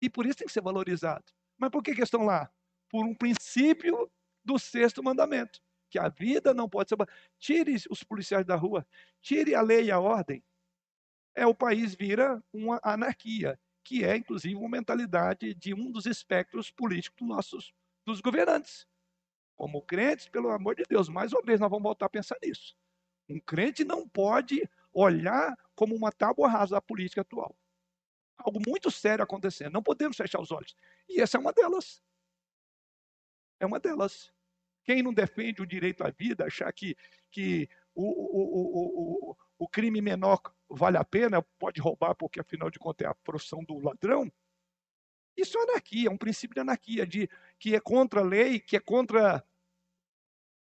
E 0.01 0.09
por 0.09 0.25
isso 0.25 0.37
tem 0.37 0.47
que 0.47 0.53
ser 0.53 0.61
valorizado. 0.61 1.25
Mas 1.57 1.69
por 1.69 1.83
que, 1.83 1.93
que 1.93 2.01
estão 2.01 2.25
lá? 2.25 2.51
Por 2.89 3.05
um 3.05 3.13
princípio 3.13 4.09
do 4.43 4.57
sexto 4.57 5.03
mandamento 5.03 5.61
que 5.89 5.99
a 5.99 6.07
vida 6.07 6.53
não 6.53 6.69
pode 6.69 6.89
ser. 6.89 6.97
Tire 7.37 7.75
os 7.89 8.03
policiais 8.03 8.45
da 8.45 8.55
rua, 8.55 8.85
tire 9.21 9.55
a 9.55 9.61
lei 9.61 9.85
e 9.85 9.91
a 9.91 9.99
ordem. 9.99 10.43
É 11.35 11.45
o 11.45 11.55
país 11.55 11.95
vira 11.95 12.43
uma 12.53 12.79
anarquia, 12.83 13.59
que 13.83 14.03
é 14.03 14.15
inclusive 14.15 14.55
uma 14.55 14.69
mentalidade 14.69 15.53
de 15.53 15.73
um 15.73 15.91
dos 15.91 16.05
espectros 16.05 16.71
políticos 16.71 17.17
dos 17.19 17.27
nossos 17.27 17.73
dos 18.05 18.21
governantes. 18.21 18.87
Como 19.55 19.81
crentes, 19.81 20.29
pelo 20.29 20.49
amor 20.49 20.75
de 20.75 20.83
Deus, 20.87 21.09
mais 21.09 21.33
uma 21.33 21.41
vez 21.41 21.59
nós 21.59 21.69
vamos 21.69 21.83
voltar 21.83 22.05
a 22.05 22.09
pensar 22.09 22.37
nisso. 22.41 22.75
Um 23.27 23.39
crente 23.39 23.83
não 23.83 24.07
pode 24.07 24.67
olhar 24.93 25.55
como 25.75 25.95
uma 25.95 26.11
tábua 26.11 26.49
rasa 26.49 26.77
a 26.77 26.81
política 26.81 27.21
atual. 27.21 27.55
Algo 28.39 28.59
muito 28.65 28.89
sério 28.89 29.23
acontecendo. 29.23 29.73
Não 29.73 29.83
podemos 29.83 30.17
fechar 30.17 30.41
os 30.41 30.51
olhos. 30.51 30.75
E 31.07 31.21
essa 31.21 31.37
é 31.37 31.39
uma 31.39 31.53
delas. 31.53 32.01
É 33.59 33.65
uma 33.65 33.79
delas. 33.79 34.31
Quem 34.83 35.03
não 35.03 35.13
defende 35.13 35.61
o 35.61 35.67
direito 35.67 36.03
à 36.03 36.09
vida, 36.09 36.45
achar 36.45 36.71
que, 36.73 36.95
que 37.29 37.69
o, 37.93 38.03
o, 38.03 39.31
o, 39.31 39.37
o, 39.59 39.67
crime 39.67 40.01
menor 40.01 40.41
vale 40.69 40.97
a 40.97 41.03
pena, 41.03 41.41
pode 41.59 41.81
roubar, 41.81 42.15
porque 42.15 42.39
afinal 42.39 42.71
de 42.71 42.79
contas 42.79 43.05
é 43.05 43.09
a 43.09 43.13
profissão 43.13 43.63
do 43.63 43.77
ladrão, 43.77 44.31
isso 45.39 45.57
é 45.57 45.63
anarquia, 45.63 46.09
é 46.09 46.11
um 46.11 46.17
princípio 46.17 46.53
de 46.53 46.61
anarquia, 46.61 47.07
de, 47.07 47.29
que 47.57 47.75
é 47.75 47.79
contra 47.79 48.19
a 48.19 48.23
lei, 48.23 48.59
que 48.59 48.75
é 48.75 48.79
contra 48.79 49.43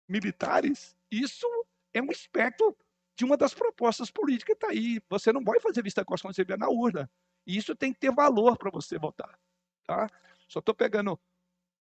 militares. 0.09 0.97
Isso 1.11 1.47
é 1.93 2.01
um 2.01 2.11
espectro 2.11 2.77
de 3.17 3.25
uma 3.25 3.37
das 3.37 3.55
propostas 3.55 4.11
políticas 4.11 4.47
que 4.47 4.53
está 4.53 4.69
aí. 4.69 5.01
Você 5.09 5.33
não 5.33 5.43
vai 5.43 5.59
fazer 5.61 5.83
vista 5.83 6.05
grossa 6.05 6.23
quando 6.23 6.35
você 6.35 6.45
vier 6.45 6.59
na 6.59 6.69
urna. 6.69 7.11
E 7.47 7.57
isso 7.57 7.75
tem 7.75 7.93
que 7.93 8.01
ter 8.01 8.13
valor 8.13 8.57
para 8.57 8.71
você 8.71 8.99
votar. 8.99 9.39
Tá? 9.87 10.09
Só 10.49 10.61
estou 10.61 10.75
pegando 10.75 11.19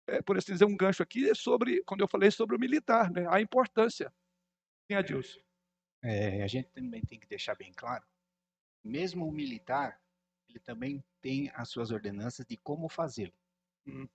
é, 0.06 0.20
por 0.20 0.36
assim 0.36 0.52
dizer, 0.52 0.64
um 0.64 0.76
gancho 0.76 1.02
aqui 1.02 1.34
sobre, 1.34 1.82
quando 1.84 2.02
eu 2.02 2.08
falei 2.08 2.30
sobre 2.30 2.56
o 2.56 2.58
militar, 2.58 3.10
né, 3.10 3.26
a 3.28 3.40
importância. 3.40 4.12
Sim, 4.86 4.96
Adilson. 4.96 5.40
É, 6.02 6.42
a 6.42 6.46
gente 6.46 6.68
também 6.68 7.02
tem 7.02 7.18
que 7.18 7.26
deixar 7.26 7.54
bem 7.54 7.72
claro, 7.72 8.04
mesmo 8.82 9.26
o 9.26 9.32
militar, 9.32 9.98
ele 10.48 10.58
também 10.58 11.02
tem 11.22 11.50
as 11.54 11.70
suas 11.70 11.90
ordenanças 11.90 12.44
de 12.44 12.58
como 12.58 12.88
fazê-lo. 12.88 13.32
Uhum. 13.86 14.08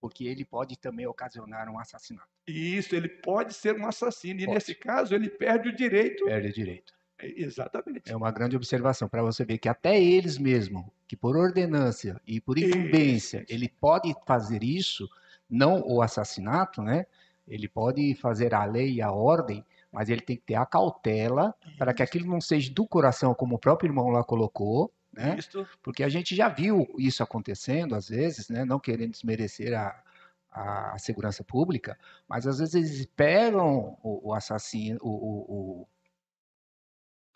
Porque 0.00 0.24
ele 0.24 0.44
pode 0.44 0.78
também 0.78 1.06
ocasionar 1.06 1.68
um 1.68 1.78
assassinato. 1.78 2.28
Isso, 2.46 2.94
ele 2.94 3.08
pode 3.08 3.52
ser 3.52 3.76
um 3.76 3.86
assassino. 3.86 4.40
E 4.40 4.44
pode. 4.46 4.54
nesse 4.54 4.74
caso, 4.74 5.14
ele 5.14 5.28
perde 5.28 5.68
o 5.68 5.76
direito. 5.76 6.24
Perde 6.24 6.48
o 6.48 6.52
direito. 6.52 6.95
É, 7.18 7.40
exatamente. 7.42 8.10
É 8.10 8.16
uma 8.16 8.30
grande 8.30 8.56
observação 8.56 9.08
para 9.08 9.22
você 9.22 9.44
ver 9.44 9.58
que 9.58 9.68
até 9.68 10.00
eles 10.00 10.38
mesmo, 10.38 10.92
que 11.08 11.16
por 11.16 11.36
ordenância 11.36 12.20
e 12.26 12.40
por 12.40 12.58
incumbência, 12.58 13.38
Isso. 13.38 13.52
ele 13.54 13.68
pode 13.68 14.14
fazer 14.26 14.62
isso, 14.62 15.08
não 15.48 15.82
o 15.86 16.02
assassinato, 16.02 16.82
né? 16.82 17.06
Ele 17.48 17.68
pode 17.68 18.14
fazer 18.16 18.54
a 18.54 18.64
lei 18.64 18.94
e 18.94 19.02
a 19.02 19.12
ordem, 19.12 19.64
mas 19.92 20.08
ele 20.10 20.20
tem 20.20 20.36
que 20.36 20.42
ter 20.42 20.56
a 20.56 20.66
cautela 20.66 21.54
para 21.78 21.94
que 21.94 22.02
aquilo 22.02 22.26
não 22.26 22.40
seja 22.40 22.72
do 22.72 22.86
coração, 22.86 23.34
como 23.34 23.54
o 23.54 23.58
próprio 23.58 23.88
irmão 23.88 24.08
lá 24.08 24.22
colocou, 24.24 24.92
né? 25.12 25.36
Isto, 25.38 25.66
Porque 25.82 26.02
a 26.02 26.08
gente 26.08 26.34
já 26.34 26.48
viu 26.48 26.86
isso 26.98 27.22
acontecendo 27.22 27.94
às 27.94 28.08
vezes, 28.08 28.48
né? 28.48 28.64
Não 28.64 28.78
querendo 28.80 29.12
desmerecer 29.12 29.72
a, 29.78 30.02
a 30.50 30.98
segurança 30.98 31.44
pública, 31.44 31.98
mas 32.28 32.46
às 32.46 32.58
vezes 32.58 32.74
eles 32.74 33.06
pegam 33.16 33.96
o, 34.02 34.30
o 34.30 34.34
assassino, 34.34 34.98
o, 35.02 35.82
o- 35.82 35.88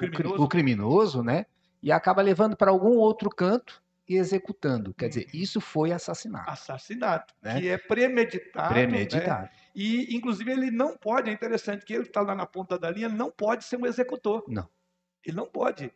Criminoso. 0.09 0.43
o 0.43 0.49
criminoso, 0.49 1.23
né? 1.23 1.47
E 1.83 1.91
acaba 1.93 2.23
levando 2.23 2.57
para 2.57 2.71
algum 2.71 2.97
outro 2.97 3.31
canto 3.31 3.83
e 4.09 4.17
executando. 4.17 4.93
Quer 4.95 5.09
dizer, 5.09 5.27
isso 5.33 5.61
foi 5.61 5.93
assassinato. 5.93 6.51
assassinato, 6.51 7.33
Né? 7.41 7.61
que 7.61 7.69
é 7.69 7.79
premeditado. 7.79 8.75
né? 8.75 8.87
Premeditado. 8.87 9.49
E, 9.75 10.15
inclusive, 10.17 10.51
ele 10.51 10.71
não 10.71 10.97
pode, 10.97 11.31
é 11.31 11.33
interessante 11.33 11.85
que 11.85 11.93
ele 11.95 12.03
está 12.03 12.21
lá 12.21 12.35
na 12.35 12.45
ponta 12.45 12.79
da 12.79 12.91
linha, 12.91 13.09
não 13.09 13.31
pode 13.31 13.65
ser 13.65 13.77
um 13.77 13.87
executor. 13.87 14.45
Não. 14.49 14.69
Ele 15.25 15.37
não 15.37 15.47
pode. 15.47 15.93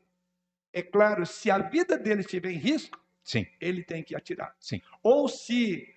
É 0.73 0.83
claro, 0.83 1.27
se 1.27 1.51
a 1.51 1.59
vida 1.59 1.99
dele 1.99 2.21
estiver 2.21 2.51
em 2.51 2.59
risco, 2.59 2.99
Sim, 3.23 3.47
ele 3.61 3.83
tem 3.83 4.03
que 4.03 4.15
atirar. 4.15 4.55
Sim. 4.61 4.81
Ou 5.03 5.29
se 5.29 5.95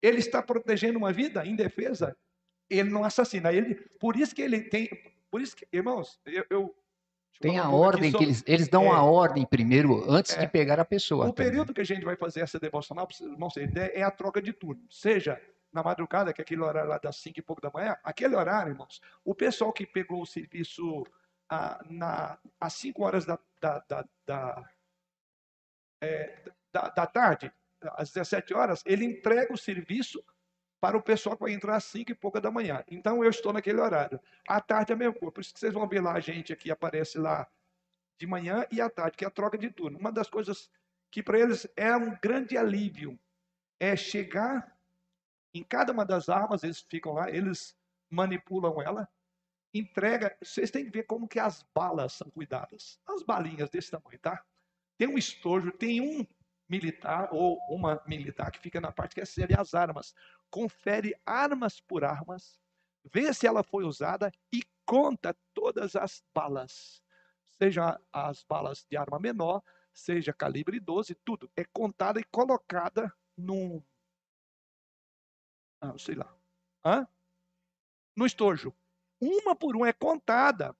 ele 0.00 0.18
está 0.18 0.42
protegendo 0.42 0.98
uma 0.98 1.12
vida 1.12 1.44
indefesa, 1.44 2.16
ele 2.70 2.88
não 2.90 3.04
assassina. 3.04 3.52
Ele, 3.52 3.74
por 3.74 4.16
isso 4.16 4.34
que 4.34 4.42
ele 4.42 4.62
tem. 4.62 4.88
Por 5.30 5.40
isso 5.40 5.56
que, 5.56 5.66
irmãos, 5.72 6.18
eu. 6.24 6.44
eu 6.50 6.74
tem 7.40 7.58
a 7.58 7.68
ordem 7.68 8.10
que 8.12 8.22
eles, 8.24 8.42
eles 8.46 8.68
dão 8.68 8.84
É. 8.84 8.90
a 8.96 9.02
ordem 9.02 9.46
primeiro 9.46 10.04
antes 10.10 10.36
É. 10.36 10.40
de 10.40 10.48
pegar 10.48 10.80
a 10.80 10.84
pessoa. 10.84 11.26
O 11.28 11.32
também. 11.32 11.50
período 11.50 11.72
que 11.72 11.80
a 11.80 11.84
gente 11.84 12.04
vai 12.04 12.16
fazer 12.16 12.40
essa 12.40 12.58
devocional, 12.58 13.06
terem 13.06 13.68
ideia, 13.68 13.92
é 13.94 14.02
a 14.02 14.10
troca 14.10 14.42
de 14.42 14.52
turno. 14.52 14.82
Seja 14.90 15.40
na 15.72 15.82
madrugada, 15.82 16.32
que 16.32 16.40
é 16.40 16.42
aquele 16.42 16.62
horário 16.62 16.88
lá 16.90 16.98
das 16.98 17.16
5 17.16 17.38
e 17.38 17.42
pouco 17.42 17.60
da 17.62 17.70
manhã, 17.70 17.96
aquele 18.02 18.34
horário, 18.34 18.72
irmãos, 18.72 19.00
o 19.24 19.34
pessoal 19.34 19.72
que 19.72 19.86
pegou 19.86 20.22
o 20.22 20.26
serviço 20.26 21.04
ah, 21.50 21.82
na, 21.88 22.38
às 22.60 22.72
5 22.74 23.02
horas 23.04 23.24
da, 23.24 23.38
da, 23.60 23.78
da, 23.88 24.04
da, 24.26 24.70
é, 26.02 26.42
da- 26.72 26.88
da 26.88 27.06
tarde, 27.06 27.52
às 27.82 28.10
17 28.12 28.54
horas, 28.54 28.82
ele 28.86 29.04
entrega 29.04 29.52
o 29.52 29.58
serviço 29.58 30.22
para 30.80 30.96
o 30.96 31.02
pessoal 31.02 31.36
que 31.36 31.42
vai 31.42 31.52
entrar 31.52 31.76
às 31.76 31.84
5 31.84 32.12
e 32.12 32.14
pouca 32.14 32.40
da 32.40 32.50
manhã. 32.50 32.84
Então, 32.88 33.22
eu 33.24 33.30
estou 33.30 33.52
naquele 33.52 33.80
horário. 33.80 34.20
À 34.46 34.60
tarde 34.60 34.92
é 34.92 34.94
a 34.94 34.98
mesma 34.98 35.14
coisa. 35.14 35.32
Por 35.32 35.40
isso 35.40 35.52
que 35.52 35.60
vocês 35.60 35.72
vão 35.72 35.88
ver 35.88 36.00
lá 36.00 36.12
a 36.12 36.20
gente 36.20 36.52
aqui, 36.52 36.70
aparece 36.70 37.18
lá 37.18 37.48
de 38.18 38.26
manhã 38.26 38.66
e 38.70 38.80
à 38.80 38.88
tarde, 38.90 39.16
que 39.16 39.24
é 39.24 39.28
a 39.28 39.30
troca 39.30 39.56
de 39.56 39.70
turno. 39.70 39.98
Uma 39.98 40.12
das 40.12 40.28
coisas 40.28 40.70
que 41.10 41.22
para 41.22 41.38
eles 41.38 41.66
é 41.76 41.96
um 41.96 42.16
grande 42.20 42.56
alívio 42.56 43.18
é 43.80 43.96
chegar 43.96 44.76
em 45.54 45.62
cada 45.62 45.92
uma 45.92 46.04
das 46.04 46.28
armas, 46.28 46.62
eles 46.62 46.80
ficam 46.80 47.12
lá, 47.12 47.30
eles 47.30 47.76
manipulam 48.10 48.80
ela, 48.82 49.08
entrega. 49.72 50.36
Vocês 50.42 50.70
têm 50.70 50.84
que 50.84 50.90
ver 50.90 51.04
como 51.04 51.28
que 51.28 51.38
as 51.38 51.64
balas 51.74 52.14
são 52.14 52.30
cuidadas. 52.30 53.00
As 53.06 53.22
balinhas 53.22 53.70
desse 53.70 53.90
tamanho, 53.90 54.18
tá? 54.18 54.44
Tem 54.96 55.08
um 55.08 55.16
estojo, 55.16 55.72
tem 55.72 56.00
um 56.00 56.26
militar 56.68 57.28
ou 57.32 57.58
uma 57.70 58.02
militar 58.06 58.50
que 58.50 58.58
fica 58.58 58.80
na 58.80 58.92
parte 58.92 59.14
que 59.14 59.20
recebe 59.20 59.58
as 59.58 59.74
armas, 59.74 60.14
confere 60.50 61.14
armas 61.24 61.80
por 61.80 62.04
armas, 62.04 62.58
vê 63.04 63.32
se 63.32 63.46
ela 63.46 63.62
foi 63.62 63.84
usada 63.84 64.32
e 64.52 64.62
conta 64.84 65.36
todas 65.54 65.96
as 65.96 66.22
balas, 66.34 67.02
seja 67.58 68.00
as 68.12 68.42
balas 68.42 68.86
de 68.90 68.96
arma 68.96 69.18
menor, 69.18 69.62
seja 69.92 70.32
calibre 70.32 70.80
12, 70.80 71.14
tudo 71.24 71.50
é 71.56 71.64
contada 71.64 72.20
e 72.20 72.24
colocada 72.24 73.12
num 73.36 73.82
ah, 75.80 75.96
sei 75.96 76.16
lá, 76.16 76.34
hã? 76.84 77.06
no 78.18 78.26
estojo. 78.26 78.74
Uma 79.20 79.54
por 79.54 79.76
uma 79.76 79.88
é 79.88 79.92
contada. 79.92 80.76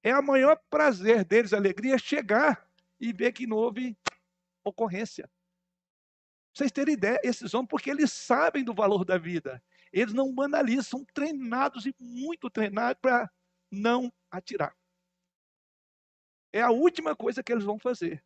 É 0.00 0.16
o 0.16 0.22
maior 0.22 0.56
prazer 0.70 1.24
deles, 1.24 1.52
alegria, 1.52 1.98
chegar 1.98 2.68
e 3.00 3.12
ver 3.12 3.32
que 3.32 3.48
não 3.48 3.56
houve 3.56 3.98
ocorrência. 4.64 5.28
Vocês 6.58 6.72
terem 6.72 6.94
ideia, 6.94 7.20
esses 7.22 7.54
homens, 7.54 7.68
porque 7.68 7.88
eles 7.88 8.12
sabem 8.12 8.64
do 8.64 8.74
valor 8.74 9.04
da 9.04 9.16
vida. 9.16 9.62
Eles 9.92 10.12
não 10.12 10.34
banalizam, 10.34 10.82
são 10.82 11.04
treinados 11.04 11.86
e 11.86 11.94
muito 12.00 12.50
treinados 12.50 13.00
para 13.00 13.30
não 13.70 14.12
atirar. 14.28 14.76
É 16.52 16.60
a 16.60 16.72
última 16.72 17.14
coisa 17.14 17.44
que 17.44 17.52
eles 17.52 17.62
vão 17.62 17.78
fazer. 17.78 18.24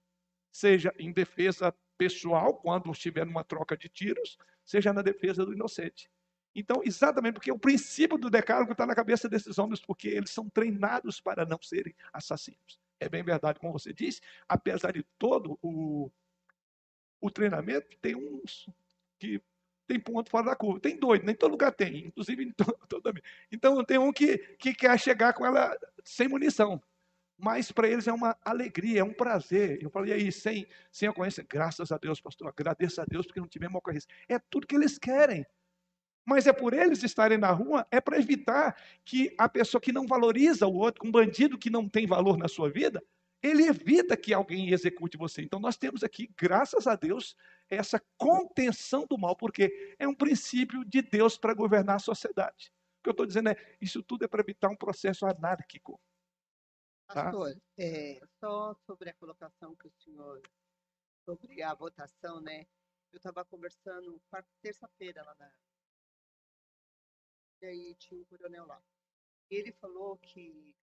Seja 0.51 0.95
em 0.99 1.13
defesa 1.13 1.77
pessoal, 1.99 2.55
quando 2.55 2.91
estiver 2.91 3.27
numa 3.27 3.45
troca 3.45 3.77
de 3.77 3.91
tiros, 3.91 4.39
seja 4.65 4.95
na 4.95 5.03
defesa 5.03 5.45
do 5.45 5.53
inocente. 5.53 6.11
Então, 6.55 6.81
exatamente 6.83 7.35
porque 7.35 7.53
o 7.53 7.59
princípio 7.59 8.17
do 8.17 8.31
decálogo 8.31 8.73
está 8.73 8.87
na 8.87 8.95
cabeça 8.95 9.29
desses 9.29 9.59
homens, 9.59 9.79
porque 9.79 10.09
eles 10.09 10.31
são 10.31 10.49
treinados 10.49 11.21
para 11.21 11.45
não 11.45 11.61
serem 11.61 11.95
assassinos. 12.11 12.81
É 12.99 13.11
bem 13.11 13.23
verdade, 13.23 13.61
como 13.61 13.75
você 13.75 13.93
disse, 13.93 14.23
apesar 14.49 14.93
de 14.93 15.03
todo 15.19 15.59
o, 15.61 16.11
o 17.23 17.31
treinamento, 17.31 17.97
tem 18.03 18.17
uns 18.17 18.69
que 19.19 19.41
tem 19.87 20.01
ponto 20.01 20.29
fora 20.29 20.47
da 20.47 20.57
curva. 20.57 20.81
Tem 20.81 20.97
doido, 20.97 21.25
nem 21.25 21.35
todo 21.35 21.53
lugar 21.53 21.73
tem, 21.73 22.07
inclusive 22.07 22.43
em 22.43 22.51
to- 22.51 22.77
toda. 22.89 23.15
Então, 23.51 23.83
tem 23.85 23.97
um 23.99 24.13
que, 24.13 24.39
que 24.59 24.75
quer 24.75 24.99
chegar 24.99 25.33
com 25.33 25.47
ela 25.47 25.79
sem 26.05 26.29
munição. 26.29 26.83
Mas 27.39 27.73
para 27.73 27.89
eles 27.89 28.07
é 28.07 28.13
uma 28.13 28.37
alegria, 28.45 29.01
é 29.01 29.05
um 29.05 29.13
prazer. 29.13 29.83
Eu 29.83 29.91
falei 29.91 30.13
aí, 30.13 30.33
sem, 30.33 30.67
sem 30.91 31.09
ocorrência, 31.09 31.45
graças 31.49 31.91
a 31.91 31.99
Deus, 31.99 32.21
pastor, 32.21 32.49
agradeço 32.49 33.01
a 33.01 33.05
Deus 33.05 33.27
porque 33.27 33.41
não 33.41 33.49
tivemos 33.49 33.77
ocorrência. 33.77 34.09
É 34.29 34.39
tudo 34.39 34.67
que 34.67 34.77
eles 34.77 34.99
querem. 34.99 35.47
Mas 36.25 36.47
é 36.47 36.53
por 36.53 36.73
eles 36.73 37.03
estarem 37.03 37.39
na 37.39 37.51
rua, 37.51 37.87
é 37.91 38.01
para 38.01 38.19
evitar 38.19 38.77
que 39.05 39.35
a 39.37 39.49
pessoa 39.49 39.81
que 39.81 39.93
não 39.93 40.07
valoriza 40.07 40.67
o 40.69 40.75
outro, 40.75 41.07
um 41.07 41.11
bandido 41.11 41.59
que 41.59 41.69
não 41.69 41.89
tem 41.89 42.07
valor 42.07 42.37
na 42.39 42.47
sua 42.47 42.71
vida, 42.71 43.03
ele 43.43 43.67
evita 43.67 44.17
que 44.17 44.33
alguém 44.33 44.71
execute 44.71 45.17
você. 45.17 45.43
Então 45.43 45.59
nós 45.59 45.77
temos 45.77 46.05
aqui, 46.05 46.33
graças 46.37 46.87
a 46.87 46.95
Deus, 46.95 47.37
essa 47.69 48.01
contenção 48.17 49.05
do 49.07 49.19
mal, 49.19 49.37
porque 49.37 49.97
é 49.99 50.07
um 50.07 50.15
princípio 50.15 50.85
de 50.85 51.03
Deus 51.03 51.37
para 51.37 51.53
governar 51.53 51.97
a 51.97 51.99
sociedade. 51.99 52.73
O 53.01 53.03
que 53.03 53.09
eu 53.09 53.13
estou 53.13 53.27
dizendo 53.27 53.49
é, 53.49 53.77
isso 53.81 54.03
tudo 54.03 54.25
é 54.25 54.29
para 54.29 54.43
evitar 54.43 54.69
um 54.69 54.77
processo 54.77 55.27
anárquico. 55.27 56.01
Tá. 57.09 57.25
Pastor, 57.25 57.61
é, 57.77 58.21
só 58.39 58.75
sobre 58.87 59.11
a 59.11 59.15
colocação 59.15 59.75
que 59.75 59.89
o 59.89 59.93
senhor, 59.99 60.41
sobre 61.25 61.63
a 61.63 61.75
votação, 61.75 62.41
né? 62.41 62.65
Eu 63.13 63.17
estava 63.17 63.45
conversando 63.45 64.23
terça-feira 64.63 65.23
lá 65.23 65.35
na. 65.35 65.53
E 67.61 67.67
aí 67.67 67.95
tinha 67.97 68.21
um 68.21 68.25
coronel 68.25 68.67
lá. 68.67 68.83
Ele 69.51 69.73
falou 69.73 70.17
que 70.17 70.75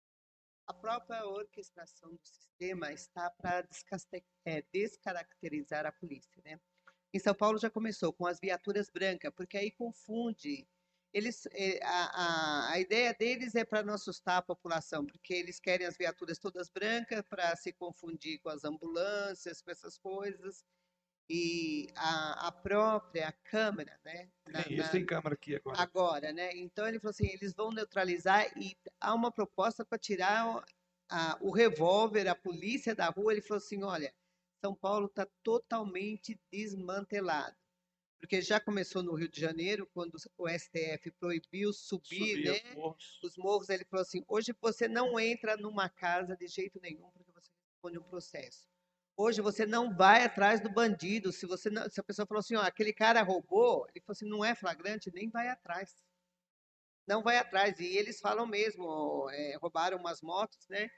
a 0.70 0.74
própria 0.74 1.26
orquestração 1.26 2.16
do 2.16 2.28
sistema 2.28 2.94
está 2.94 3.28
para 3.32 3.68
descaracterizar 4.72 5.88
a 5.88 5.92
polícia, 5.92 6.40
né? 6.46 6.62
Em 7.12 7.18
São 7.18 7.34
Paulo 7.34 7.58
já 7.58 7.72
começou 7.72 8.14
com 8.14 8.28
as 8.28 8.40
viaturas 8.40 8.88
brancas, 8.88 9.34
porque 9.36 9.58
aí 9.58 9.72
confunde 9.72 10.68
eles, 11.12 11.48
eh, 11.54 11.80
a, 11.82 12.68
a, 12.68 12.72
a 12.74 12.80
ideia 12.80 13.16
deles 13.16 13.56
é 13.56 13.66
para 13.66 13.82
não 13.82 13.96
assustar 13.96 14.38
a 14.38 14.42
população, 14.44 15.08
porque 15.08 15.34
eles 15.34 15.60
querem 15.60 15.88
as 15.88 15.98
viaturas 15.98 16.38
todas 16.38 16.70
brancas 16.70 17.24
para 17.28 17.56
se 17.56 17.74
confundir 17.74 18.40
com 18.40 18.50
as 18.50 18.64
ambulâncias, 18.64 19.64
com 19.64 19.72
essas 19.72 19.98
coisas. 19.98 20.64
E 21.30 21.88
a, 21.96 22.48
a 22.48 22.52
própria 22.52 23.32
câmera, 23.44 24.00
né? 24.04 24.32
na- 24.48 24.64
Tem 24.64 24.80
isso, 24.80 24.92
tem 24.92 25.06
câmera 25.06 25.36
aqui 25.36 25.56
agora. 25.56 25.78
agora, 25.80 26.34
né? 26.34 26.56
Então 26.58 26.88
ele 26.88 27.00
falou 27.00 27.12
assim, 27.12 27.28
eles 27.28 27.54
vão 27.54 27.72
neutralizar 27.72 28.52
e 28.58 28.76
há 29.00 29.14
uma 29.14 29.32
proposta 29.32 29.86
para 29.86 30.00
tirar 30.00 30.48
o, 30.58 30.64
a- 31.08 31.38
o 31.40 31.52
revólver, 31.52 32.28
a 32.28 32.34
polícia 32.36 32.96
da 32.96 33.10
rua. 33.10 33.32
Ele 33.32 33.42
falou 33.44 33.60
assim, 33.64 33.84
olha, 33.84 34.12
São 34.60 34.74
Paulo 34.74 35.06
está 35.06 35.28
totalmente 35.44 36.40
desmantelado, 36.52 37.56
porque 38.20 38.42
já 38.42 38.60
começou 38.60 39.04
no 39.04 39.14
Rio 39.14 39.30
de 39.30 39.40
Janeiro 39.40 39.88
quando 39.94 40.16
o 40.36 40.50
STF 40.50 41.12
proibiu 41.20 41.72
subir, 41.72 42.38
Subir 42.38 42.44
né? 42.44 42.60
os 42.72 42.76
morros. 42.76 43.20
Os 43.24 43.38
morros. 43.38 43.70
Ele 43.70 43.86
falou 43.86 44.02
assim, 44.02 44.26
hoje 44.28 44.52
você 44.60 44.88
não 44.88 45.20
entra 45.20 45.56
numa 45.58 45.88
casa 45.90 46.36
de 46.36 46.48
jeito 46.48 46.80
nenhum 46.82 47.12
porque 47.12 47.32
você 47.32 47.52
responde 47.72 48.00
um 48.00 48.10
processo. 48.10 48.68
Hoje 49.22 49.42
você 49.42 49.66
não 49.66 49.94
vai 49.94 50.24
atrás 50.24 50.62
do 50.62 50.70
bandido. 50.70 51.34
Se 51.34 51.46
você 51.46 51.70
não- 51.70 51.90
se 51.90 52.00
a 52.00 52.04
pessoa 52.04 52.26
falou 52.26 52.40
assim, 52.40 52.56
ó, 52.56 52.62
aquele 52.62 52.94
cara 52.94 53.22
roubou, 53.22 53.86
ele 53.90 54.00
falou 54.00 54.14
assim, 54.14 54.30
não 54.30 54.46
é 54.46 54.56
flagrante, 54.56 55.12
nem 55.14 55.30
vai 55.30 55.50
atrás. 55.50 56.02
Não 57.06 57.22
vai 57.22 57.38
atrás. 57.38 57.78
E 57.82 57.98
eles 57.98 58.22
falam 58.22 58.48
mesmo, 58.48 59.30
é, 59.32 59.58
roubaram 59.58 59.98
umas 59.98 60.22
motos, 60.22 60.66
né? 60.70 60.90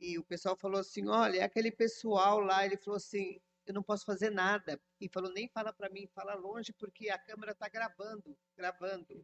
E 0.00 0.18
o 0.18 0.24
pessoal 0.24 0.56
falou 0.56 0.80
assim, 0.80 1.08
olha, 1.08 1.40
é 1.40 1.42
aquele 1.42 1.70
pessoal 1.70 2.40
lá, 2.40 2.64
ele 2.64 2.78
falou 2.78 2.96
assim, 2.96 3.38
eu 3.66 3.74
não 3.74 3.82
posso 3.82 4.06
fazer 4.06 4.30
nada. 4.30 4.80
E 4.98 5.06
falou, 5.06 5.30
nem 5.30 5.46
fala 5.48 5.70
para 5.70 5.90
mim, 5.90 6.06
fala 6.14 6.34
longe, 6.36 6.72
porque 6.72 7.10
a 7.10 7.18
câmera 7.18 7.52
está 7.52 7.68
gravando, 7.68 8.34
gravando. 8.56 9.22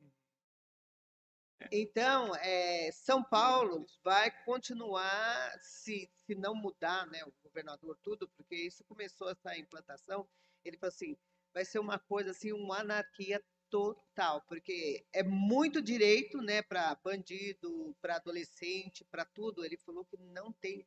Então, 1.73 2.35
é, 2.37 2.91
São 2.93 3.23
Paulo 3.23 3.87
vai 4.03 4.31
continuar, 4.45 5.59
se, 5.61 6.11
se 6.15 6.35
não 6.35 6.55
mudar, 6.55 7.07
né, 7.09 7.25
o 7.25 7.33
governador 7.43 7.99
tudo, 8.03 8.29
porque 8.37 8.55
isso 8.57 8.85
começou 8.85 9.29
essa 9.31 9.57
implantação, 9.57 10.29
ele 10.65 10.77
falou 10.79 10.93
assim, 10.93 11.17
vai 11.53 11.65
ser 11.65 11.79
uma 11.79 11.99
coisa 11.99 12.31
assim, 12.31 12.53
uma 12.53 12.81
anarquia 12.81 13.43
total, 13.71 14.43
porque 14.43 15.05
é 15.13 15.23
muito 15.23 15.83
direito, 15.83 16.41
né, 16.41 16.63
para 16.63 16.95
bandido, 17.03 17.97
para 18.01 18.17
adolescente, 18.17 19.05
para 19.05 19.25
tudo. 19.25 19.65
Ele 19.65 19.77
falou 19.77 20.05
que 20.05 20.17
não 20.17 20.53
tem 20.53 20.87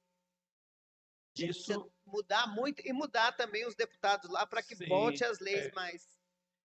Isso, 1.38 1.92
mudar 2.06 2.48
muito 2.48 2.82
e 2.86 2.94
mudar 2.94 3.34
também 3.34 3.66
os 3.68 3.76
deputados 3.76 4.30
lá 4.30 4.48
para 4.48 4.64
que 4.64 4.76
Sim, 4.76 4.88
volte 4.88 5.24
as 5.24 5.40
leis 5.40 5.68
é. 5.68 5.72
mais. 5.74 6.17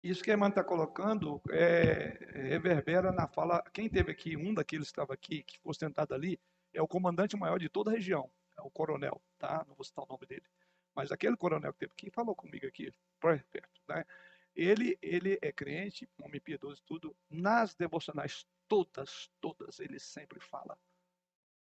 Isso 0.04 0.22
que 0.22 0.30
a 0.30 0.34
Emmanuel 0.34 0.50
está 0.50 0.64
colocando 0.64 1.42
é, 1.50 2.50
reverbera 2.50 3.12
na 3.12 3.26
fala. 3.28 3.64
Quem 3.72 3.90
teve 3.90 4.12
aqui, 4.12 4.36
um 4.36 4.54
daqueles 4.54 4.88
que 4.88 4.92
estava 4.92 5.14
aqui, 5.14 5.44
que 5.44 5.54
ficou 5.54 5.74
sentado 5.74 6.14
ali, 6.14 6.38
é 6.74 6.82
o 6.82 6.88
comandante 6.88 7.38
maior 7.38 7.58
de 7.58 7.70
toda 7.70 7.92
a 7.92 7.94
região, 7.94 8.30
é 8.58 8.62
o 8.62 8.70
coronel, 8.70 9.22
tá? 9.38 9.64
Não 9.68 9.76
vou 9.76 9.86
citar 9.86 10.04
o 10.04 10.08
nome 10.08 10.26
dele. 10.26 10.44
Mas 10.94 11.12
aquele 11.12 11.38
coronel 11.38 11.72
que 11.72 11.80
teve 11.80 11.94
aqui 11.94 12.10
falou 12.10 12.36
comigo 12.36 12.68
aqui, 12.68 12.92
perto, 13.20 13.82
né? 13.88 14.04
Ele, 14.56 14.98
ele 15.02 15.40
é 15.42 15.52
crente, 15.52 16.08
homem 16.22 16.40
piedoso 16.40 16.82
e 16.82 16.86
tudo. 16.86 17.16
Nas 17.30 17.74
devocionais 17.74 18.46
todas, 18.68 19.32
todas, 19.40 19.80
ele 19.80 20.00
sempre 20.00 20.40
fala. 20.40 20.78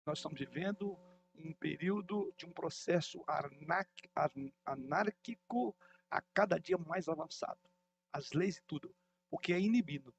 Nós 0.06 0.20
estamos 0.20 0.38
vivendo 0.38 0.98
um 1.34 1.54
período 1.54 2.32
de 2.38 2.46
um 2.46 2.52
processo 2.52 3.24
anárquico 4.66 5.76
a 6.12 6.22
cada 6.34 6.60
dia 6.60 6.78
mais 6.78 7.08
avançado. 7.08 7.73
As 8.14 8.32
leis 8.32 8.58
e 8.58 8.64
tudo. 8.64 8.96
Porque 9.30 9.52
é 9.52 9.60
inibido. 9.60 10.14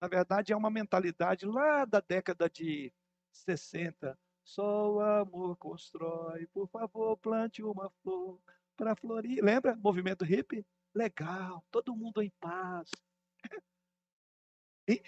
Na 0.00 0.06
verdade, 0.06 0.52
é 0.52 0.56
uma 0.56 0.70
mentalidade 0.70 1.46
lá 1.46 1.86
da 1.86 1.98
década 2.00 2.48
de 2.48 2.92
60. 3.32 4.18
Só 4.44 4.92
o 4.92 5.00
amor 5.00 5.56
constrói. 5.56 6.46
Por 6.48 6.68
favor, 6.68 7.16
plante 7.16 7.62
uma 7.62 7.90
flor 8.02 8.38
para 8.76 8.94
florir. 8.94 9.42
Lembra? 9.42 9.74
Movimento 9.76 10.24
hippie? 10.24 10.66
Legal. 10.94 11.64
Todo 11.70 11.96
mundo 11.96 12.22
em 12.22 12.30
paz. 12.38 12.90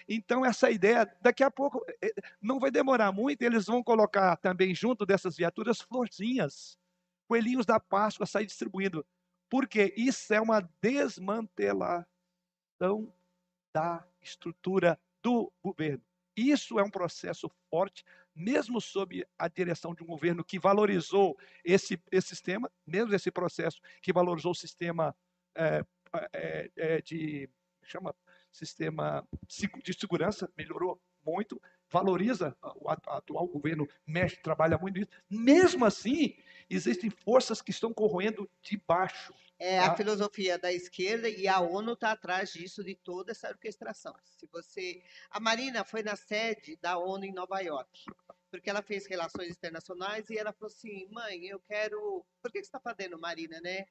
Então, 0.09 0.43
essa 0.43 0.71
ideia, 0.71 1.05
daqui 1.21 1.43
a 1.43 1.51
pouco, 1.51 1.85
eh, 2.01 2.11
não 2.41 2.59
vai 2.59 2.71
demorar 2.71 3.11
muito, 3.11 3.43
eles 3.43 3.67
vão 3.67 3.83
colocar 3.83 4.35
também 4.37 4.73
junto 4.73 5.05
dessas 5.05 5.37
viaturas 5.37 5.81
florzinhas, 5.81 6.79
coelhinhos 7.27 7.63
da 7.63 7.79
Páscoa 7.79 8.25
sair 8.25 8.47
distribuindo. 8.47 9.05
Porque 9.49 9.93
isso 9.95 10.33
é 10.33 10.41
uma 10.41 10.61
desmantelação 10.81 12.05
da 13.73 14.05
estrutura 14.21 14.99
do 15.21 15.51
governo. 15.63 16.03
Isso 16.35 16.79
é 16.79 16.83
um 16.83 16.89
processo 16.89 17.49
forte, 17.69 18.03
mesmo 18.35 18.79
sob 18.79 19.25
a 19.39 19.47
direção 19.47 19.95
de 19.95 20.03
um 20.03 20.05
governo 20.05 20.43
que 20.43 20.59
valorizou 20.59 21.35
esse, 21.63 21.99
esse 22.11 22.27
sistema, 22.27 22.71
mesmo 22.85 23.15
esse 23.15 23.31
processo 23.31 23.81
que 24.01 24.13
valorizou 24.13 24.51
o 24.51 24.55
sistema 24.55 25.15
eh, 25.55 25.83
eh, 26.33 26.71
eh, 26.75 27.01
de 27.01 27.49
chama? 27.87 28.13
Sistema 28.51 29.27
de 29.83 29.93
segurança 29.93 30.51
melhorou 30.57 31.01
muito, 31.25 31.61
valoriza 31.89 32.55
o 32.75 32.89
atu- 32.89 33.09
atual 33.09 33.47
governo 33.47 33.87
mexe, 34.05 34.37
trabalha 34.37 34.77
muito 34.77 34.99
nisso. 34.99 35.11
Mesmo 35.29 35.85
assim, 35.85 36.35
existem 36.69 37.09
forças 37.09 37.61
que 37.61 37.71
estão 37.71 37.93
corroendo 37.93 38.49
de 38.61 38.77
baixo. 38.87 39.33
É 39.59 39.79
a 39.79 39.89
Tá. 39.89 39.95
filosofia 39.97 40.57
da 40.59 40.71
esquerda 40.71 41.27
e 41.27 41.47
a 41.47 41.59
ONU 41.59 41.93
está 41.93 42.11
atrás 42.11 42.53
disso, 42.53 42.83
de 42.83 42.93
toda 42.93 43.31
essa 43.31 43.49
orquestração. 43.49 44.13
Se 44.23 44.47
você, 44.51 45.03
a 45.31 45.39
Marina 45.39 45.83
foi 45.83 46.03
na 46.03 46.15
sede 46.15 46.75
da 46.75 46.97
ONU 46.97 47.25
em 47.25 47.33
Nova 47.33 47.59
York, 47.61 48.05
porque 48.51 48.69
ela 48.69 48.83
fez 48.83 49.07
relações 49.07 49.49
internacionais 49.51 50.29
e 50.29 50.37
ela 50.37 50.53
falou 50.53 50.67
assim, 50.71 51.07
mãe, 51.11 51.45
eu 51.47 51.59
quero, 51.61 52.23
por 52.41 52.51
que 52.51 52.59
que 52.59 52.65
você 52.65 52.69
está 52.69 52.79
fazendo, 52.79 53.17
Marina, 53.19 53.59
né? 53.61 53.85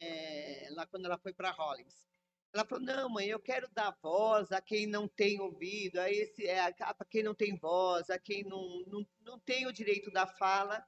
É, 0.00 0.68
lá 0.72 0.86
quando 0.86 1.06
ela 1.06 1.18
foi 1.18 1.32
para 1.32 1.50
Rollins. 1.50 2.06
Ela 2.52 2.64
falou, 2.64 2.84
não, 2.84 3.10
mãe, 3.10 3.28
eu 3.28 3.38
quero 3.40 3.68
dar 3.72 3.96
voz 4.02 4.50
a 4.52 4.60
quem 4.60 4.86
não 4.86 5.06
tem 5.06 5.40
ouvido, 5.40 5.98
a 5.98 6.10
esse, 6.10 6.46
é, 6.46 6.60
a, 6.60 6.74
a 6.80 7.04
quem 7.04 7.22
não 7.22 7.34
tem 7.34 7.56
voz, 7.56 8.08
a 8.08 8.18
quem 8.18 8.42
não, 8.42 8.84
não, 8.86 9.06
não 9.20 9.38
tem 9.38 9.66
o 9.66 9.72
direito 9.72 10.10
da 10.10 10.26
fala, 10.26 10.84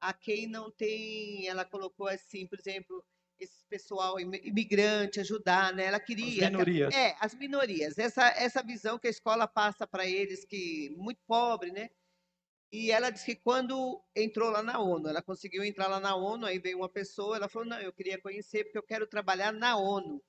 a 0.00 0.12
quem 0.12 0.46
não 0.46 0.70
tem, 0.70 1.46
ela 1.48 1.64
colocou 1.64 2.06
assim, 2.08 2.46
por 2.46 2.58
exemplo, 2.58 3.04
esse 3.38 3.64
pessoal 3.68 4.20
imi- 4.20 4.40
imigrante, 4.44 5.18
ajudar, 5.20 5.74
né? 5.74 5.86
Ela 5.86 5.96
As 5.98 6.04
queria. 6.04 6.50
minorias. 6.50 6.94
É, 6.94 7.16
as 7.20 7.34
minorias. 7.34 7.98
Essa, 7.98 8.28
essa 8.28 8.62
visão 8.62 8.98
que 8.98 9.08
a 9.08 9.10
escola 9.10 9.48
passa 9.48 9.86
para 9.86 10.06
eles, 10.06 10.44
que 10.44 10.90
muito 10.96 11.20
pobre, 11.26 11.72
né? 11.72 11.90
E 12.72 12.90
ela 12.90 13.10
disse 13.10 13.26
que 13.26 13.36
quando 13.36 14.02
entrou 14.16 14.50
lá 14.50 14.62
na 14.62 14.78
ONU, 14.78 15.08
ela 15.08 15.22
conseguiu 15.22 15.64
entrar 15.64 15.88
lá 15.88 16.00
na 16.00 16.16
ONU, 16.16 16.46
aí 16.46 16.58
veio 16.58 16.78
uma 16.78 16.88
pessoa, 16.88 17.36
ela 17.36 17.48
falou, 17.48 17.68
não, 17.68 17.80
eu 17.80 17.92
queria 17.92 18.20
conhecer 18.20 18.64
porque 18.64 18.78
eu 18.78 18.82
quero 18.82 19.06
trabalhar 19.06 19.52
na 19.52 19.76
ONU. 19.76 20.22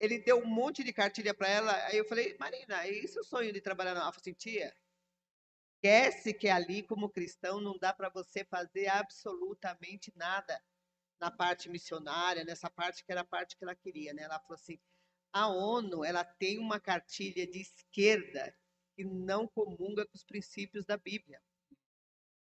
Ele 0.00 0.18
deu 0.18 0.38
um 0.38 0.46
monte 0.46 0.84
de 0.84 0.92
cartilha 0.92 1.34
para 1.34 1.48
ela, 1.48 1.72
aí 1.86 1.96
eu 1.96 2.04
falei, 2.04 2.36
Marina, 2.38 2.86
e 2.86 2.98
esse 2.98 3.18
é 3.18 3.20
o 3.20 3.24
sonho 3.24 3.52
de 3.52 3.60
trabalhar 3.60 3.94
na... 3.94 4.00
Ela 4.00 4.12
falou 4.12 4.20
assim, 4.20 4.32
tia, 4.32 4.74
esquece 5.74 6.32
que 6.32 6.48
ali, 6.48 6.82
como 6.82 7.08
cristão, 7.08 7.60
não 7.60 7.76
dá 7.78 7.92
para 7.92 8.08
você 8.08 8.44
fazer 8.44 8.88
absolutamente 8.88 10.12
nada 10.16 10.60
na 11.20 11.30
parte 11.30 11.68
missionária, 11.68 12.44
nessa 12.44 12.70
parte 12.70 13.04
que 13.04 13.10
era 13.10 13.22
a 13.22 13.24
parte 13.24 13.56
que 13.56 13.64
ela 13.64 13.74
queria, 13.74 14.12
né? 14.12 14.22
Ela 14.22 14.38
falou 14.38 14.54
assim, 14.54 14.78
a 15.32 15.48
ONU, 15.48 16.04
ela 16.04 16.24
tem 16.24 16.58
uma 16.58 16.78
cartilha 16.80 17.46
de 17.46 17.60
esquerda 17.60 18.54
que 18.94 19.04
não 19.04 19.46
comunga 19.46 20.06
com 20.06 20.14
os 20.14 20.24
princípios 20.24 20.84
da 20.84 20.96
Bíblia. 20.96 21.40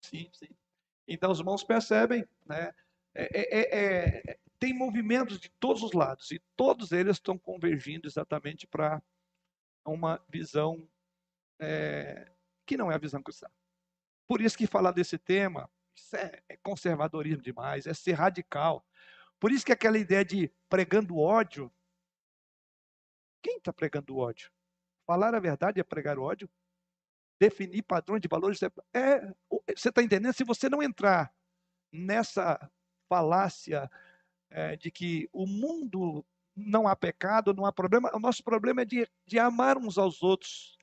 Sim, 0.05 0.31
sim. 0.33 0.49
Então, 1.07 1.31
os 1.31 1.41
irmãos 1.41 1.65
percebem, 1.65 2.27
né? 2.47 2.73
É, 3.15 3.41
é, 3.41 3.61
é, 3.61 4.31
é, 4.31 4.39
tem 4.61 4.75
movimentos 4.75 5.41
de 5.41 5.49
todos 5.59 5.83
os 5.83 5.93
lados 5.93 6.31
e 6.31 6.39
todos 6.55 6.93
eles 6.93 7.17
estão 7.17 7.39
convergindo 7.39 8.07
exatamente 8.07 8.67
para 8.67 9.03
uma 9.87 10.23
visão 10.29 10.87
é, 11.59 12.31
que 12.67 12.77
não 12.77 12.93
é 12.93 12.95
a 12.95 12.99
visão 12.99 13.23
cristã. 13.23 13.49
Por 14.29 14.43
isso 14.43 14.57
que 14.57 14.67
falar 14.67 14.93
desse 14.93 15.19
tema 15.19 15.69
é, 16.13 16.43
é 16.51 16.57
conservadorismo 16.59 17.43
demais, 17.43 17.87
é 17.87 17.95
ser 17.95 18.13
radical. 18.13 18.87
Por 19.41 19.51
isso 19.51 19.65
que 19.65 19.73
aquela 19.73 19.99
ideia 19.99 20.25
de 20.25 20.53
pregando 20.69 21.19
ódio. 21.19 21.73
Quem 23.43 23.57
está 23.57 23.73
pregando 23.73 24.19
ódio? 24.19 24.53
Falar 25.07 25.35
a 25.35 25.41
verdade 25.41 25.81
é 25.81 25.83
pregar 25.83 26.19
ódio? 26.19 26.49
Definir 27.41 27.83
padrões 27.83 28.21
de 28.21 28.29
valores 28.29 28.63
é. 28.63 28.71
é 28.95 29.35
você 29.75 29.89
está 29.89 30.03
entendendo? 30.03 30.35
Se 30.35 30.45
você 30.45 30.69
não 30.69 30.83
entrar 30.83 31.35
nessa 31.91 32.71
falácia 33.09 33.91
é, 34.51 34.77
de 34.77 34.91
que 34.91 35.29
o 35.33 35.47
mundo 35.47 36.25
não 36.57 36.87
há 36.87 36.97
pecado, 36.97 37.55
não 37.55 37.65
há 37.65 37.73
problema, 37.73 38.11
o 38.15 38.19
nosso 38.19 38.43
problema 38.43 38.83
é 38.83 38.85
de, 38.85 39.09
de 39.27 39.39
amar 39.39 39.79
uns 39.79 39.97
aos 39.97 40.23
outros. 40.23 40.77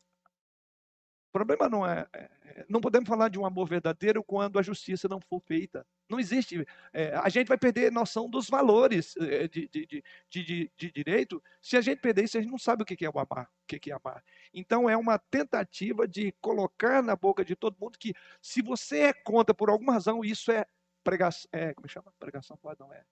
O 1.29 1.31
problema 1.37 1.69
não 1.69 1.85
é, 1.85 2.07
é, 2.13 2.65
Não 2.67 2.81
podemos 2.81 3.07
falar 3.07 3.29
de 3.29 3.37
um 3.37 3.45
amor 3.45 3.67
verdadeiro 3.67 4.23
quando 4.23 4.57
a 4.57 4.61
justiça 4.63 5.07
não 5.07 5.19
for 5.19 5.39
feita. 5.41 5.85
Não 6.09 6.19
existe. 6.19 6.65
é, 6.93 7.13
a 7.15 7.29
gente 7.29 7.47
vai 7.47 7.57
perder 7.57 7.91
noção 7.91 8.29
dos 8.29 8.49
valores 8.49 9.15
é, 9.17 9.47
de, 9.47 9.67
de, 9.67 9.85
de, 10.29 10.71
de, 10.75 10.91
direito. 10.91 11.43
Se 11.61 11.77
a 11.77 11.81
gente 11.81 11.99
perder 11.99 12.23
isso, 12.23 12.37
a 12.37 12.41
gente 12.41 12.49
não 12.49 12.57
sabe 12.57 12.81
o 12.81 12.85
que 12.85 13.05
é 13.05 13.09
o 13.09 13.19
amar. 13.19 13.51
O 13.63 13.67
que 13.67 13.91
é 13.91 13.93
amar. 13.93 14.23
Então, 14.53 14.89
é 14.89 14.97
uma 14.97 15.19
tentativa 15.19 16.07
de 16.07 16.31
colocar 16.41 17.03
na 17.03 17.15
boca 17.15 17.43
de 17.43 17.55
todo 17.55 17.77
mundo 17.79 17.99
que, 17.99 18.15
se 18.41 18.61
você 18.61 18.99
é 19.01 19.13
contra 19.13 19.53
por 19.53 19.69
alguma 19.69 19.93
razão, 19.93 20.23
isso 20.23 20.49
é 20.49 20.65
pregação. 21.03 21.49
É, 21.51 21.73
como 21.73 21.87
chama? 21.87 22.11
Pregação, 22.17 22.57
não 22.79 22.93
é. 22.93 23.03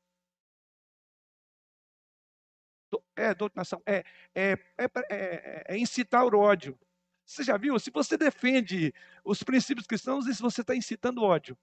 É, 3.16 3.34
doutrinação. 3.34 3.82
É, 3.86 4.04
é, 4.34 4.52
é, 4.78 4.86
é, 5.10 5.64
é 5.76 5.78
incitar 5.78 6.26
o 6.26 6.38
ódio. 6.38 6.78
Você 7.26 7.44
já 7.44 7.58
viu? 7.58 7.78
Se 7.80 7.90
você 7.92 8.18
defende 8.18 8.94
os 9.24 9.42
princípios 9.44 9.88
cristãos, 9.88 10.28
isso 10.28 10.44
você 10.44 10.62
está 10.62 10.76
incitando 10.76 11.24
ódio. 11.24 11.58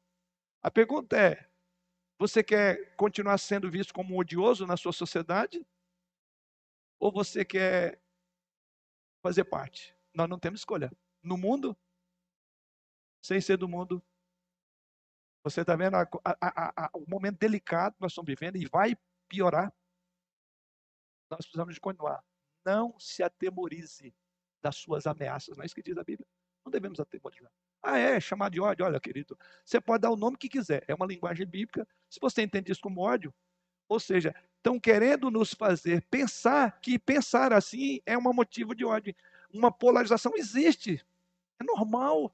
A 0.63 0.71
pergunta 0.71 1.17
é: 1.17 1.49
você 2.19 2.43
quer 2.43 2.95
continuar 2.97 3.39
sendo 3.39 3.71
visto 3.71 3.95
como 3.95 4.19
odioso 4.19 4.67
na 4.67 4.77
sua 4.77 4.93
sociedade? 4.93 5.67
Ou 6.99 7.13
você 7.13 7.45
quer 7.45 8.01
fazer 9.23 9.45
parte? 9.45 9.95
Nós 10.15 10.29
não 10.29 10.39
temos 10.39 10.61
escolha. 10.61 10.91
No 11.23 11.37
mundo, 11.37 11.77
sem 13.25 13.41
ser 13.41 13.57
do 13.57 13.69
mundo, 13.69 14.03
você 15.45 15.63
está 15.63 15.75
vendo 15.75 15.97
a- 15.97 16.09
a- 16.25 16.85
a- 16.87 16.91
o 16.95 17.05
momento 17.09 17.39
delicado 17.39 17.95
que 17.95 18.01
nós 18.01 18.13
estamos 18.13 18.29
vivendo 18.29 18.57
e 18.57 18.67
vai 18.67 18.97
piorar. 19.29 19.73
Nós 21.37 21.47
precisamos 21.47 21.75
de 21.75 21.81
continuar. 21.81 22.23
Não 22.65 22.95
se 22.99 23.23
atemorize 23.23 24.15
das 24.63 24.77
suas 24.77 25.07
ameaças. 25.07 25.57
Não 25.57 25.63
é 25.63 25.67
isso 25.67 25.75
que 25.75 25.83
diz 25.83 25.97
a 25.97 26.05
Bíblia. 26.05 26.27
Não 26.65 26.71
devemos 26.71 27.01
atemorizar. 27.01 27.51
Ah, 27.83 27.99
é? 27.99 28.21
Chamar 28.21 28.51
de 28.51 28.61
ódio? 28.61 28.85
Olha, 28.85 29.01
querido, 29.01 29.37
você 29.65 29.81
pode 29.81 30.03
dar 30.03 30.11
o 30.11 30.17
nome 30.17 30.37
que 30.37 30.49
quiser. 30.49 30.85
É 30.87 30.95
uma 30.95 31.07
linguagem 31.07 31.47
bíblica. 31.47 31.89
Se 32.09 32.21
você 32.21 32.43
entende 32.43 32.71
isso 32.71 32.83
como 32.83 33.01
ódio, 33.01 33.35
ou 33.89 33.99
seja, 33.99 34.35
estão 34.59 34.79
querendo 34.79 35.31
nos 35.31 35.55
fazer 35.55 36.03
pensar 36.11 36.81
que 36.81 36.99
pensar 36.99 37.53
assim 37.53 38.01
é 38.05 38.17
um 38.17 38.33
motivo 38.33 38.75
de 38.75 38.85
ódio. 38.85 39.15
uma 39.53 39.73
polarização 39.73 40.33
existe. 40.37 41.05
É 41.59 41.65
normal. 41.65 42.31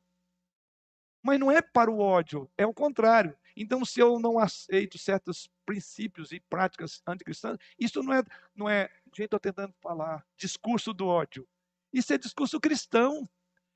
Mas 1.23 1.39
não 1.39 1.51
é 1.53 1.63
para 1.63 1.91
o 1.91 2.01
ódio, 2.01 2.51
é 2.57 2.67
o 2.67 2.75
contrário. 2.75 3.37
Então, 3.61 3.85
se 3.85 3.99
eu 3.99 4.21
não 4.21 4.39
aceito 4.39 4.97
certos 4.97 5.51
princípios 5.67 6.31
e 6.31 6.39
práticas 6.39 7.03
anticristãs, 7.05 7.59
isso 7.77 8.01
não 8.05 8.15
é, 8.15 8.23
não 8.55 8.69
é, 8.69 8.89
gente, 9.07 9.25
estou 9.25 9.41
tentando 9.41 9.75
falar, 9.81 10.25
discurso 10.37 10.95
do 10.95 11.09
ódio. 11.09 11.47
Isso 11.93 12.13
é 12.13 12.19
discurso 12.19 12.61
cristão, 12.61 13.29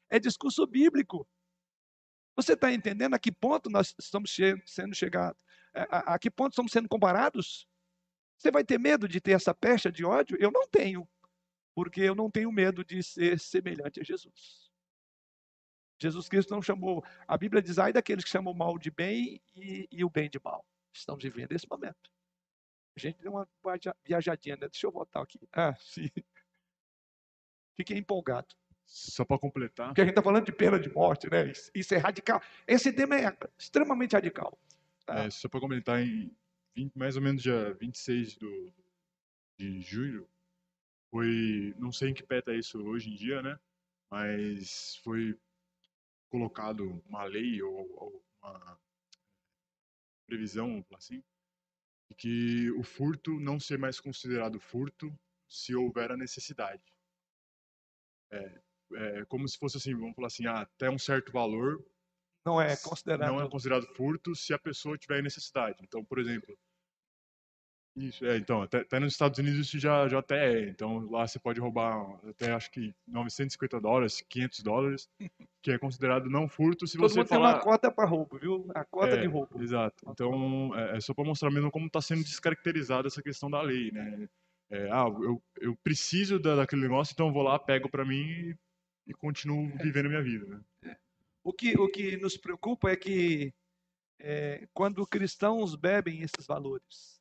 é 0.09 0.21
discurso 0.21 0.65
bíblico. 0.69 1.27
Você 2.37 2.53
está 2.53 2.73
entendendo 2.73 3.15
a 3.15 3.19
que 3.19 3.33
ponto 3.33 3.69
nós 3.69 3.93
estamos 3.99 4.35
sendo 4.67 4.95
chegados? 4.95 5.41
A, 5.75 5.83
a, 5.83 6.15
a 6.15 6.19
que 6.19 6.31
ponto 6.31 6.53
estamos 6.53 6.71
sendo 6.71 6.89
comparados? 6.89 7.67
Você 8.39 8.53
vai 8.53 8.63
ter 8.63 8.79
medo 8.79 9.09
de 9.09 9.21
ter 9.21 9.33
essa 9.33 9.53
pecha 9.53 9.91
de 9.91 10.05
ódio? 10.05 10.37
Eu 10.41 10.53
não 10.53 10.67
tenho, 10.69 11.09
porque 11.75 12.01
eu 12.03 12.15
não 12.15 12.31
tenho 12.31 12.53
medo 12.53 12.85
de 12.85 13.03
ser 13.03 13.39
semelhante 13.41 14.01
a 14.01 14.05
Jesus. 14.05 14.72
Jesus 16.03 16.29
Cristo 16.29 16.53
não 16.53 16.61
chamou, 16.61 17.05
a 17.27 17.39
Bíblia 17.39 17.63
diz, 17.63 17.79
ai 17.79 17.93
daqueles 17.93 18.25
que 18.25 18.31
chamam 18.31 18.53
o 18.53 18.57
mal 18.57 18.79
de 18.79 18.91
bem 18.91 19.41
e, 19.55 19.89
e 19.91 20.05
o 20.05 20.11
bem 20.11 20.29
de 20.29 20.41
mal. 20.43 20.65
Estamos 20.93 21.23
vivendo 21.23 21.53
esse 21.53 21.69
momento. 21.69 22.11
A 22.97 23.01
gente 23.01 23.23
deu 23.23 23.33
uma 23.33 23.49
viajadinha, 24.05 24.57
né? 24.57 24.69
Deixa 24.69 24.87
eu 24.87 24.93
voltar 24.93 25.23
aqui. 25.23 25.39
Ah, 25.53 25.75
sim. 25.81 26.11
Fiquei 27.75 27.97
empolgado. 27.97 28.55
Só 28.85 29.25
para 29.25 29.39
completar. 29.39 29.89
Porque 29.89 30.03
a 30.03 30.05
gente 30.05 30.13
está 30.13 30.23
falando 30.23 30.45
de 30.45 30.53
pena 30.53 30.79
de 30.79 30.93
morte, 30.93 31.31
né? 31.31 31.51
Isso 31.75 31.95
é 31.95 31.97
radical. 31.97 32.43
Esse 32.67 32.93
tema 32.93 33.17
é 33.17 33.35
extremamente 33.59 34.13
radical. 34.13 34.59
Tá? 35.07 35.21
É, 35.21 35.31
só 35.31 35.49
para 35.49 35.61
completar, 35.61 36.03
em 36.03 36.31
20, 36.77 36.95
mais 36.97 37.17
ou 37.17 37.23
menos 37.23 37.43
dia 37.43 37.73
26 37.75 38.37
do, 38.37 38.73
de 39.59 39.81
julho, 39.81 40.29
foi. 41.11 41.75
Não 41.79 41.91
sei 41.91 42.11
em 42.11 42.15
que 42.15 42.23
pé 42.23 42.41
está 42.41 42.55
isso 42.55 42.83
hoje 42.85 43.11
em 43.11 43.15
dia, 43.15 43.41
né? 43.41 43.59
Mas 44.11 44.97
foi 44.97 45.39
colocado 46.33 47.03
uma 47.07 47.25
lei 47.25 47.63
ou, 47.63 47.77
ou 47.95 48.25
uma 48.43 48.81
previsão, 50.27 50.83
assim, 50.95 51.23
de 52.09 52.17
que 52.17 52.71
o 52.71 52.83
furto 52.83 53.39
não 53.39 53.61
ser 53.61 53.79
mais 53.79 54.01
considerado 54.01 54.59
furto 54.59 55.15
se 55.47 55.75
houver 55.75 56.11
a 56.11 56.17
necessidade. 56.17 56.83
É, 58.31 58.63
é 58.95 59.25
como 59.27 59.47
se 59.47 59.59
fosse 59.59 59.77
assim, 59.77 59.95
vamos 59.95 60.15
falar 60.15 60.29
assim, 60.29 60.47
ah, 60.47 60.63
até 60.63 60.89
um 60.89 60.99
certo 60.99 61.31
valor 61.31 61.85
não 62.47 62.61
é 62.61 62.75
considerado 62.77 63.31
não 63.31 63.41
é 63.43 63.49
considerado 63.49 63.87
furto 63.95 64.35
se 64.35 64.55
a 64.55 64.59
pessoa 64.59 64.97
tiver 64.97 65.23
necessidade. 65.23 65.79
Então, 65.83 66.03
por 66.03 66.19
exemplo, 66.19 66.59
isso, 67.95 68.25
é, 68.25 68.39
então, 68.39 68.63
até, 68.63 68.79
até, 68.79 68.99
nos 68.99 69.13
Estados 69.13 69.39
Unidos 69.39 69.67
isso 69.67 69.79
já, 69.79 70.09
já 70.09 70.19
até 70.19 70.51
é. 70.51 70.69
Então, 70.69 71.11
lá 71.11 71.27
você 71.27 71.39
pode 71.39 71.61
roubar 71.61 72.19
até, 72.27 72.51
acho 72.53 72.71
que, 72.71 72.95
950 73.07 73.81
dólares, 73.81 74.25
500 74.29 74.63
dólares, 74.63 75.11
que 75.63 75.73
é 75.73 75.79
considerado 75.79 76.31
não 76.31 76.49
furto 76.49 76.87
se 76.87 76.97
Todo 76.97 77.09
você 77.09 77.19
mundo 77.19 77.29
falar... 77.29 77.53
tem 77.53 77.59
uma 77.59 77.65
cota 77.65 77.91
para 77.93 78.09
roubo, 78.09 78.39
viu? 78.39 78.71
A 78.75 78.85
cota 78.85 79.15
é, 79.15 79.21
de 79.21 79.27
roubo. 79.27 79.63
Exato. 79.63 80.05
Então, 80.09 80.75
é, 80.75 80.97
é 80.97 81.01
só 81.01 81.13
para 81.13 81.25
mostrar 81.25 81.51
mesmo 81.51 81.71
como 81.71 81.87
está 81.87 82.01
sendo 82.01 82.25
descaracterizada 82.25 83.09
essa 83.09 83.23
questão 83.23 83.51
da 83.51 83.61
lei, 83.61 83.91
né? 83.91 84.29
É, 84.71 84.91
ah, 84.91 85.05
eu, 85.07 85.43
eu 85.61 85.77
preciso 85.85 86.39
da, 86.39 86.57
daquele 86.57 86.81
negócio, 86.81 87.13
então 87.13 87.27
eu 87.27 87.33
vou 87.33 87.43
lá, 87.43 87.59
pego 87.59 87.91
para 87.91 88.07
mim 88.07 88.23
e, 88.23 88.57
e 89.09 89.13
continuo 89.13 89.67
é. 89.67 89.83
vivendo 89.83 90.07
a 90.07 90.09
minha 90.09 90.23
vida, 90.23 90.47
né? 90.47 90.61
É. 90.85 90.97
O 91.45 91.53
que, 91.53 91.79
o 91.79 91.89
que 91.91 92.17
nos 92.17 92.39
preocupa 92.39 92.91
é 92.91 92.97
que 92.97 93.53
é, 94.19 94.67
quando 94.73 95.07
cristãos 95.07 95.75
bebem 95.75 96.23
esses 96.23 96.47
valores, 96.47 97.21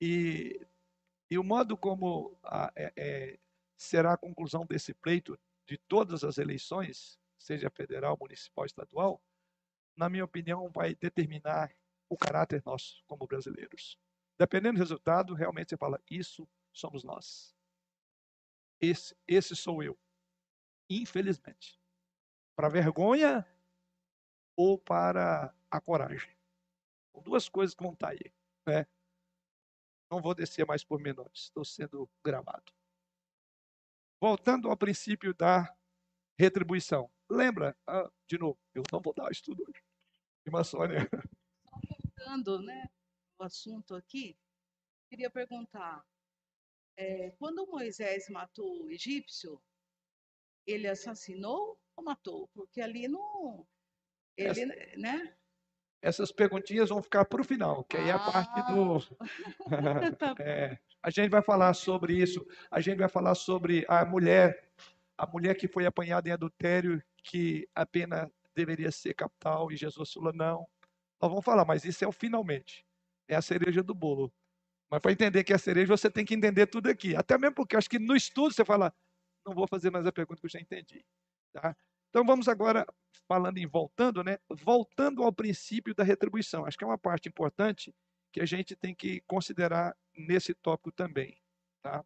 e, 0.00 0.60
e 1.30 1.38
o 1.38 1.44
modo 1.44 1.76
como 1.76 2.36
a, 2.42 2.72
é, 2.74 2.92
é, 2.96 3.38
será 3.76 4.14
a 4.14 4.18
conclusão 4.18 4.64
desse 4.64 4.94
pleito 4.94 5.38
de 5.66 5.76
todas 5.76 6.24
as 6.24 6.38
eleições, 6.38 7.18
seja 7.38 7.70
federal, 7.70 8.16
municipal, 8.20 8.64
estadual, 8.64 9.22
na 9.96 10.08
minha 10.08 10.24
opinião, 10.24 10.68
vai 10.70 10.94
determinar 10.94 11.74
o 12.08 12.16
caráter 12.16 12.62
nosso 12.64 13.04
como 13.06 13.26
brasileiros. 13.26 13.98
Dependendo 14.38 14.76
do 14.76 14.80
resultado, 14.80 15.34
realmente 15.34 15.70
você 15.70 15.76
fala: 15.76 16.02
isso 16.10 16.48
somos 16.72 17.04
nós. 17.04 17.54
Esse, 18.80 19.14
esse 19.28 19.54
sou 19.54 19.82
eu. 19.82 19.98
Infelizmente. 20.88 21.78
Para 22.56 22.68
vergonha 22.68 23.46
ou 24.56 24.78
para 24.78 25.54
a 25.70 25.80
coragem. 25.80 26.34
São 27.12 27.22
duas 27.22 27.48
coisas 27.48 27.74
que 27.74 27.82
vão 27.82 27.92
estar 27.92 28.08
aí. 28.08 28.32
Né? 28.66 28.86
Não 30.10 30.20
vou 30.20 30.34
descer 30.34 30.66
mais 30.66 30.82
por 30.82 31.00
menores, 31.00 31.42
estou 31.44 31.64
sendo 31.64 32.10
gravado. 32.24 32.72
Voltando 34.20 34.68
ao 34.68 34.76
princípio 34.76 35.32
da 35.32 35.74
retribuição. 36.38 37.10
Lembra, 37.30 37.76
ah, 37.86 38.10
de 38.26 38.36
novo, 38.36 38.58
eu 38.74 38.82
não 38.92 39.00
vou 39.00 39.14
dar 39.14 39.30
estudo 39.30 39.62
hoje. 39.62 39.82
Irmã 40.44 40.64
Sônia. 40.64 41.08
Voltando 41.88 42.60
né, 42.62 42.90
o 43.38 43.44
assunto 43.44 43.94
aqui, 43.94 44.36
queria 45.08 45.30
perguntar: 45.30 46.04
é, 46.96 47.30
quando 47.32 47.66
Moisés 47.66 48.28
matou 48.28 48.84
o 48.84 48.90
egípcio, 48.90 49.62
ele 50.66 50.88
assassinou 50.88 51.80
ou 51.96 52.04
matou? 52.04 52.48
Porque 52.48 52.80
ali 52.80 53.06
não. 53.06 53.66
Ele, 54.36 54.60
Essa... 54.60 54.96
né? 54.98 55.39
Essas 56.02 56.32
perguntinhas 56.32 56.88
vão 56.88 57.02
ficar 57.02 57.24
para 57.24 57.40
o 57.40 57.44
final, 57.44 57.84
que 57.84 57.96
aí 57.96 58.08
é 58.08 58.12
a 58.12 58.18
parte 58.18 58.72
do. 58.72 58.96
Ah. 59.70 60.10
Tá 60.18 60.34
é, 60.40 60.78
a 61.02 61.10
gente 61.10 61.30
vai 61.30 61.42
falar 61.42 61.72
sobre 61.74 62.14
isso. 62.14 62.46
A 62.70 62.80
gente 62.80 62.98
vai 62.98 63.08
falar 63.08 63.34
sobre 63.34 63.84
a 63.88 64.04
mulher, 64.04 64.70
a 65.16 65.26
mulher 65.26 65.54
que 65.54 65.68
foi 65.68 65.86
apanhada 65.86 66.28
em 66.28 66.32
adultério, 66.32 67.02
que 67.22 67.68
a 67.74 67.84
pena 67.86 68.30
deveria 68.54 68.90
ser 68.90 69.14
capital, 69.14 69.70
e 69.70 69.76
Jesus 69.76 70.12
falou: 70.12 70.32
não. 70.32 70.66
Nós 71.20 71.30
vamos 71.30 71.44
falar, 71.44 71.64
mas 71.64 71.84
isso 71.84 72.02
é 72.02 72.08
o 72.08 72.12
finalmente. 72.12 72.84
É 73.28 73.36
a 73.36 73.42
cereja 73.42 73.82
do 73.82 73.94
bolo. 73.94 74.32
Mas 74.90 75.00
para 75.00 75.12
entender 75.12 75.44
que 75.44 75.52
é 75.52 75.56
a 75.56 75.58
cereja, 75.58 75.96
você 75.96 76.10
tem 76.10 76.24
que 76.24 76.34
entender 76.34 76.66
tudo 76.66 76.88
aqui. 76.88 77.14
Até 77.14 77.38
mesmo 77.38 77.54
porque 77.54 77.76
acho 77.76 77.88
que 77.88 77.98
no 77.98 78.16
estudo 78.16 78.52
você 78.52 78.64
fala, 78.64 78.92
não 79.46 79.54
vou 79.54 79.68
fazer 79.68 79.90
mais 79.90 80.06
a 80.06 80.12
pergunta 80.12 80.40
que 80.40 80.46
eu 80.46 80.50
já 80.50 80.58
entendi. 80.58 81.04
Tá? 81.52 81.76
Então 82.10 82.24
vamos 82.24 82.48
agora 82.48 82.84
falando 83.26 83.58
em 83.58 83.66
voltando, 83.66 84.22
né? 84.24 84.38
Voltando 84.48 85.22
ao 85.22 85.32
princípio 85.32 85.94
da 85.94 86.02
retribuição. 86.02 86.66
Acho 86.66 86.76
que 86.76 86.84
é 86.84 86.86
uma 86.86 86.98
parte 86.98 87.28
importante 87.28 87.94
que 88.32 88.40
a 88.40 88.46
gente 88.46 88.76
tem 88.76 88.94
que 88.94 89.20
considerar 89.22 89.96
nesse 90.16 90.52
tópico 90.54 90.92
também, 90.92 91.40
tá? 91.82 92.04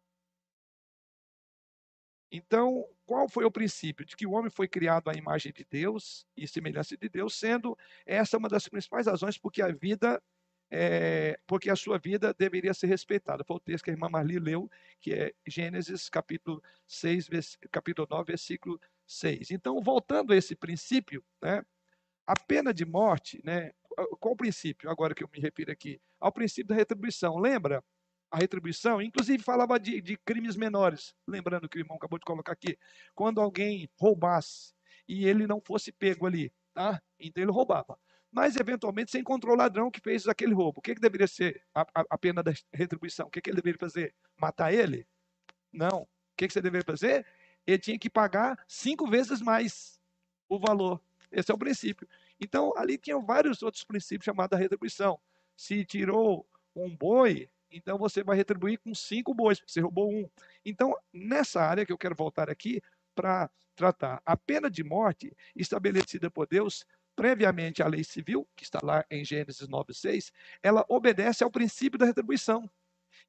Então, 2.31 2.85
qual 3.05 3.29
foi 3.29 3.45
o 3.45 3.51
princípio? 3.51 4.05
De 4.05 4.15
que 4.15 4.25
o 4.25 4.31
homem 4.31 4.49
foi 4.49 4.67
criado 4.67 5.09
à 5.09 5.13
imagem 5.13 5.53
de 5.53 5.65
Deus 5.69 6.25
e 6.35 6.47
semelhança 6.47 6.97
de 6.97 7.07
Deus, 7.07 7.35
sendo 7.35 7.77
essa 8.05 8.37
uma 8.37 8.49
das 8.49 8.67
principais 8.67 9.07
razões 9.07 9.37
porque 9.37 9.61
a 9.61 9.71
vida, 9.71 10.21
é, 10.69 11.39
porque 11.47 11.69
a 11.69 11.75
sua 11.75 11.97
vida 11.97 12.33
deveria 12.33 12.73
ser 12.73 12.87
respeitada. 12.87 13.43
Foi 13.43 13.55
o 13.57 13.59
texto 13.59 13.85
que 13.85 13.91
a 13.91 13.93
irmã 13.93 14.09
Marli 14.09 14.39
leu, 14.39 14.69
que 14.99 15.13
é 15.13 15.33
Gênesis 15.47 16.09
capítulo 16.09 16.61
6, 16.87 17.57
capítulo 17.71 18.07
9, 18.09 18.25
versículo 18.25 18.79
6. 19.07 19.51
Então, 19.51 19.81
voltando 19.81 20.33
a 20.33 20.35
esse 20.35 20.55
princípio, 20.55 21.23
né, 21.41 21.63
a 22.25 22.33
pena 22.39 22.73
de 22.73 22.85
morte, 22.85 23.41
né, 23.43 23.71
qual 24.19 24.33
o 24.33 24.37
princípio, 24.37 24.89
agora 24.89 25.13
que 25.13 25.23
eu 25.23 25.29
me 25.31 25.39
refiro 25.39 25.71
aqui? 25.71 26.01
Ao 26.19 26.31
princípio 26.31 26.67
da 26.67 26.75
retribuição. 26.75 27.37
Lembra? 27.37 27.83
A 28.31 28.37
retribuição, 28.37 29.01
inclusive 29.01 29.41
falava 29.41 29.79
de, 29.79 30.01
de 30.01 30.17
crimes 30.17 30.55
menores, 30.55 31.13
lembrando 31.27 31.69
que 31.69 31.77
o 31.77 31.79
irmão 31.79 31.95
acabou 31.95 32.19
de 32.19 32.25
colocar 32.25 32.51
aqui. 32.51 32.77
Quando 33.13 33.39
alguém 33.39 33.89
roubasse 33.97 34.73
e 35.07 35.27
ele 35.27 35.47
não 35.47 35.61
fosse 35.61 35.91
pego 35.91 36.25
ali, 36.25 36.51
tá? 36.73 37.01
então 37.19 37.43
ele 37.43 37.51
roubava. 37.51 37.97
Mas, 38.31 38.57
eventualmente, 38.57 39.11
você 39.11 39.19
encontrou 39.19 39.53
o 39.53 39.57
ladrão 39.57 39.89
que 39.89 40.01
fez 40.01 40.27
aquele 40.27 40.53
roubo. 40.53 40.79
O 40.79 40.81
que, 40.81 40.93
que 40.93 40.99
deveria 40.99 41.27
ser 41.27 41.63
a, 41.73 41.83
a, 41.93 42.05
a 42.09 42.17
pena 42.17 42.43
da 42.43 42.51
retribuição? 42.73 43.27
O 43.27 43.29
que, 43.29 43.39
que 43.39 43.49
ele 43.49 43.55
deveria 43.55 43.79
fazer? 43.79 44.13
Matar 44.37 44.73
ele? 44.73 45.07
Não. 45.71 46.01
O 46.01 46.07
que, 46.35 46.47
que 46.47 46.53
você 46.53 46.61
deveria 46.61 46.83
fazer? 46.83 47.25
Ele 47.65 47.79
tinha 47.79 47.99
que 47.99 48.09
pagar 48.09 48.63
cinco 48.67 49.07
vezes 49.07 49.41
mais 49.41 49.99
o 50.47 50.59
valor. 50.59 51.01
Esse 51.31 51.51
é 51.51 51.53
o 51.53 51.57
princípio. 51.57 52.07
Então, 52.39 52.73
ali 52.77 52.97
tinham 52.97 53.25
vários 53.25 53.61
outros 53.63 53.83
princípios 53.83 54.25
chamados 54.25 54.57
retribuição. 54.57 55.19
Se 55.55 55.83
tirou 55.85 56.47
um 56.75 56.95
boi, 56.95 57.49
então 57.71 57.97
você 57.97 58.23
vai 58.23 58.37
retribuir 58.37 58.79
com 58.79 58.93
cinco 58.93 59.33
bois, 59.33 59.59
porque 59.59 59.71
você 59.71 59.81
roubou 59.81 60.11
um. 60.11 60.29
Então, 60.63 60.95
nessa 61.13 61.61
área 61.61 61.85
que 61.85 61.91
eu 61.91 61.97
quero 61.97 62.15
voltar 62.15 62.49
aqui 62.49 62.81
para 63.13 63.49
tratar, 63.75 64.21
a 64.25 64.37
pena 64.37 64.69
de 64.69 64.83
morte 64.83 65.35
estabelecida 65.55 66.29
por 66.29 66.47
Deus 66.47 66.85
previamente 67.15 67.81
à 67.81 67.87
lei 67.87 68.03
civil, 68.03 68.47
que 68.55 68.63
está 68.63 68.79
lá 68.83 69.05
em 69.09 69.23
Gênesis 69.23 69.67
9:6, 69.67 70.31
ela 70.61 70.85
obedece 70.89 71.43
ao 71.43 71.51
princípio 71.51 71.97
da 71.97 72.05
retribuição. 72.05 72.69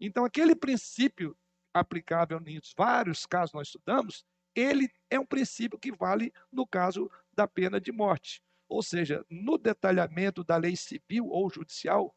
Então, 0.00 0.24
aquele 0.24 0.54
princípio 0.54 1.36
aplicável 1.80 2.40
em 2.46 2.60
vários 2.76 3.26
casos 3.26 3.54
nós 3.54 3.68
estudamos, 3.68 4.24
ele 4.54 4.88
é 5.10 5.18
um 5.18 5.26
princípio 5.26 5.78
que 5.78 5.92
vale 5.92 6.32
no 6.50 6.66
caso 6.66 7.10
da 7.32 7.46
pena 7.46 7.80
de 7.80 7.92
morte. 7.92 8.42
Ou 8.68 8.82
seja, 8.82 9.24
no 9.30 9.58
detalhamento 9.58 10.42
da 10.42 10.56
lei 10.56 10.74
civil 10.74 11.26
ou 11.28 11.48
judicial 11.50 12.14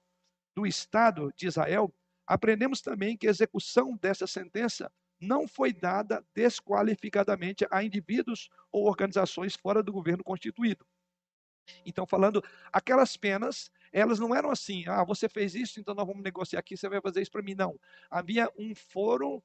do 0.56 0.66
Estado 0.66 1.32
de 1.36 1.48
Israel, 1.48 1.94
aprendemos 2.26 2.82
também 2.82 3.18
que 3.18 3.28
a 3.28 3.30
execução 3.30 3.96
dessa 3.98 4.26
sentença 4.26 4.92
não 5.20 5.48
foi 5.48 5.74
dada 5.74 6.26
desqualificadamente 6.34 7.68
a 7.70 7.84
indivíduos 7.84 8.50
ou 8.72 8.88
organizações 8.88 9.56
fora 9.56 9.84
do 9.84 9.92
governo 9.92 10.24
constituído. 10.24 10.86
Então, 11.86 12.06
falando, 12.06 12.44
aquelas 12.72 13.18
penas, 13.18 13.72
elas 13.92 14.20
não 14.20 14.36
eram 14.36 14.52
assim, 14.52 14.84
ah, 14.88 15.04
você 15.04 15.28
fez 15.28 15.56
isso, 15.56 15.80
então 15.80 15.96
nós 15.96 16.06
vamos 16.06 16.24
negociar 16.24 16.60
aqui, 16.60 16.78
você 16.78 16.88
vai 16.88 17.02
fazer 17.02 17.22
isso 17.22 17.32
para 17.32 17.42
mim. 17.42 17.56
Não. 17.56 17.80
Havia 18.10 18.50
um 18.58 18.74
foro 18.76 19.44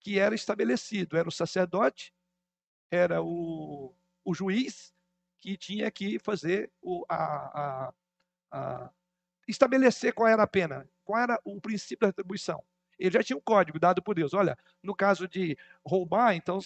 que 0.00 0.18
era 0.18 0.34
estabelecido, 0.34 1.16
era 1.16 1.28
o 1.28 1.32
sacerdote, 1.32 2.14
era 2.90 3.22
o, 3.22 3.94
o 4.24 4.34
juiz, 4.34 4.94
que 5.40 5.56
tinha 5.56 5.90
que 5.90 6.18
fazer 6.18 6.70
o, 6.82 7.04
a, 7.08 7.16
a, 7.16 7.94
a, 8.50 8.90
estabelecer 9.48 10.12
qual 10.12 10.28
era 10.28 10.42
a 10.42 10.46
pena, 10.46 10.88
qual 11.04 11.18
era 11.18 11.40
o 11.44 11.60
princípio 11.60 12.00
da 12.00 12.06
retribuição. 12.08 12.62
Ele 13.00 13.10
já 13.10 13.22
tinha 13.22 13.36
um 13.36 13.40
código 13.40 13.80
dado 13.80 14.02
por 14.02 14.14
Deus. 14.14 14.34
Olha, 14.34 14.56
no 14.82 14.94
caso 14.94 15.26
de 15.26 15.56
roubar, 15.84 16.34
então, 16.34 16.58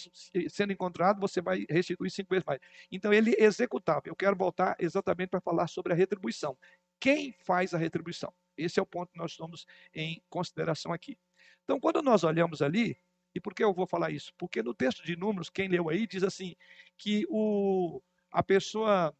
sendo 0.49 0.73
encontrado, 0.73 1.19
você 1.19 1.41
vai 1.41 1.65
restituir 1.69 2.11
cinco 2.11 2.31
vezes 2.31 2.43
mais. 2.45 2.59
Então, 2.91 3.13
ele 3.13 3.33
executava. 3.39 4.01
Eu 4.05 4.15
quero 4.15 4.35
voltar 4.35 4.75
exatamente 4.77 5.29
para 5.29 5.39
falar 5.39 5.67
sobre 5.67 5.93
a 5.93 5.95
retribuição. 5.95 6.57
Quem 6.99 7.31
faz 7.31 7.73
a 7.73 7.77
retribuição? 7.77 8.33
Esse 8.57 8.79
é 8.79 8.83
o 8.83 8.85
ponto 8.85 9.13
que 9.13 9.17
nós 9.17 9.31
estamos 9.31 9.65
em 9.93 10.21
consideração 10.29 10.91
aqui. 10.91 11.17
Então, 11.63 11.79
quando 11.79 12.01
nós 12.01 12.23
olhamos 12.23 12.61
ali, 12.61 12.99
e 13.33 13.39
por 13.39 13.53
que 13.53 13.63
eu 13.63 13.73
vou 13.73 13.87
falar 13.87 14.11
isso? 14.11 14.33
Porque 14.37 14.61
no 14.61 14.73
texto 14.73 15.03
de 15.03 15.15
Números, 15.15 15.49
quem 15.49 15.67
leu 15.67 15.89
aí, 15.89 16.05
diz 16.05 16.23
assim, 16.23 16.55
que 16.97 17.25
o, 17.29 18.01
a 18.31 18.43
pessoa, 18.43 19.15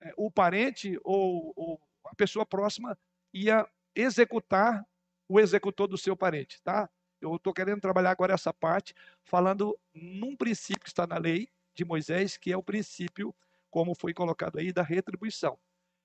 é, 0.00 0.12
o 0.16 0.30
parente 0.30 0.98
ou, 1.04 1.52
ou 1.56 1.80
a 2.06 2.14
pessoa 2.14 2.46
próxima 2.46 2.96
ia 3.32 3.68
executar 3.94 4.84
o 5.32 5.40
executor 5.40 5.88
do 5.88 5.96
seu 5.96 6.14
parente, 6.14 6.60
tá? 6.60 6.90
Eu 7.18 7.36
estou 7.36 7.54
querendo 7.54 7.80
trabalhar 7.80 8.10
agora 8.10 8.34
essa 8.34 8.52
parte, 8.52 8.94
falando 9.24 9.78
num 9.94 10.36
princípio 10.36 10.82
que 10.82 10.90
está 10.90 11.06
na 11.06 11.16
lei 11.16 11.48
de 11.74 11.86
Moisés, 11.86 12.36
que 12.36 12.52
é 12.52 12.56
o 12.56 12.62
princípio, 12.62 13.34
como 13.70 13.94
foi 13.94 14.12
colocado 14.12 14.58
aí, 14.58 14.72
da 14.74 14.82
retribuição. 14.82 15.58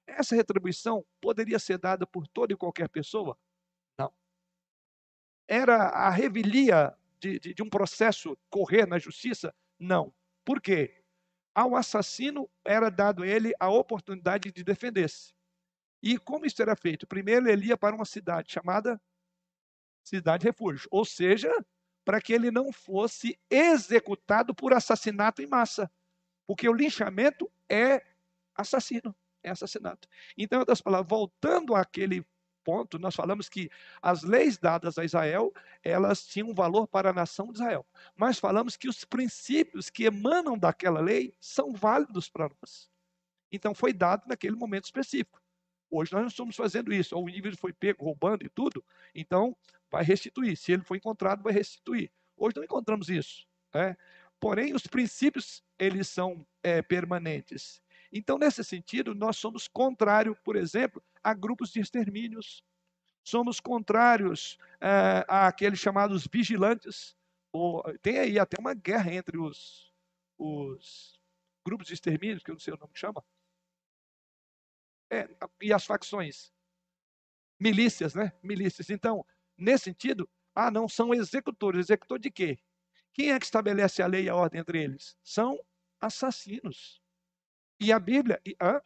Essa 0.06 0.34
retribuição 0.34 1.06
poderia 1.20 1.60
ser 1.60 1.78
dada 1.78 2.08
por 2.08 2.26
toda 2.26 2.54
e 2.54 2.56
qualquer 2.56 2.88
pessoa? 2.88 3.38
Não. 4.00 4.14
Era 5.46 5.76
a 5.90 6.10
revelia 6.10 6.96
de, 7.20 7.38
de, 7.38 7.54
de 7.54 7.62
um 7.62 7.70
processo 7.70 8.38
correr 8.50 8.86
na 8.88 8.98
justiça? 8.98 9.54
Não. 9.78 10.14
Por 10.46 10.62
quê? 10.62 11.04
Ao 11.54 11.76
assassino 11.76 12.50
era 12.64 12.90
dado 12.90 13.26
ele 13.26 13.52
a 13.60 13.70
oportunidade 13.70 14.54
de 14.54 14.64
defender-se. 14.64 15.34
E 16.02 16.18
como 16.18 16.46
isso 16.46 16.62
era 16.62 16.78
feito? 16.78 17.06
Primeiro 17.06 17.50
ele 17.50 17.68
ia 17.68 17.78
para 17.78 17.94
uma 17.94 18.06
cidade 18.06 18.54
chamada 18.54 19.02
cidade 20.08 20.46
refúgio, 20.46 20.88
ou 20.92 21.06
seja, 21.06 21.52
para 22.06 22.22
que 22.22 22.34
ele 22.34 22.50
não 22.50 22.72
fosse 22.72 23.38
executado 23.50 24.56
por 24.56 24.74
assassinato 24.74 25.42
em 25.42 25.48
massa, 25.48 25.92
porque 26.46 26.68
o 26.68 26.74
linchamento 26.74 27.52
é 27.70 28.02
assassino, 28.56 29.14
é 29.44 29.50
assassinato. 29.50 30.08
Então, 30.38 30.60
outras 30.60 30.82
palavras, 30.82 31.10
voltando 31.10 31.76
àquele 31.76 32.26
ponto, 32.64 33.00
nós 33.00 33.16
falamos 33.16 33.48
que 33.48 33.70
as 34.02 34.24
leis 34.24 34.58
dadas 34.58 34.98
a 34.98 35.06
Israel, 35.06 35.54
elas 35.84 36.26
tinham 36.26 36.54
valor 36.54 36.88
para 36.88 37.12
a 37.12 37.14
nação 37.14 37.48
de 37.48 37.54
Israel. 37.54 37.86
Mas 38.16 38.40
falamos 38.40 38.76
que 38.76 38.90
os 38.90 39.06
princípios 39.06 39.90
que 39.90 40.04
emanam 40.04 40.58
daquela 40.58 41.00
lei 41.00 41.34
são 41.40 41.74
válidos 41.74 42.30
para 42.30 42.50
nós. 42.50 42.90
Então 43.52 43.74
foi 43.74 43.94
dado 43.94 44.28
naquele 44.28 44.56
momento 44.56 44.86
específico. 44.86 45.42
Hoje 45.90 46.12
nós 46.12 46.22
não 46.22 46.28
estamos 46.28 46.56
fazendo 46.58 46.94
isso. 46.94 47.18
O 47.18 47.30
indivíduo 47.30 47.58
foi 47.58 47.72
pego 47.72 48.04
roubando 48.04 48.46
e 48.46 48.50
tudo, 48.50 48.84
então 49.16 49.56
vai 49.92 50.04
restituir. 50.04 50.58
Se 50.58 50.72
ele 50.72 50.84
for 50.84 50.96
encontrado, 50.96 51.44
vai 51.44 51.54
restituir. 51.54 52.12
Hoje 52.36 52.56
não 52.56 52.64
encontramos 52.64 53.10
isso. 53.10 53.48
Né? 53.74 53.96
Porém, 54.40 54.74
os 54.74 54.86
princípios, 54.86 55.64
eles 55.80 56.08
são 56.08 56.46
é, 56.62 56.82
permanentes. 56.82 57.82
Então, 58.12 58.38
nesse 58.38 58.64
sentido, 58.64 59.14
nós 59.14 59.38
somos 59.38 59.68
contrários, 59.68 60.38
por 60.40 60.56
exemplo, 60.56 61.04
a 61.24 61.34
grupos 61.34 61.72
de 61.72 61.80
extermínios. 61.80 62.64
Somos 63.24 63.60
contrários 63.60 64.58
é, 64.80 65.26
àqueles 65.28 65.80
chamados 65.80 66.28
vigilantes. 66.32 67.16
Ou, 67.52 67.84
tem 68.02 68.20
aí 68.20 68.40
até 68.40 68.58
uma 68.60 68.74
guerra 68.74 69.14
entre 69.14 69.38
os, 69.38 69.94
os 70.38 71.20
grupos 71.66 71.88
de 71.88 71.94
extermínios, 71.94 72.44
que 72.44 72.52
eu 72.52 72.56
não 72.56 72.60
sei 72.60 72.74
o 72.74 72.78
nome 72.78 72.94
que 72.94 73.00
chama, 73.00 73.24
é, 75.10 75.28
e 75.62 75.74
as 75.74 75.86
facções. 75.86 76.54
Milícias, 77.60 78.14
né? 78.14 78.32
Milícias. 78.44 78.90
Então, 78.90 79.26
nesse 79.58 79.86
sentido, 79.86 80.30
ah, 80.56 80.72
não 80.72 80.88
são 80.88 81.14
executores. 81.14 81.80
Executor 81.80 82.20
de 82.20 82.32
quê? 82.32 82.60
Quem 83.14 83.32
é 83.32 83.40
que 83.40 83.46
estabelece 83.46 84.02
a 84.02 84.08
lei 84.08 84.26
e 84.26 84.30
a 84.30 84.36
ordem 84.36 84.62
entre 84.62 84.84
eles? 84.84 85.18
São 85.24 85.60
assassinos. 86.00 87.02
E 87.80 87.92
a 87.92 88.00
Bíblia, 88.00 88.40
e, 88.46 88.56
ah, 88.60 88.82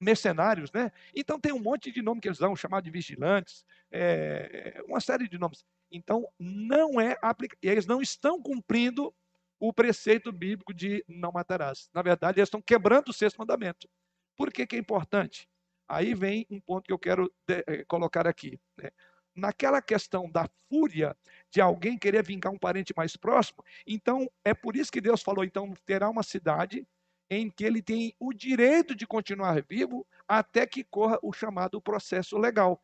mercenários, 0.00 0.70
né? 0.72 0.92
Então 1.14 1.40
tem 1.40 1.52
um 1.52 1.58
monte 1.58 1.90
de 1.90 2.02
nome 2.02 2.20
que 2.20 2.28
eles 2.28 2.38
dão, 2.38 2.54
chamado 2.54 2.84
de 2.84 2.90
vigilantes, 2.90 3.64
é, 3.90 4.82
uma 4.86 5.00
série 5.00 5.28
de 5.28 5.38
nomes. 5.38 5.64
Então 5.90 6.28
não 6.38 7.00
é 7.00 7.16
aplicado, 7.22 7.58
eles 7.62 7.86
não 7.86 8.02
estão 8.02 8.40
cumprindo 8.40 9.14
o 9.58 9.72
preceito 9.72 10.30
bíblico 10.30 10.74
de 10.74 11.04
não 11.08 11.32
matarás. 11.32 11.88
Na 11.94 12.02
verdade, 12.02 12.38
eles 12.40 12.48
estão 12.48 12.60
quebrando 12.60 13.08
o 13.08 13.12
sexto 13.12 13.38
mandamento. 13.38 13.88
Por 14.36 14.52
que, 14.52 14.66
que 14.66 14.76
é 14.76 14.78
importante? 14.78 15.48
Aí 15.88 16.14
vem 16.14 16.46
um 16.50 16.60
ponto 16.60 16.84
que 16.84 16.92
eu 16.92 16.98
quero 16.98 17.32
eh, 17.48 17.84
colocar 17.86 18.26
aqui. 18.26 18.58
Né? 18.76 18.90
Naquela 19.34 19.82
questão 19.82 20.30
da 20.30 20.48
fúria 20.68 21.16
de 21.50 21.60
alguém 21.60 21.98
querer 21.98 22.22
vingar 22.22 22.52
um 22.52 22.58
parente 22.58 22.94
mais 22.96 23.16
próximo, 23.16 23.64
então 23.86 24.30
é 24.44 24.54
por 24.54 24.76
isso 24.76 24.92
que 24.92 25.00
Deus 25.00 25.22
falou: 25.22 25.44
então 25.44 25.74
terá 25.84 26.08
uma 26.08 26.22
cidade 26.22 26.86
em 27.28 27.50
que 27.50 27.64
ele 27.64 27.82
tem 27.82 28.14
o 28.20 28.32
direito 28.32 28.94
de 28.94 29.06
continuar 29.06 29.62
vivo 29.62 30.06
até 30.28 30.66
que 30.66 30.84
corra 30.84 31.18
o 31.22 31.32
chamado 31.32 31.80
processo 31.80 32.38
legal. 32.38 32.82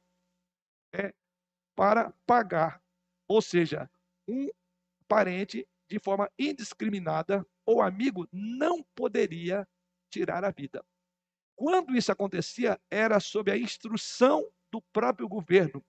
É 0.93 1.15
para 1.77 2.13
pagar. 2.27 2.83
Ou 3.29 3.41
seja, 3.41 3.89
um 4.29 4.49
parente, 5.09 5.67
de 5.89 5.99
forma 5.99 6.31
indiscriminada, 6.39 7.47
ou 7.65 7.81
amigo, 7.81 8.29
não 8.33 8.83
poderia 8.95 9.67
tirar 10.11 10.45
a 10.45 10.51
vida. 10.51 10.85
Quando 11.57 11.97
isso 11.97 12.11
acontecia, 12.13 12.81
era 12.91 13.21
sob 13.21 13.51
a 13.51 13.57
instrução 13.57 14.51
do 14.71 14.83
próprio 14.93 15.29
governo. 15.29 15.85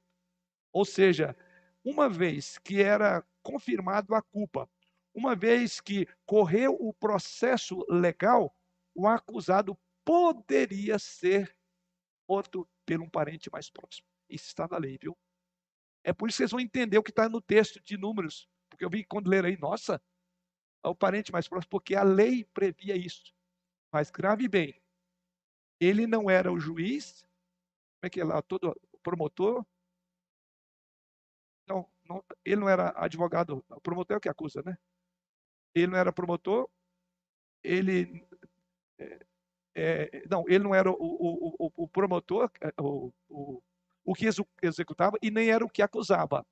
Ou 0.71 0.85
seja, 0.85 1.35
uma 1.83 2.09
vez 2.09 2.57
que 2.57 2.81
era 2.81 3.25
confirmado 3.41 4.15
a 4.15 4.21
culpa, 4.21 4.69
uma 5.13 5.35
vez 5.35 5.81
que 5.81 6.07
correu 6.25 6.75
o 6.79 6.93
processo 6.93 7.85
legal, 7.89 8.55
o 8.95 9.07
acusado 9.07 9.77
poderia 10.05 10.97
ser 10.97 11.55
morto 12.27 12.67
por 12.85 13.01
um 13.01 13.09
parente 13.09 13.49
mais 13.51 13.69
próximo. 13.69 14.07
Isso 14.29 14.47
está 14.47 14.67
na 14.67 14.77
lei, 14.77 14.97
viu? 14.97 15.17
É 16.03 16.13
por 16.13 16.29
isso 16.29 16.37
que 16.37 16.43
vocês 16.43 16.51
vão 16.51 16.59
entender 16.59 16.97
o 16.97 17.03
que 17.03 17.11
está 17.11 17.29
no 17.29 17.41
texto 17.41 17.81
de 17.83 17.97
Números. 17.97 18.49
Porque 18.69 18.85
eu 18.85 18.89
vi 18.89 19.03
quando 19.03 19.29
ler 19.29 19.45
aí, 19.45 19.57
nossa, 19.57 20.01
é 20.83 20.87
o 20.87 20.95
parente 20.95 21.31
mais 21.31 21.47
próximo, 21.47 21.69
porque 21.69 21.95
a 21.95 22.03
lei 22.03 22.43
previa 22.45 22.95
isso. 22.95 23.33
Mas 23.91 24.09
grave 24.09 24.47
bem, 24.47 24.81
ele 25.79 26.07
não 26.07 26.29
era 26.29 26.51
o 26.51 26.59
juiz, 26.59 27.21
como 27.21 28.07
é 28.07 28.09
que 28.09 28.21
é 28.21 28.23
lá, 28.23 28.41
todo 28.41 28.75
promotor. 29.03 29.65
Não, 31.67 31.87
não, 32.07 32.23
ele 32.43 32.61
não 32.61 32.69
era 32.69 32.93
advogado, 32.95 33.63
o 33.69 33.81
promotor 33.81 34.15
é 34.15 34.17
o 34.17 34.21
que 34.21 34.29
acusa, 34.29 34.61
né? 34.65 34.77
Ele 35.73 35.87
não 35.87 35.97
era 35.97 36.11
promotor, 36.11 36.69
ele. 37.63 38.27
É, 38.99 39.19
é, 39.73 40.23
não, 40.29 40.43
ele 40.47 40.63
não 40.63 40.75
era 40.75 40.91
o, 40.91 40.95
o, 40.95 41.55
o, 41.59 41.71
o 41.83 41.87
promotor, 41.87 42.51
é, 42.59 42.73
o, 42.79 43.13
o, 43.29 43.61
o 44.03 44.13
que 44.13 44.25
executava, 44.61 45.17
e 45.21 45.31
nem 45.31 45.49
era 45.49 45.63
o 45.63 45.69
que 45.69 45.81
acusava. 45.81 46.45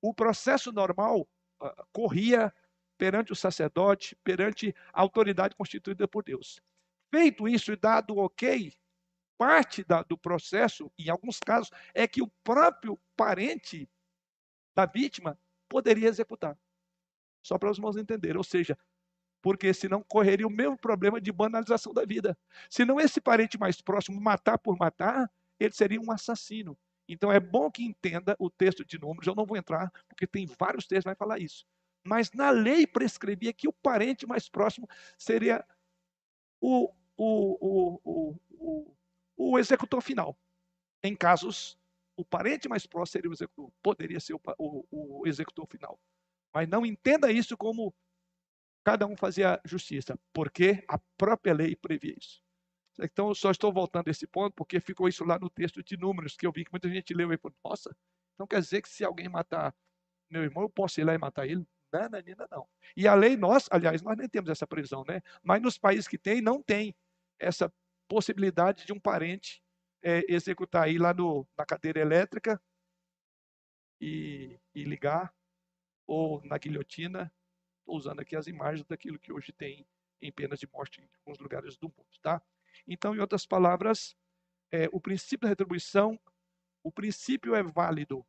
O 0.00 0.14
processo 0.14 0.72
normal 0.72 1.28
uh, 1.60 1.86
corria 1.92 2.54
perante 2.96 3.32
o 3.32 3.36
sacerdote, 3.36 4.16
perante 4.22 4.74
a 4.92 5.00
autoridade 5.00 5.56
constituída 5.56 6.06
por 6.06 6.22
Deus. 6.22 6.60
Feito 7.12 7.48
isso 7.48 7.72
e 7.72 7.76
dado 7.76 8.18
ok, 8.18 8.72
parte 9.36 9.82
da, 9.82 10.02
do 10.02 10.16
processo, 10.18 10.92
em 10.98 11.08
alguns 11.08 11.38
casos, 11.38 11.70
é 11.94 12.06
que 12.06 12.22
o 12.22 12.30
próprio 12.44 13.00
parente 13.16 13.88
da 14.80 14.86
vítima 14.86 15.38
poderia 15.68 16.08
executar. 16.08 16.56
Só 17.42 17.58
para 17.58 17.70
os 17.70 17.78
irmãos 17.78 17.96
entenderem. 17.96 18.36
Ou 18.36 18.44
seja, 18.44 18.78
porque 19.42 19.72
senão 19.72 20.02
correria 20.02 20.46
o 20.46 20.50
mesmo 20.50 20.76
problema 20.76 21.20
de 21.20 21.32
banalização 21.32 21.92
da 21.92 22.04
vida. 22.04 22.36
Se 22.68 22.84
não 22.84 23.00
esse 23.00 23.20
parente 23.20 23.58
mais 23.58 23.80
próximo 23.80 24.20
matar 24.20 24.58
por 24.58 24.76
matar, 24.76 25.30
ele 25.58 25.72
seria 25.72 26.00
um 26.00 26.10
assassino. 26.10 26.78
Então 27.08 27.32
é 27.32 27.40
bom 27.40 27.70
que 27.70 27.82
entenda 27.82 28.36
o 28.38 28.48
texto 28.48 28.84
de 28.84 28.98
números. 28.98 29.26
Eu 29.26 29.34
não 29.34 29.46
vou 29.46 29.56
entrar, 29.56 29.90
porque 30.08 30.26
tem 30.26 30.46
vários 30.46 30.86
textos 30.86 31.04
que 31.04 31.08
vai 31.08 31.16
falar 31.16 31.38
isso. 31.38 31.66
Mas 32.04 32.32
na 32.32 32.50
lei 32.50 32.86
prescrevia 32.86 33.52
que 33.52 33.68
o 33.68 33.72
parente 33.72 34.26
mais 34.26 34.48
próximo 34.48 34.88
seria 35.18 35.64
o, 36.60 36.90
o, 37.16 37.98
o, 38.04 38.36
o, 38.52 38.96
o 39.36 39.58
executor 39.58 40.00
final. 40.00 40.36
Em 41.02 41.16
casos, 41.16 41.79
o 42.20 42.24
parente 42.24 42.68
mais 42.68 42.86
próximo 42.86 43.12
seria 43.12 43.30
o 43.30 43.32
executor, 43.32 43.72
poderia 43.82 44.20
ser 44.20 44.34
o, 44.34 44.40
o, 44.58 45.20
o 45.22 45.26
executor 45.26 45.66
final. 45.66 45.98
Mas 46.54 46.68
não 46.68 46.84
entenda 46.84 47.30
isso 47.30 47.56
como 47.56 47.94
cada 48.84 49.06
um 49.06 49.16
fazia 49.16 49.60
justiça, 49.64 50.18
porque 50.32 50.84
a 50.88 50.98
própria 51.16 51.54
lei 51.54 51.76
previa 51.76 52.14
isso. 52.18 52.42
Então, 52.98 53.28
eu 53.28 53.34
só 53.34 53.50
estou 53.50 53.72
voltando 53.72 54.08
a 54.08 54.10
esse 54.10 54.26
ponto 54.26 54.54
porque 54.54 54.80
ficou 54.80 55.08
isso 55.08 55.24
lá 55.24 55.38
no 55.38 55.48
texto 55.48 55.82
de 55.82 55.96
Números, 55.96 56.36
que 56.36 56.46
eu 56.46 56.52
vi 56.52 56.64
que 56.64 56.70
muita 56.70 56.88
gente 56.88 57.14
leu 57.14 57.32
e 57.32 57.38
falou: 57.38 57.56
nossa, 57.64 57.96
então 58.34 58.46
quer 58.46 58.60
dizer 58.60 58.82
que 58.82 58.88
se 58.88 59.04
alguém 59.04 59.28
matar 59.28 59.74
meu 60.28 60.42
irmão, 60.42 60.62
eu 60.64 60.70
posso 60.70 61.00
ir 61.00 61.04
lá 61.04 61.14
e 61.14 61.18
matar 61.18 61.46
ele? 61.46 61.66
Não, 61.92 62.46
não. 62.50 62.68
E 62.96 63.08
a 63.08 63.14
lei, 63.14 63.36
nós, 63.36 63.66
aliás, 63.70 64.00
nós 64.00 64.16
nem 64.16 64.28
temos 64.28 64.48
essa 64.48 64.66
prisão, 64.66 65.04
né? 65.08 65.20
Mas 65.42 65.60
nos 65.60 65.76
países 65.76 66.06
que 66.06 66.16
tem, 66.16 66.40
não 66.40 66.62
tem 66.62 66.94
essa 67.38 67.72
possibilidade 68.08 68.86
de 68.86 68.92
um 68.92 69.00
parente 69.00 69.60
é, 70.02 70.24
executar 70.28 70.84
aí 70.84 70.98
lá 70.98 71.12
no, 71.12 71.46
na 71.56 71.64
cadeira 71.64 72.00
elétrica 72.00 72.60
e, 74.00 74.58
e 74.74 74.84
ligar, 74.84 75.34
ou 76.06 76.42
na 76.44 76.58
guilhotina, 76.58 77.32
estou 77.80 77.96
usando 77.96 78.20
aqui 78.20 78.34
as 78.34 78.46
imagens 78.46 78.86
daquilo 78.86 79.18
que 79.18 79.32
hoje 79.32 79.52
tem 79.52 79.86
em 80.20 80.32
penas 80.32 80.58
de 80.58 80.68
morte 80.68 81.00
em 81.00 81.08
alguns 81.18 81.38
lugares 81.38 81.76
do 81.76 81.88
mundo, 81.88 82.18
tá? 82.20 82.42
Então, 82.86 83.14
em 83.14 83.18
outras 83.18 83.46
palavras, 83.46 84.16
é, 84.70 84.88
o 84.92 85.00
princípio 85.00 85.42
da 85.42 85.48
retribuição, 85.48 86.18
o 86.82 86.90
princípio 86.90 87.54
é 87.54 87.62
válido, 87.62 88.26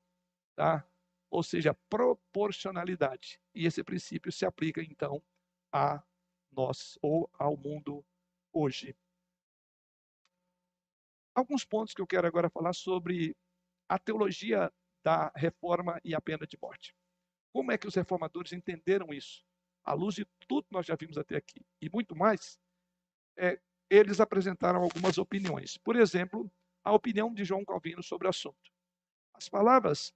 tá? 0.56 0.86
Ou 1.30 1.44
seja, 1.44 1.74
proporcionalidade. 1.90 3.40
E 3.56 3.66
esse 3.66 3.84
princípio 3.84 4.32
se 4.32 4.46
aplica, 4.46 4.82
então, 4.82 5.24
a 5.72 6.04
nós 6.52 6.98
ou 7.02 7.30
ao 7.34 7.56
mundo 7.56 8.06
hoje. 8.52 8.96
Alguns 11.34 11.64
pontos 11.64 11.94
que 11.94 12.02
eu 12.02 12.08
quero 12.08 12.28
agora 12.28 12.50
falar 12.50 12.74
sobre 12.74 13.36
a 13.88 13.98
teologia 13.98 14.72
da 15.04 15.32
reforma 15.36 16.00
e 16.04 16.14
a 16.14 16.22
pena 16.22 16.46
de 16.46 16.58
morte. 16.62 16.96
Como 17.54 17.72
é 17.72 17.78
que 17.78 17.88
os 17.88 17.96
reformadores 17.96 18.54
entenderam 18.54 19.14
isso? 19.14 19.44
À 19.84 19.94
luz 19.94 20.16
de 20.16 20.26
tudo 20.48 20.68
que 20.68 20.74
nós 20.74 20.86
já 20.86 20.96
vimos 20.96 21.18
até 21.18 21.36
aqui 21.36 21.66
e 21.82 21.90
muito 21.90 22.16
mais, 22.16 22.60
é, 23.38 23.60
eles 23.90 24.20
apresentaram 24.20 24.82
algumas 24.82 25.18
opiniões. 25.18 25.78
Por 25.78 25.96
exemplo, 25.96 26.52
a 26.84 26.94
opinião 26.94 27.34
de 27.34 27.44
João 27.44 27.66
Calvino 27.66 28.02
sobre 28.02 28.28
o 28.28 28.30
assunto. 28.30 28.72
As 29.34 29.50
palavras 29.50 30.14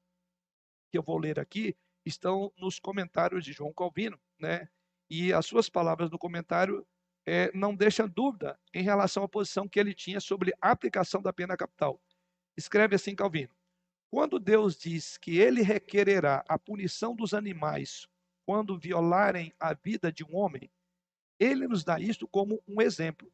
que 0.91 0.97
eu 0.97 1.03
vou 1.03 1.17
ler 1.17 1.39
aqui 1.39 1.75
estão 2.05 2.53
nos 2.57 2.79
comentários 2.79 3.43
de 3.43 3.51
João 3.51 3.73
Calvino, 3.73 4.19
né? 4.39 4.69
E 5.09 5.33
as 5.33 5.45
suas 5.45 5.69
palavras 5.69 6.09
no 6.09 6.17
comentário 6.17 6.87
é, 7.25 7.51
não 7.53 7.75
deixam 7.75 8.07
dúvida 8.07 8.59
em 8.73 8.83
relação 8.83 9.23
à 9.23 9.27
posição 9.27 9.67
que 9.67 9.79
ele 9.79 9.93
tinha 9.93 10.19
sobre 10.19 10.53
a 10.61 10.71
aplicação 10.71 11.21
da 11.21 11.33
pena 11.33 11.57
capital. 11.57 11.99
Escreve 12.55 12.95
assim 12.95 13.15
Calvino: 13.15 13.53
quando 14.11 14.39
Deus 14.39 14.77
diz 14.77 15.17
que 15.17 15.37
ele 15.37 15.61
requererá 15.61 16.43
a 16.47 16.57
punição 16.57 17.15
dos 17.15 17.33
animais 17.33 18.07
quando 18.45 18.77
violarem 18.77 19.51
a 19.59 19.73
vida 19.73 20.11
de 20.11 20.23
um 20.23 20.35
homem, 20.35 20.71
ele 21.39 21.67
nos 21.67 21.83
dá 21.83 21.99
isto 21.99 22.27
como 22.27 22.61
um 22.67 22.81
exemplo. 22.81 23.31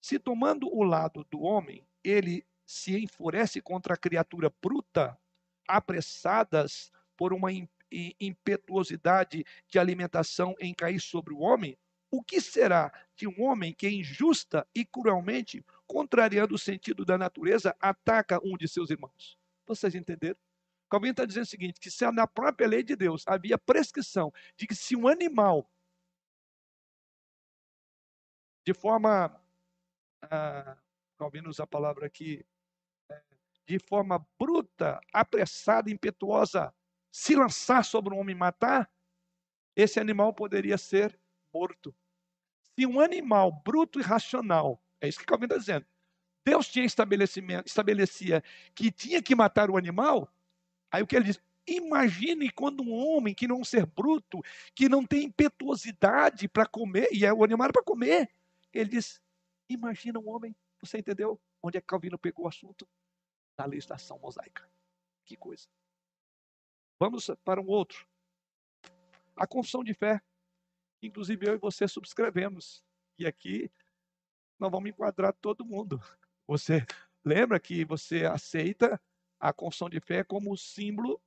Se 0.00 0.18
tomando 0.18 0.68
o 0.68 0.82
lado 0.82 1.24
do 1.30 1.40
homem, 1.40 1.86
ele 2.02 2.44
se 2.66 2.98
enfurece 2.98 3.60
contra 3.60 3.94
a 3.94 3.96
criatura 3.96 4.52
bruta, 4.60 5.18
apressadas 5.66 6.92
por 7.16 7.32
uma 7.32 7.50
impetuosidade 8.20 9.44
de 9.66 9.78
alimentação 9.78 10.54
em 10.60 10.74
cair 10.74 11.00
sobre 11.00 11.32
o 11.32 11.38
homem, 11.38 11.78
o 12.10 12.22
que 12.22 12.40
será 12.40 12.92
de 13.14 13.26
um 13.26 13.42
homem 13.42 13.72
que 13.72 13.88
injusta 13.88 14.66
e 14.74 14.84
cruelmente, 14.84 15.64
contrariando 15.86 16.54
o 16.54 16.58
sentido 16.58 17.04
da 17.04 17.18
natureza, 17.18 17.76
ataca 17.80 18.40
um 18.44 18.56
de 18.56 18.66
seus 18.66 18.90
irmãos? 18.90 19.38
Vocês 19.66 19.94
entenderam? 19.94 20.38
Calvino 20.90 21.10
está 21.10 21.24
dizendo 21.24 21.44
o 21.44 21.48
seguinte: 21.48 21.80
que 21.80 21.90
se 21.90 22.10
na 22.10 22.26
própria 22.26 22.66
lei 22.66 22.82
de 22.82 22.96
Deus 22.96 23.24
havia 23.26 23.58
prescrição 23.58 24.32
de 24.56 24.66
que 24.66 24.74
se 24.74 24.96
um 24.96 25.06
animal, 25.06 25.70
de 28.64 28.74
forma. 28.74 29.40
Ah, 30.22 30.76
Calvino 31.18 31.50
usa 31.50 31.64
a 31.64 31.66
palavra 31.66 32.06
aqui, 32.06 32.46
é, 33.10 33.22
de 33.66 33.78
forma 33.78 34.24
bruta, 34.38 35.00
apressada, 35.12 35.90
impetuosa, 35.90 36.72
se 37.10 37.34
lançar 37.34 37.84
sobre 37.84 38.14
um 38.14 38.18
homem 38.18 38.36
e 38.36 38.38
matar, 38.38 38.90
esse 39.74 39.98
animal 39.98 40.32
poderia 40.32 40.78
ser 40.78 41.18
morto. 41.52 41.94
Se 42.78 42.86
um 42.86 43.00
animal 43.00 43.52
bruto 43.64 43.98
e 43.98 44.02
racional, 44.02 44.82
é 45.00 45.08
isso 45.08 45.18
que 45.18 45.26
Calvino 45.26 45.54
está 45.54 45.58
dizendo, 45.58 45.86
Deus 46.44 46.68
tinha 46.68 46.84
estabelecimento, 46.84 47.66
estabelecia 47.66 48.42
que 48.74 48.90
tinha 48.90 49.22
que 49.22 49.34
matar 49.34 49.70
o 49.70 49.76
animal, 49.76 50.32
aí 50.90 51.02
o 51.02 51.06
que 51.06 51.16
ele 51.16 51.26
diz? 51.26 51.40
Imagine 51.66 52.50
quando 52.50 52.82
um 52.82 52.94
homem 52.94 53.34
que 53.34 53.46
não 53.46 53.56
é 53.56 53.60
um 53.60 53.64
ser 53.64 53.84
bruto, 53.84 54.40
que 54.74 54.88
não 54.88 55.04
tem 55.04 55.24
impetuosidade 55.24 56.48
para 56.48 56.64
comer, 56.64 57.08
e 57.12 57.26
é 57.26 57.32
o 57.32 57.44
animal 57.44 57.70
para 57.70 57.82
comer, 57.82 58.30
ele 58.72 58.88
diz: 58.88 59.20
imagina 59.68 60.18
um 60.18 60.28
homem, 60.30 60.56
você 60.80 60.98
entendeu 60.98 61.38
onde 61.62 61.76
é 61.76 61.80
que 61.80 61.86
Calvino 61.86 62.18
pegou 62.18 62.46
o 62.46 62.48
assunto? 62.48 62.88
Na 63.58 63.66
legislação 63.66 64.18
mosaica. 64.18 64.66
Que 65.24 65.36
coisa. 65.36 65.68
Vamos 66.98 67.30
para 67.44 67.60
um 67.60 67.66
outro. 67.66 68.06
A 69.36 69.46
confissão 69.46 69.84
de 69.84 69.92
fé. 69.94 70.22
Inclusive 71.02 71.46
eu 71.46 71.54
e 71.54 71.58
você 71.58 71.86
subscrevemos. 71.86 72.82
E 73.18 73.26
aqui 73.26 73.70
nós 74.58 74.70
vamos 74.70 74.90
enquadrar 74.90 75.32
todo 75.34 75.64
mundo. 75.64 76.00
Você 76.46 76.84
lembra 77.24 77.60
que 77.60 77.84
você 77.84 78.24
aceita 78.24 79.00
a 79.38 79.52
confissão 79.52 79.88
de 79.88 80.00
fé 80.00 80.24
como 80.24 80.56
símbolo 80.56 81.20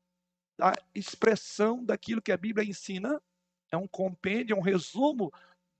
da 0.57 0.73
expressão 0.93 1.83
daquilo 1.83 2.21
que 2.21 2.31
a 2.31 2.37
Bíblia 2.37 2.67
ensina, 2.67 3.21
é 3.71 3.77
um 3.77 3.87
compêndio, 3.87 4.53
é 4.53 4.57
um 4.57 4.61
resumo 4.61 5.31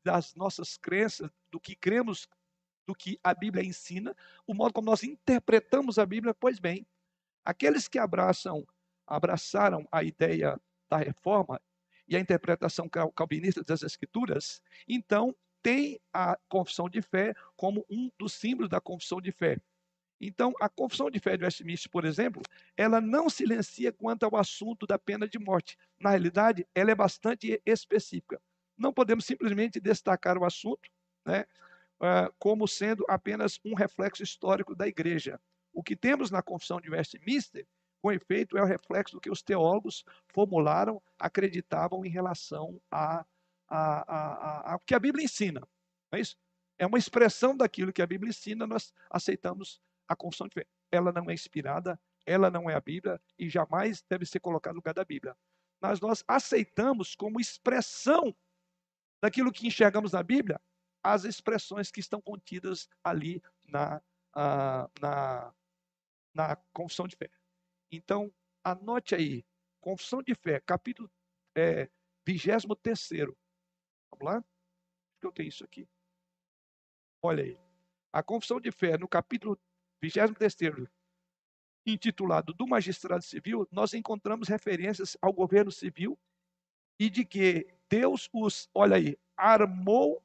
das 0.04 0.34
nossas 0.34 0.78
crenças, 0.78 1.30
do 1.52 1.60
que 1.60 1.76
cremos, 1.76 2.28
do 2.88 2.96
que 2.96 3.20
a 3.24 3.34
Bíblia 3.34 3.64
ensina, 3.64 4.16
o 4.48 4.54
modo 4.54 4.74
como 4.74 4.90
nós 4.90 5.04
interpretamos 5.04 6.00
a 6.00 6.06
Bíblia, 6.06 6.34
pois 6.34 6.58
bem, 6.58 6.88
aqueles 7.46 7.88
que 7.88 8.00
abraçam, 8.00 8.66
abraçaram 9.06 9.88
a 9.92 10.04
ideia 10.04 10.60
da 10.90 10.98
reforma 10.98 11.62
e 12.12 12.18
a 12.18 12.20
interpretação 12.20 12.90
calvinista 13.16 13.64
das 13.64 13.84
escrituras, 13.84 14.62
então 14.86 15.34
tem 15.64 15.98
a 16.12 16.38
confissão 16.50 16.90
de 16.90 17.02
fé 17.02 17.34
como 17.56 17.86
um 17.90 18.12
dos 18.20 18.34
símbolos 18.34 18.70
da 18.70 18.82
confissão 18.82 19.22
de 19.22 19.32
fé. 19.32 19.58
Então, 20.20 20.54
a 20.60 20.68
confissão 20.68 21.10
de 21.10 21.20
fé 21.20 21.38
de 21.38 21.46
Westminster, 21.46 21.90
por 21.90 22.04
exemplo, 22.04 22.42
ela 22.76 23.00
não 23.00 23.30
silencia 23.30 23.94
quanto 23.94 24.24
ao 24.24 24.36
assunto 24.36 24.86
da 24.86 25.00
pena 25.00 25.26
de 25.26 25.40
morte. 25.40 25.78
Na 26.00 26.10
realidade, 26.10 26.68
ela 26.76 26.92
é 26.92 26.96
bastante 26.96 27.62
específica. 27.66 28.42
Não 28.78 28.92
podemos 28.92 29.26
simplesmente 29.26 29.80
destacar 29.80 30.38
o 30.38 30.44
assunto 30.44 30.92
né, 31.26 31.46
ah, 32.02 32.30
como 32.38 32.68
sendo 32.68 33.06
apenas 33.08 33.58
um 33.64 33.74
reflexo 33.74 34.22
histórico 34.22 34.76
da 34.76 34.86
igreja. 34.86 35.40
O 35.74 35.82
que 35.82 35.96
temos 35.96 36.30
na 36.30 36.42
confissão 36.42 36.82
de 36.82 36.90
Westminster, 36.90 37.66
com 38.02 38.12
efeito, 38.12 38.58
é 38.58 38.62
o 38.62 38.66
reflexo 38.66 39.16
do 39.16 39.22
que 39.22 39.30
os 39.30 39.42
teólogos 39.42 40.04
formularam, 40.28 41.02
acreditavam 41.20 42.04
em 42.06 42.10
relação 42.10 42.82
a 42.90 43.26
a, 43.72 44.02
a, 44.02 44.74
a, 44.76 44.80
que 44.80 44.94
a 44.94 45.00
Bíblia 45.00 45.24
ensina. 45.24 45.62
Não 46.12 46.20
é 46.20 46.20
isso? 46.20 46.38
É 46.78 46.86
uma 46.86 46.98
expressão 46.98 47.56
daquilo 47.56 47.94
que 47.94 48.02
a 48.02 48.08
Bíblia 48.08 48.30
ensina, 48.30 48.68
nós 48.68 48.94
aceitamos 49.10 49.80
a 50.08 50.16
confissão 50.16 50.48
de 50.48 50.56
fé. 50.56 50.68
Ela 50.92 51.12
não 51.12 51.30
é 51.30 51.34
inspirada, 51.34 51.98
ela 52.26 52.52
não 52.52 52.70
é 52.70 52.76
a 52.76 52.82
Bíblia 52.82 53.20
e 53.40 53.50
jamais 53.50 54.04
deve 54.10 54.26
ser 54.26 54.42
colocada 54.42 54.74
no 54.74 54.80
lugar 54.80 54.94
da 54.94 55.06
Bíblia. 55.06 55.38
Mas 55.80 56.02
nós 56.02 56.24
aceitamos 56.28 57.16
como 57.16 57.40
expressão 57.40 58.36
daquilo 59.22 59.52
que 59.52 59.68
enxergamos 59.68 60.12
na 60.12 60.22
Bíblia 60.22 60.60
as 61.04 61.24
expressões 61.24 61.90
que 61.90 62.00
estão 62.00 62.22
contidas 62.22 62.90
ali 63.04 63.42
na, 63.68 64.02
na, 65.00 65.54
na 66.34 66.56
confissão 66.74 67.08
de 67.08 67.16
fé. 67.16 67.30
Então, 67.92 68.34
anote 68.64 69.16
aí, 69.16 69.46
confissão 69.82 70.24
de 70.24 70.34
fé, 70.34 70.60
capítulo 70.62 71.12
é, 71.56 71.90
23 72.26 72.66
Vamos 73.08 73.36
lá? 74.22 74.38
Acho 74.38 75.20
que 75.20 75.28
eu 75.28 75.32
tenho 75.32 75.50
isso 75.50 75.64
aqui. 75.64 75.88
Olha 77.22 77.44
aí. 77.44 77.58
A 78.14 78.24
confissão 78.24 78.60
de 78.60 78.72
fé, 78.72 78.98
no 78.98 79.08
capítulo 79.08 79.60
23, 80.02 80.54
intitulado 81.86 82.54
Do 82.54 82.68
Magistrado 82.68 83.24
Civil, 83.24 83.68
nós 83.72 83.94
encontramos 83.94 84.48
referências 84.48 85.18
ao 85.22 85.34
governo 85.34 85.72
civil 85.72 86.18
e 87.00 87.10
de 87.10 87.26
que 87.26 87.68
Deus 87.90 88.30
os, 88.32 88.70
olha 88.74 88.96
aí, 88.98 89.18
armou 89.36 90.24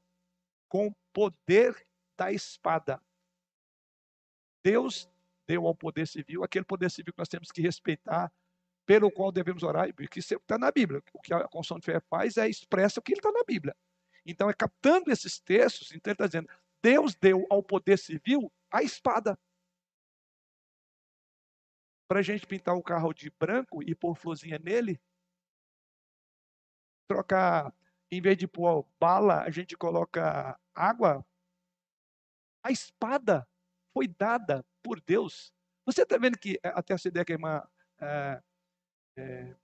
com 0.68 0.94
poder 1.12 1.86
da 2.16 2.32
espada. 2.32 3.02
Deus 4.62 5.08
deu 5.46 5.66
ao 5.66 5.74
poder 5.74 6.06
civil 6.06 6.42
aquele 6.42 6.64
poder 6.64 6.90
civil 6.90 7.12
que 7.12 7.18
nós 7.18 7.28
temos 7.28 7.50
que 7.50 7.62
respeitar, 7.62 8.32
pelo 8.86 9.10
qual 9.10 9.32
devemos 9.32 9.62
orar, 9.62 9.92
porque 9.94 10.20
isso 10.20 10.34
está 10.34 10.56
na 10.56 10.70
Bíblia. 10.70 11.02
O 11.12 11.20
que 11.20 11.34
a 11.34 11.48
confissão 11.48 11.78
de 11.78 11.84
fé 11.84 12.00
faz 12.08 12.36
é 12.36 12.48
expressa 12.48 13.00
o 13.00 13.02
que 13.02 13.12
está 13.12 13.32
na 13.32 13.42
Bíblia. 13.44 13.76
Então, 14.24 14.48
é 14.48 14.54
captando 14.54 15.10
esses 15.10 15.38
textos, 15.40 15.92
então 15.92 16.10
ele 16.10 16.14
está 16.14 16.26
dizendo, 16.26 16.48
Deus 16.82 17.14
deu 17.14 17.46
ao 17.50 17.62
poder 17.62 17.98
civil 17.98 18.52
a 18.70 18.82
espada. 18.82 19.38
Para 22.08 22.20
a 22.20 22.22
gente 22.22 22.46
pintar 22.46 22.76
o 22.76 22.82
carro 22.82 23.12
de 23.12 23.30
branco 23.30 23.82
e 23.82 23.94
pôr 23.94 24.14
florzinha 24.14 24.58
nele, 24.58 25.00
trocar, 27.08 27.74
em 28.10 28.20
vez 28.20 28.36
de 28.36 28.46
pôr 28.46 28.86
bala, 29.00 29.42
a 29.42 29.50
gente 29.50 29.76
coloca 29.76 30.58
água. 30.74 31.26
A 32.64 32.70
espada 32.70 33.48
foi 33.92 34.06
dada 34.06 34.64
por 34.86 35.00
Deus. 35.00 35.52
Você 35.84 36.02
está 36.02 36.16
vendo 36.16 36.38
que 36.38 36.60
eh, 36.62 36.72
até 36.72 36.94
essa 36.94 37.08
ideia 37.08 37.24
que 37.24 37.32
a 37.32 37.34
irmã 37.34 37.62
é, 38.00 38.42
é, 39.16 39.56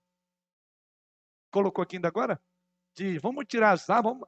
colocou 1.49 1.81
aqui 1.81 1.95
ainda 1.95 2.09
agora? 2.09 2.41
De 2.93 3.17
vamos 3.19 3.45
tirar 3.47 3.71
as 3.71 3.89
armas, 3.89 4.11
vamos, 4.13 4.27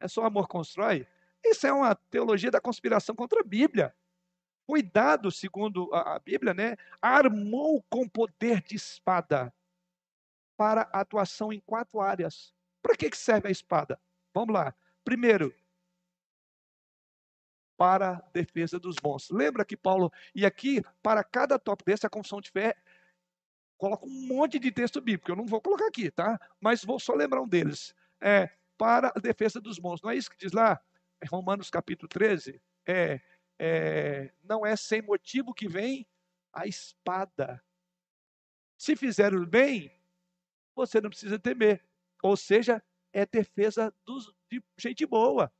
é 0.00 0.08
só 0.08 0.24
amor 0.24 0.48
constrói. 0.48 1.06
Isso 1.44 1.64
é 1.64 1.72
uma 1.72 1.94
teologia 1.94 2.50
da 2.50 2.60
conspiração 2.60 3.14
contra 3.14 3.40
a 3.40 3.44
Bíblia. 3.44 3.94
Foi 4.66 4.82
dado, 4.82 5.30
segundo 5.30 5.88
a, 5.94 6.16
a 6.16 6.18
Bíblia, 6.18 6.52
né? 6.52 6.76
Armou 7.00 7.84
com 7.88 8.08
poder 8.08 8.60
de 8.62 8.74
espada 8.74 9.54
para 10.56 10.82
atuação 10.92 11.52
em 11.52 11.60
quatro 11.60 12.00
áreas. 12.00 12.52
Para 12.82 12.96
que, 12.96 13.10
que 13.10 13.16
serve 13.16 13.46
a 13.46 13.52
espada? 13.52 14.00
Vamos 14.34 14.54
lá. 14.54 14.74
Primeiro, 15.04 15.54
para 17.82 18.10
a 18.10 18.22
defesa 18.32 18.78
dos 18.78 18.94
bons. 18.94 19.28
Lembra 19.28 19.64
que 19.64 19.76
Paulo, 19.76 20.12
e 20.32 20.46
aqui, 20.46 20.80
para 21.02 21.24
cada 21.24 21.58
tópico 21.58 21.90
desse, 21.90 22.06
a 22.06 22.08
confissão 22.08 22.40
de 22.40 22.48
fé 22.48 22.76
coloca 23.76 24.06
um 24.06 24.26
monte 24.28 24.60
de 24.60 24.70
texto 24.70 25.00
bíblico. 25.00 25.32
Eu 25.32 25.34
não 25.34 25.46
vou 25.46 25.60
colocar 25.60 25.88
aqui, 25.88 26.08
tá? 26.08 26.38
Mas 26.60 26.84
vou 26.84 27.00
só 27.00 27.12
lembrar 27.12 27.42
um 27.42 27.48
deles. 27.48 27.92
É 28.20 28.50
para 28.78 29.08
a 29.08 29.18
defesa 29.18 29.60
dos 29.60 29.80
bons. 29.80 30.00
Não 30.00 30.10
é 30.12 30.14
isso 30.14 30.30
que 30.30 30.36
diz 30.36 30.52
lá? 30.52 30.80
Romanos 31.28 31.70
capítulo 31.70 32.08
13. 32.08 32.62
É, 32.86 33.20
é, 33.58 34.32
não 34.44 34.64
é 34.64 34.76
sem 34.76 35.02
motivo 35.02 35.52
que 35.52 35.66
vem 35.66 36.06
a 36.52 36.68
espada. 36.68 37.60
Se 38.78 38.94
fizer 38.94 39.34
o 39.34 39.44
bem, 39.44 39.92
você 40.72 41.00
não 41.00 41.10
precisa 41.10 41.36
temer. 41.36 41.84
Ou 42.22 42.36
seja, 42.36 42.80
é 43.12 43.26
defesa 43.26 43.92
dos, 44.06 44.32
de 44.48 44.62
gente 44.78 45.04
boa. 45.04 45.52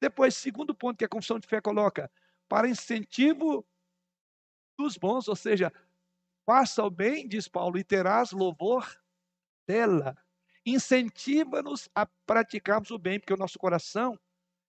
Depois, 0.00 0.36
segundo 0.36 0.74
ponto 0.74 0.98
que 0.98 1.04
a 1.04 1.08
confissão 1.08 1.38
de 1.38 1.46
fé 1.46 1.60
coloca, 1.60 2.10
para 2.48 2.68
incentivo 2.68 3.66
dos 4.78 4.96
bons, 4.96 5.28
ou 5.28 5.36
seja, 5.36 5.72
faça 6.44 6.84
o 6.84 6.90
bem, 6.90 7.26
diz 7.26 7.48
Paulo, 7.48 7.78
e 7.78 7.84
terás 7.84 8.32
louvor 8.32 8.86
dela. 9.66 10.14
Incentiva-nos 10.64 11.88
a 11.94 12.06
praticarmos 12.26 12.90
o 12.90 12.98
bem, 12.98 13.18
porque 13.18 13.32
o 13.32 13.38
nosso 13.38 13.58
coração 13.58 14.18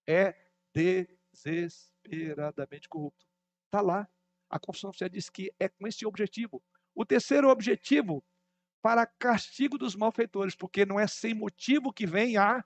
é 0.07 0.33
desesperadamente 0.73 2.87
corrupto. 2.87 3.25
Está 3.65 3.81
lá. 3.81 4.07
A 4.49 4.57
confissão 4.59 4.91
de 4.91 4.97
fé 4.97 5.09
diz 5.09 5.29
que 5.29 5.53
é 5.59 5.67
com 5.67 5.85
esse 5.87 6.05
objetivo. 6.05 6.63
O 6.95 7.05
terceiro 7.05 7.49
objetivo, 7.49 8.23
para 8.81 9.05
castigo 9.05 9.77
dos 9.77 9.95
malfeitores, 9.95 10.55
porque 10.55 10.85
não 10.85 10.97
é 10.99 11.05
sem 11.05 11.33
motivo 11.33 11.91
que 11.91 12.07
vem 12.07 12.37
a 12.37 12.63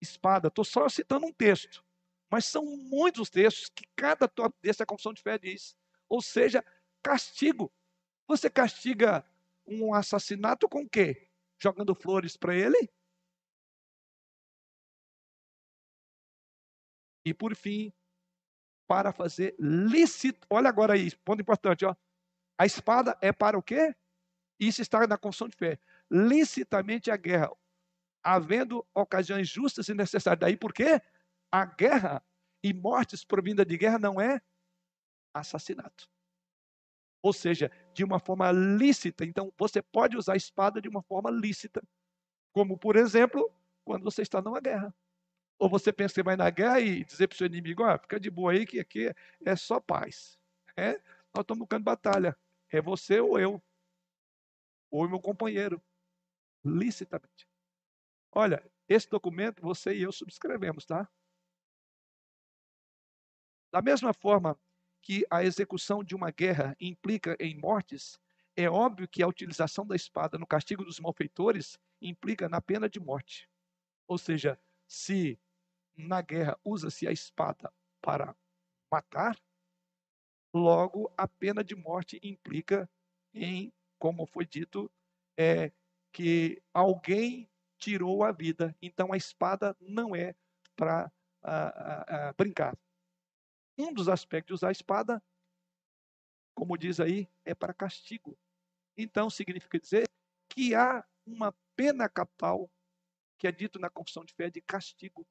espada. 0.00 0.48
Estou 0.48 0.64
só 0.64 0.88
citando 0.88 1.26
um 1.26 1.32
texto, 1.32 1.84
mas 2.30 2.44
são 2.44 2.64
muitos 2.64 3.30
textos 3.30 3.68
que 3.68 3.84
cada 3.96 4.28
tópico 4.28 4.60
desse 4.62 4.82
a 4.82 4.86
confissão 4.86 5.12
de 5.12 5.22
fé 5.22 5.38
diz. 5.38 5.76
Ou 6.08 6.20
seja, 6.20 6.64
castigo. 7.02 7.72
Você 8.26 8.48
castiga 8.48 9.24
um 9.66 9.94
assassinato 9.94 10.68
com 10.68 10.82
o 10.82 10.88
quê? 10.88 11.28
Jogando 11.60 11.94
flores 11.94 12.36
para 12.36 12.54
ele? 12.54 12.90
E 17.24 17.32
por 17.32 17.54
fim, 17.56 17.92
para 18.86 19.12
fazer 19.12 19.54
lícito. 19.58 20.46
Olha 20.50 20.68
agora 20.68 20.94
aí, 20.94 21.14
ponto 21.24 21.40
importante, 21.40 21.84
ó. 21.84 21.94
A 22.58 22.66
espada 22.66 23.16
é 23.20 23.32
para 23.32 23.58
o 23.58 23.62
quê? 23.62 23.94
Isso 24.60 24.82
está 24.82 25.06
na 25.06 25.18
confissão 25.18 25.48
de 25.48 25.56
fé. 25.56 25.78
Licitamente 26.10 27.10
a 27.10 27.16
guerra, 27.16 27.50
havendo 28.24 28.86
ocasiões 28.94 29.48
justas 29.48 29.88
e 29.88 29.94
necessárias. 29.94 30.40
Daí 30.40 30.56
por 30.56 30.72
quê? 30.72 31.00
A 31.52 31.66
guerra 31.66 32.24
e 32.62 32.72
mortes 32.72 33.22
provinda 33.24 33.64
de 33.64 33.76
guerra 33.76 33.98
não 33.98 34.18
é 34.18 34.40
assassinato. 35.34 36.08
Ou 37.22 37.32
seja, 37.32 37.70
de 37.92 38.02
uma 38.02 38.18
forma 38.18 38.50
lícita. 38.50 39.24
Então, 39.24 39.52
você 39.56 39.82
pode 39.82 40.16
usar 40.16 40.32
a 40.34 40.36
espada 40.36 40.80
de 40.80 40.88
uma 40.88 41.02
forma 41.02 41.30
lícita. 41.30 41.82
Como, 42.52 42.78
por 42.78 42.96
exemplo, 42.96 43.50
quando 43.84 44.04
você 44.04 44.22
está 44.22 44.40
numa 44.40 44.60
guerra. 44.60 44.94
Ou 45.58 45.68
você 45.68 45.92
pensa 45.92 46.14
que 46.14 46.22
vai 46.22 46.36
na 46.36 46.50
guerra 46.50 46.80
e 46.80 47.04
dizer 47.04 47.28
para 47.28 47.34
o 47.34 47.38
seu 47.38 47.46
inimigo, 47.46 47.84
ah, 47.84 47.98
fica 47.98 48.18
de 48.18 48.30
boa 48.30 48.52
aí 48.52 48.66
que 48.66 48.80
aqui 48.80 49.12
é 49.44 49.56
só 49.56 49.80
paz. 49.80 50.38
É? 50.76 50.92
Nós 51.34 51.42
estamos 51.42 51.60
buscando 51.60 51.84
batalha. 51.84 52.36
É 52.70 52.80
você 52.80 53.20
ou 53.20 53.38
eu. 53.38 53.62
Ou 54.90 55.08
meu 55.08 55.20
companheiro. 55.20 55.82
Licitamente. 56.64 57.46
Olha, 58.34 58.62
esse 58.88 59.08
documento 59.08 59.62
você 59.62 59.94
e 59.96 60.02
eu 60.02 60.12
subscrevemos, 60.12 60.84
tá? 60.84 61.08
Da 63.72 63.80
mesma 63.80 64.12
forma 64.12 64.58
que 65.02 65.24
a 65.30 65.44
execução 65.44 66.02
de 66.02 66.14
uma 66.14 66.30
guerra 66.30 66.76
implica 66.80 67.36
em 67.38 67.56
mortes, 67.58 68.18
é 68.56 68.68
óbvio 68.68 69.08
que 69.08 69.22
a 69.22 69.26
utilização 69.28 69.86
da 69.86 69.94
espada 69.94 70.38
no 70.38 70.46
castigo 70.46 70.84
dos 70.84 70.98
malfeitores 70.98 71.78
implica 72.00 72.48
na 72.48 72.60
pena 72.60 72.88
de 72.88 72.98
morte. 72.98 73.48
Ou 74.08 74.18
seja, 74.18 74.60
se 74.86 75.40
na 75.96 76.22
guerra 76.22 76.58
usa-se 76.64 77.06
a 77.08 77.12
espada 77.12 77.72
para 78.02 78.36
matar, 78.92 79.38
logo 80.54 81.12
a 81.16 81.26
pena 81.26 81.62
de 81.64 81.74
morte 81.74 82.18
implica 82.22 82.88
em, 83.32 83.72
como 83.98 84.26
foi 84.26 84.46
dito, 84.46 84.90
é, 85.36 85.72
que 86.12 86.62
alguém 86.72 87.50
tirou 87.84 88.24
a 88.24 88.32
vida. 88.32 88.74
Então 88.80 89.12
a 89.12 89.16
espada 89.16 89.76
não 89.78 90.16
é 90.16 90.34
para 90.74 91.12
brincar. 92.36 92.76
Um 93.78 93.92
dos 93.92 94.08
aspectos 94.08 94.48
de 94.48 94.54
usar 94.54 94.68
a 94.68 94.72
espada, 94.72 95.22
como 96.54 96.78
diz 96.78 96.98
aí, 96.98 97.28
é 97.44 97.54
para 97.54 97.74
castigo. 97.74 98.38
Então 98.96 99.28
significa 99.28 99.78
dizer 99.78 100.08
que 100.48 100.74
há 100.74 101.04
uma 101.26 101.54
pena 101.76 102.08
capital 102.08 102.70
que 103.38 103.46
é 103.46 103.52
dito 103.52 103.78
na 103.78 103.90
confissão 103.90 104.24
de 104.24 104.32
fé 104.32 104.48
de 104.48 104.62
castigo 104.62 105.26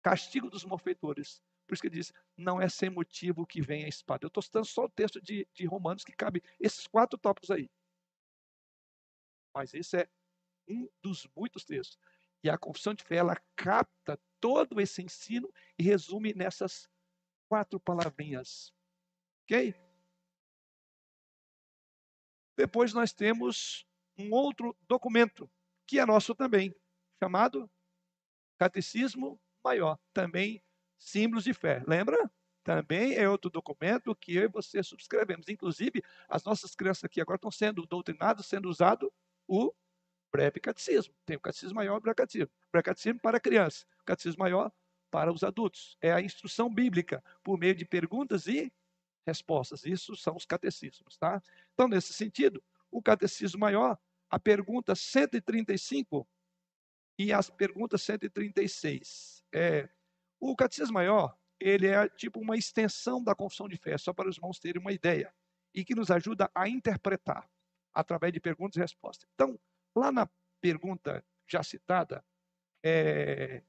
castigo 0.00 0.48
dos 0.48 0.64
malfeitores. 0.64 1.42
Por 1.66 1.74
isso 1.74 1.82
que 1.82 1.88
ele 1.88 1.96
diz, 1.96 2.14
não 2.34 2.62
é 2.62 2.68
sem 2.68 2.88
motivo 2.88 3.46
que 3.46 3.60
vem 3.60 3.84
a 3.84 3.88
espada. 3.88 4.24
Eu 4.24 4.28
estou 4.28 4.42
citando 4.42 4.64
só 4.64 4.84
o 4.84 4.88
texto 4.88 5.20
de, 5.20 5.46
de 5.52 5.66
Romanos 5.66 6.04
que 6.04 6.12
cabe 6.12 6.42
esses 6.58 6.86
quatro 6.86 7.18
tópicos 7.18 7.50
aí. 7.50 7.68
Mas 9.54 9.74
esse 9.74 9.98
é 9.98 10.08
um 10.68 10.88
dos 11.02 11.26
muitos 11.34 11.64
textos. 11.64 11.98
E 12.42 12.50
a 12.50 12.58
confissão 12.58 12.94
de 12.94 13.02
fé, 13.02 13.16
ela 13.16 13.36
capta 13.56 14.18
todo 14.40 14.80
esse 14.80 15.02
ensino 15.02 15.52
e 15.78 15.82
resume 15.82 16.32
nessas 16.34 16.88
quatro 17.48 17.80
palavrinhas. 17.80 18.72
Ok? 19.44 19.74
Depois 22.56 22.92
nós 22.92 23.12
temos 23.12 23.86
um 24.16 24.32
outro 24.32 24.76
documento, 24.82 25.50
que 25.86 25.98
é 25.98 26.06
nosso 26.06 26.34
também, 26.34 26.74
chamado 27.22 27.70
Catecismo 28.58 29.40
maior. 29.64 29.98
Também 30.12 30.62
símbolos 30.98 31.44
de 31.44 31.54
fé. 31.54 31.82
Lembra? 31.86 32.30
Também 32.64 33.14
é 33.14 33.28
outro 33.28 33.50
documento 33.50 34.14
que 34.16 34.34
eu 34.34 34.42
e 34.42 34.48
você 34.48 34.82
subscrevemos. 34.82 35.48
Inclusive, 35.48 36.02
as 36.28 36.44
nossas 36.44 36.74
crianças 36.74 37.04
aqui 37.04 37.20
agora 37.20 37.36
estão 37.36 37.50
sendo 37.50 37.86
doutrinadas, 37.86 38.46
sendo 38.46 38.68
usado 38.68 39.12
o 39.46 39.72
breve 40.32 40.60
catecismo. 40.60 41.14
Tem 41.24 41.36
o 41.36 41.40
catecismo 41.40 41.76
maior 41.76 41.94
e 41.94 41.98
o 41.98 42.00
breve 42.00 42.16
catecismo. 42.16 42.50
O 42.68 42.70
breve 42.72 42.84
catecismo 42.84 43.20
para 43.20 43.40
crianças, 43.40 43.86
o 44.00 44.04
catecismo 44.04 44.40
maior 44.40 44.72
para 45.10 45.32
os 45.32 45.42
adultos. 45.42 45.96
É 46.00 46.12
a 46.12 46.20
instrução 46.20 46.72
bíblica 46.72 47.22
por 47.42 47.58
meio 47.58 47.74
de 47.74 47.84
perguntas 47.84 48.46
e 48.46 48.72
respostas. 49.26 49.84
Isso 49.84 50.16
são 50.16 50.36
os 50.36 50.44
catecismos, 50.44 51.16
tá? 51.16 51.42
Então, 51.74 51.88
nesse 51.88 52.12
sentido, 52.12 52.62
o 52.90 53.02
catecismo 53.02 53.60
maior, 53.60 53.98
a 54.30 54.38
pergunta 54.38 54.94
135 54.94 56.26
e 57.18 57.32
as 57.32 57.50
perguntas 57.50 58.00
136. 58.02 59.42
É, 59.52 59.88
o 60.38 60.54
Catecismo 60.54 60.94
Maior, 60.94 61.36
ele 61.58 61.88
é 61.88 62.08
tipo 62.08 62.40
uma 62.40 62.56
extensão 62.56 63.22
da 63.22 63.34
confissão 63.34 63.68
de 63.68 63.76
fé, 63.76 63.98
só 63.98 64.12
para 64.12 64.28
os 64.28 64.36
irmãos 64.36 64.60
terem 64.60 64.80
uma 64.80 64.92
ideia, 64.92 65.34
e 65.74 65.84
que 65.84 65.94
nos 65.94 66.10
ajuda 66.10 66.48
a 66.54 66.68
interpretar 66.68 67.50
através 67.92 68.32
de 68.32 68.38
perguntas 68.38 68.76
e 68.76 68.80
respostas. 68.80 69.28
Então, 69.34 69.58
lá 69.98 70.12
na 70.12 70.28
pergunta 70.60 71.24
já 71.46 71.62
citada, 71.62 72.24
é, 72.82 73.62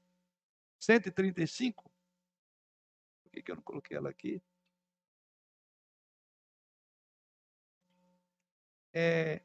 135, 0.78 1.90
por 3.22 3.30
que, 3.32 3.42
que 3.42 3.50
eu 3.50 3.56
não 3.56 3.62
coloquei 3.62 3.96
ela 3.96 4.10
aqui? 4.10 4.42
É, 8.92 9.40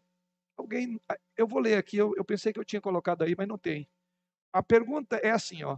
alguém, 0.58 1.00
eu 1.38 1.48
vou 1.48 1.60
ler 1.60 1.78
aqui, 1.78 1.98
eu, 1.98 2.14
eu 2.16 2.26
pensei 2.26 2.52
que 2.52 2.60
eu 2.60 2.66
tinha 2.66 2.82
colocado 2.82 3.24
aí, 3.24 3.36
mas 3.38 3.48
não 3.48 3.58
tem. 3.58 3.88
A 4.52 4.64
pergunta 4.64 5.18
é 5.18 5.32
assim, 5.32 5.64
ó, 5.64 5.78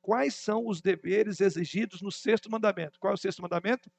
quais 0.00 0.34
são 0.34 0.66
os 0.66 0.80
deveres 0.80 1.40
exigidos 1.40 2.02
no 2.02 2.10
sexto 2.10 2.50
mandamento? 2.50 2.98
Qual 2.98 3.12
é 3.12 3.14
o 3.14 3.16
sexto 3.16 3.40
mandamento? 3.40 3.90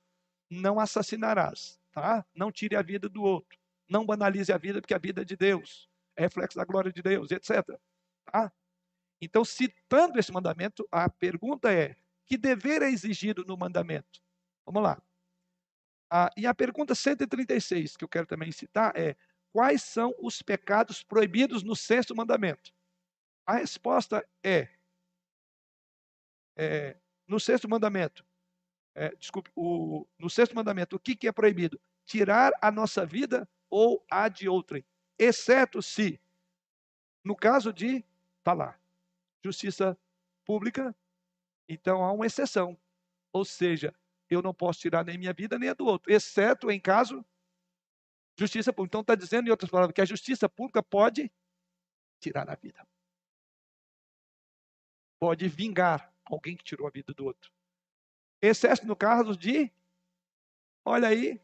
Não 0.50 0.80
assassinarás, 0.80 1.80
tá? 1.92 2.26
Não 2.36 2.52
tire 2.52 2.76
a 2.76 2.82
vida 2.82 3.08
do 3.08 3.24
outro. 3.24 3.58
Não 3.90 4.06
banalize 4.06 4.52
a 4.52 4.58
vida, 4.58 4.82
porque 4.82 4.94
a 4.94 4.98
vida 5.00 5.22
é 5.22 5.26
de 5.26 5.38
Deus. 5.38 5.90
Reflexo 6.22 6.58
da 6.58 6.66
glória 6.66 6.92
de 6.92 7.02
Deus, 7.02 7.32
etc. 7.32 7.78
Tá? 8.26 8.52
Então, 9.22 9.46
citando 9.46 10.20
esse 10.20 10.32
mandamento, 10.32 10.88
a 10.92 11.10
pergunta 11.10 11.72
é: 11.72 11.96
que 12.26 12.38
dever 12.38 12.82
é 12.82 12.90
exigido 12.90 13.46
no 13.46 13.58
mandamento? 13.58 14.22
Vamos 14.66 14.82
lá. 14.82 15.02
Ah, 16.10 16.30
e 16.36 16.48
a 16.48 16.54
pergunta 16.54 16.96
136, 16.96 17.96
que 17.96 18.04
eu 18.04 18.10
quero 18.10 18.26
também 18.26 18.52
citar, 18.52 18.96
é: 18.98 19.16
quais 19.52 19.84
são 19.84 20.14
os 20.20 20.42
pecados 20.42 21.04
proibidos 21.04 21.64
no 21.64 21.76
sexto 21.76 22.16
mandamento? 22.16 22.74
A 23.46 23.56
resposta 23.56 24.28
é, 24.44 24.70
é 26.56 26.98
no 27.28 27.40
sexto 27.40 27.68
mandamento, 27.70 28.26
é, 28.94 29.16
desculpe, 29.16 29.50
o, 29.56 30.06
no 30.20 30.30
sexto 30.30 30.56
mandamento, 30.56 30.96
o 30.96 31.00
que, 31.00 31.16
que 31.16 31.28
é 31.28 31.32
proibido? 31.32 31.80
Tirar 32.06 32.52
a 32.62 32.72
nossa 32.72 33.06
vida 33.06 33.48
ou 33.70 34.06
a 34.12 34.28
de 34.28 34.50
outrem, 34.50 34.86
exceto 35.18 35.82
se, 35.82 36.20
no 37.24 37.36
caso 37.36 37.72
de, 37.72 38.04
tá 38.44 38.54
lá, 38.54 38.80
justiça 39.44 39.98
pública, 40.46 40.96
então 41.68 42.04
há 42.04 42.12
uma 42.12 42.26
exceção. 42.26 42.78
Ou 43.34 43.46
seja, 43.46 43.96
eu 44.30 44.42
não 44.42 44.54
posso 44.54 44.80
tirar 44.80 45.06
nem 45.06 45.18
minha 45.18 45.34
vida 45.34 45.58
nem 45.58 45.70
a 45.70 45.74
do 45.74 45.86
outro, 45.86 46.12
exceto 46.12 46.70
em 46.72 46.80
caso 46.80 47.26
justiça 48.38 48.74
pública. 48.74 48.92
Então 48.92 49.02
está 49.02 49.16
dizendo, 49.16 49.48
em 49.48 49.52
outras 49.52 49.70
palavras, 49.70 49.94
que 49.94 50.02
a 50.02 50.06
justiça 50.06 50.50
pública 50.50 50.82
pode 50.82 51.32
tirar 52.20 52.50
a 52.50 52.56
vida. 52.56 52.86
Pode 55.20 55.48
vingar 55.48 56.14
alguém 56.26 56.56
que 56.56 56.64
tirou 56.64 56.88
a 56.88 56.92
vida 56.92 57.14
do 57.14 57.26
outro. 57.26 57.52
Excesso 58.42 58.88
no 58.88 58.96
caso 58.96 59.36
de, 59.38 59.72
olha 60.84 61.10
aí, 61.10 61.40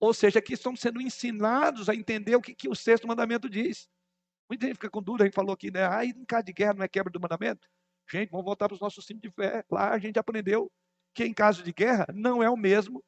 ou 0.00 0.14
seja, 0.14 0.38
aqui 0.38 0.52
estamos 0.52 0.80
sendo 0.80 1.00
ensinados 1.00 1.88
a 1.88 1.94
entender 1.94 2.36
o 2.36 2.40
que, 2.40 2.54
que 2.54 2.68
o 2.68 2.74
sexto 2.74 3.06
mandamento 3.06 3.48
diz. 3.48 3.88
Muita 4.48 4.66
gente 4.66 4.76
fica 4.76 4.90
com 4.90 5.02
dúvida, 5.02 5.24
a 5.24 5.26
gente 5.26 5.34
falou 5.34 5.52
aqui, 5.52 5.70
né? 5.70 5.86
Ah, 5.86 6.04
em 6.04 6.24
caso 6.24 6.44
de 6.44 6.52
guerra 6.52 6.74
não 6.74 6.84
é 6.84 6.88
quebra 6.88 7.12
do 7.12 7.20
mandamento? 7.20 7.68
Gente, 8.10 8.30
vamos 8.30 8.46
voltar 8.46 8.68
para 8.68 8.74
os 8.74 8.80
nossos 8.80 9.04
símbolos 9.04 9.30
de 9.30 9.34
fé. 9.34 9.64
Lá 9.70 9.92
a 9.92 9.98
gente 9.98 10.18
aprendeu 10.18 10.72
que 11.12 11.24
em 11.24 11.34
caso 11.34 11.62
de 11.62 11.72
guerra 11.72 12.06
não 12.14 12.42
é 12.42 12.48
o 12.48 12.56
mesmo. 12.56 13.04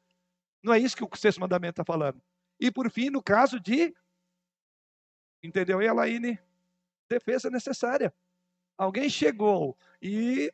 Não 0.61 0.73
é 0.73 0.79
isso 0.79 0.95
que 0.95 1.03
o 1.03 1.09
sexto 1.15 1.39
mandamento 1.39 1.81
está 1.81 1.85
falando. 1.85 2.21
E 2.59 2.69
por 2.69 2.91
fim, 2.91 3.09
no 3.09 3.23
caso 3.23 3.59
de, 3.59 3.95
entendeu, 5.41 5.81
Elaine? 5.81 6.39
Defesa 7.09 7.49
necessária. 7.49 8.13
Alguém 8.77 9.09
chegou 9.09 9.75
e 10.01 10.53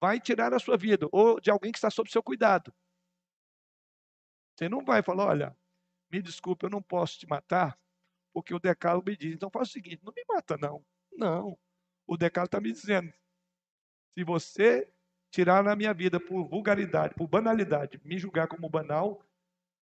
vai 0.00 0.20
tirar 0.20 0.54
a 0.54 0.58
sua 0.58 0.76
vida, 0.76 1.08
ou 1.10 1.40
de 1.40 1.50
alguém 1.50 1.72
que 1.72 1.78
está 1.78 1.90
sob 1.90 2.10
seu 2.10 2.22
cuidado. 2.22 2.72
Você 4.56 4.68
não 4.68 4.84
vai 4.84 5.02
falar, 5.02 5.26
olha, 5.26 5.56
me 6.10 6.22
desculpe, 6.22 6.64
eu 6.64 6.70
não 6.70 6.82
posso 6.82 7.18
te 7.18 7.26
matar, 7.26 7.78
porque 8.32 8.54
o 8.54 8.58
decálogo 8.58 9.10
me 9.10 9.16
diz. 9.16 9.34
Então 9.34 9.50
faz 9.50 9.68
o 9.68 9.72
seguinte, 9.72 10.02
não 10.02 10.12
me 10.14 10.24
mata 10.26 10.56
não. 10.56 10.84
Não. 11.12 11.58
O 12.06 12.16
decálogo 12.16 12.48
está 12.48 12.60
me 12.60 12.72
dizendo, 12.72 13.12
se 14.16 14.24
você 14.24 14.90
tirar 15.30 15.62
na 15.62 15.76
minha 15.76 15.92
vida 15.92 16.18
por 16.18 16.48
vulgaridade, 16.48 17.14
por 17.14 17.28
banalidade, 17.28 18.00
me 18.02 18.18
julgar 18.18 18.48
como 18.48 18.68
banal, 18.68 19.22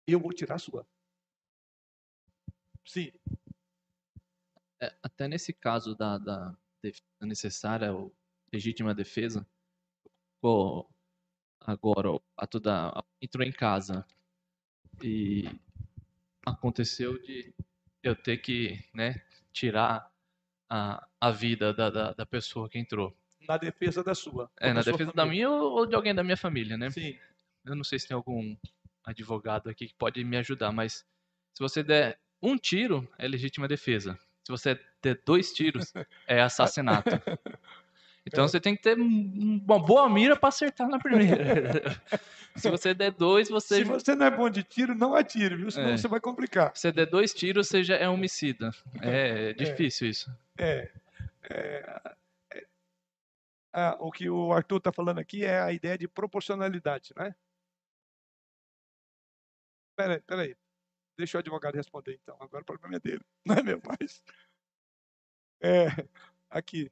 eu 0.06 0.20
vou 0.20 0.32
tirar 0.32 0.56
a 0.56 0.58
sua. 0.58 0.86
Sim. 2.84 3.12
É, 4.80 4.94
até 5.02 5.26
nesse 5.26 5.52
caso 5.52 5.96
da, 5.96 6.18
da, 6.18 6.56
da 7.20 7.26
necessária 7.26 7.92
ou 7.92 8.14
legítima 8.52 8.94
defesa, 8.94 9.48
agora 11.60 12.08
a 12.36 12.46
toda 12.46 12.92
entrou 13.20 13.46
em 13.46 13.52
casa 13.52 14.06
e 15.02 15.48
aconteceu 16.46 17.18
de 17.20 17.52
eu 18.02 18.14
ter 18.16 18.38
que 18.38 18.82
né, 18.94 19.22
tirar 19.52 20.10
a, 20.68 21.06
a 21.20 21.30
vida 21.30 21.72
da, 21.72 21.90
da, 21.90 22.12
da 22.12 22.26
pessoa 22.26 22.68
que 22.68 22.78
entrou. 22.78 23.16
Na 23.46 23.56
defesa 23.56 24.02
da 24.02 24.14
sua. 24.14 24.50
É, 24.58 24.72
na 24.72 24.80
defesa 24.80 24.98
família. 24.98 25.14
da 25.14 25.26
minha 25.26 25.50
ou 25.50 25.86
de 25.86 25.94
alguém 25.94 26.14
da 26.14 26.22
minha 26.22 26.36
família, 26.36 26.76
né? 26.76 26.90
Sim. 26.90 27.18
Eu 27.64 27.74
não 27.74 27.84
sei 27.84 27.98
se 27.98 28.08
tem 28.08 28.14
algum 28.14 28.56
advogado 29.04 29.68
aqui 29.68 29.88
que 29.88 29.94
pode 29.94 30.22
me 30.24 30.36
ajudar, 30.36 30.72
mas 30.72 31.04
se 31.52 31.60
você 31.60 31.82
der 31.82 32.18
um 32.40 32.56
tiro, 32.56 33.08
é 33.18 33.28
legítima 33.28 33.68
defesa. 33.68 34.18
Se 34.44 34.50
você 34.50 34.78
der 35.00 35.20
dois 35.24 35.52
tiros, 35.52 35.92
é 36.26 36.40
assassinato. 36.42 37.10
Então 38.26 38.46
você 38.46 38.60
tem 38.60 38.76
que 38.76 38.82
ter 38.82 38.96
uma 38.96 39.78
boa 39.78 40.08
mira 40.08 40.36
para 40.36 40.48
acertar 40.48 40.88
na 40.88 40.98
primeira. 40.98 41.36
Se 42.56 42.70
você 42.70 42.92
der 42.92 43.10
dois, 43.12 43.48
você. 43.48 43.76
Se 43.76 43.84
você 43.84 44.14
não 44.14 44.26
é 44.26 44.30
bom 44.30 44.48
de 44.48 44.62
tiro, 44.62 44.94
não 44.94 45.14
atire, 45.14 45.56
viu? 45.56 45.70
Senão 45.70 45.90
É. 45.90 45.96
você 45.96 46.06
vai 46.06 46.20
complicar. 46.20 46.70
Se 46.74 46.82
você 46.82 46.92
der 46.92 47.06
dois 47.06 47.32
tiros, 47.32 47.66
você 47.66 47.82
já 47.82 47.96
é 47.96 48.08
homicida. 48.08 48.70
É 49.00 49.52
difícil 49.54 50.08
isso. 50.08 50.30
É, 50.58 50.90
é, 51.50 52.14
é, 52.52 52.66
ah, 53.72 53.96
o 53.98 54.12
que 54.12 54.28
o 54.28 54.52
Arthur 54.52 54.76
está 54.76 54.92
falando 54.92 55.18
aqui 55.18 55.44
é 55.44 55.60
a 55.60 55.72
ideia 55.72 55.96
de 55.96 56.06
proporcionalidade, 56.06 57.12
né? 57.16 57.34
Peraí, 59.96 60.20
peraí. 60.20 60.56
Deixa 61.18 61.38
o 61.38 61.40
advogado 61.40 61.74
responder, 61.74 62.18
então. 62.22 62.36
Agora 62.40 62.62
o 62.62 62.66
problema 62.66 62.96
é 62.96 63.00
dele, 63.00 63.24
não 63.46 63.54
é 63.56 63.62
meu, 63.62 63.80
mas... 63.86 64.22
É, 65.62 65.86
aqui. 66.50 66.90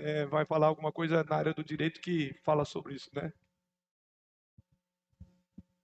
É, 0.00 0.26
vai 0.26 0.44
falar 0.44 0.68
alguma 0.68 0.92
coisa 0.92 1.24
na 1.24 1.36
área 1.36 1.52
do 1.52 1.64
direito 1.64 2.00
que 2.00 2.32
fala 2.44 2.64
sobre 2.64 2.94
isso, 2.94 3.10
né? 3.12 3.32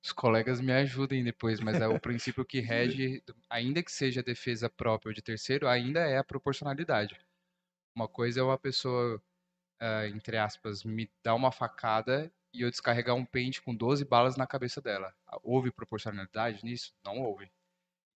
Os 0.03 0.13
colegas 0.13 0.61
me 0.61 0.73
ajudem 0.73 1.25
depois, 1.25 1.59
mas 1.59 1.81
é 1.81 1.89
o 1.89 1.99
princípio 2.01 2.45
que 2.45 2.61
rege, 2.61 3.25
ainda 3.51 3.83
que 3.83 3.91
seja 3.91 4.23
defesa 4.23 4.71
própria 4.71 5.11
ou 5.11 5.15
de 5.15 5.23
terceiro, 5.23 5.67
ainda 5.67 6.01
é 6.01 6.17
a 6.17 6.25
proporcionalidade. 6.25 7.19
Uma 7.97 8.07
coisa 8.07 8.41
é 8.41 8.43
uma 8.43 8.59
pessoa, 8.59 9.21
ah, 9.81 10.07
entre 10.07 10.37
aspas, 10.37 10.85
me 10.85 11.11
dar 11.23 11.35
uma 11.35 11.51
facada 11.51 12.33
e 12.53 12.61
eu 12.61 12.71
descarregar 12.71 13.17
um 13.17 13.25
pente 13.25 13.61
com 13.61 13.75
12 13.75 14.05
balas 14.05 14.37
na 14.37 14.47
cabeça 14.47 14.81
dela. 14.81 15.13
Houve 15.43 15.73
proporcionalidade 15.73 16.65
nisso? 16.65 16.95
Não 17.05 17.19
houve. 17.19 17.51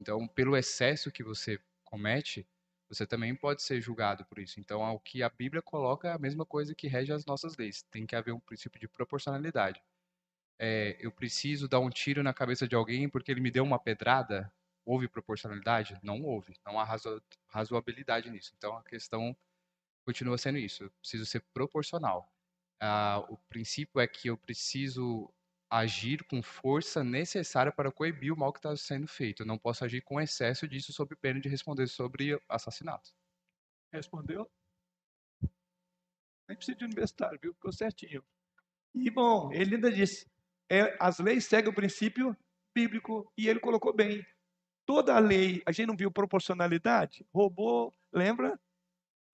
Então, 0.01 0.29
pelo 0.29 0.57
excesso 0.57 1.11
que 1.11 1.25
você 1.25 1.59
comete, 1.85 2.47
você 2.89 3.07
também 3.07 3.35
pode 3.35 3.63
ser 3.63 3.81
julgado 3.81 4.25
por 4.27 4.39
isso. 4.39 4.61
Então, 4.61 4.83
o 4.95 5.01
que 5.01 5.23
a 5.23 5.29
Bíblia 5.29 5.63
coloca 5.63 6.09
é 6.09 6.13
a 6.13 6.19
mesma 6.19 6.47
coisa 6.47 6.75
que 6.75 6.89
rege 6.89 7.13
as 7.13 7.25
nossas 7.27 7.57
leis. 7.57 7.83
Tem 7.91 8.07
que 8.07 8.17
haver 8.17 8.33
um 8.33 8.41
princípio 8.41 8.81
de 8.81 8.89
proporcionalidade. 8.89 9.83
É, 10.59 10.97
eu 11.01 11.13
preciso 11.13 11.69
dar 11.69 11.81
um 11.81 11.91
tiro 11.91 12.23
na 12.23 12.35
cabeça 12.35 12.67
de 12.69 12.75
alguém 12.75 13.09
porque 13.09 13.31
ele 13.31 13.41
me 13.41 13.51
deu 13.51 13.65
uma 13.65 13.79
pedrada? 13.79 14.53
Houve 14.85 15.09
proporcionalidade? 15.09 15.99
Não 16.03 16.23
houve. 16.23 16.55
Não 16.67 16.79
há 16.81 16.85
razo- 16.85 17.23
razoabilidade 17.49 18.31
nisso. 18.31 18.53
Então, 18.57 18.77
a 18.77 18.83
questão 18.83 19.37
continua 20.05 20.39
sendo 20.39 20.59
isso. 20.59 20.85
Eu 20.85 20.91
preciso 21.01 21.27
ser 21.27 21.41
proporcional. 21.53 22.33
Ah, 22.81 23.25
o 23.29 23.37
princípio 23.49 24.01
é 24.01 24.07
que 24.07 24.29
eu 24.29 24.37
preciso 24.39 25.33
agir 25.71 26.25
com 26.25 26.43
força 26.43 27.05
necessária 27.05 27.71
para 27.71 27.93
coibir 27.93 28.33
o 28.33 28.37
mal 28.37 28.53
que 28.53 28.59
está 28.59 28.75
sendo 28.77 29.07
feito. 29.07 29.43
Eu 29.43 29.47
não 29.47 29.59
posso 29.59 29.85
agir 29.85 30.03
com 30.03 30.21
excesso 30.21 30.67
disso 30.67 30.93
sob 30.93 31.15
pena 31.17 31.41
de 31.41 31.49
responder 31.49 31.87
sobre 31.87 32.41
assassinato. 32.49 33.11
Respondeu? 33.93 34.51
Nem 36.49 36.57
precisa 36.57 36.79
de 36.79 36.85
universitário, 36.85 37.39
viu? 37.41 37.53
Ficou 37.55 37.73
certinho. 37.73 38.25
E, 38.95 39.11
bom, 39.11 39.53
ele 39.53 39.75
ainda 39.75 39.93
disse, 39.93 40.27
é, 40.71 40.97
as 40.99 41.19
leis 41.19 41.45
seguem 41.45 41.71
o 41.71 41.75
princípio 41.75 42.37
bíblico, 42.75 43.31
e 43.37 43.49
ele 43.49 43.61
colocou 43.61 43.93
bem. 43.93 44.25
Toda 44.87 45.15
a 45.15 45.19
lei, 45.19 45.63
a 45.67 45.73
gente 45.73 45.89
não 45.89 45.97
viu 45.97 46.11
proporcionalidade? 46.11 47.27
Roubou, 47.35 47.95
lembra? 48.13 48.59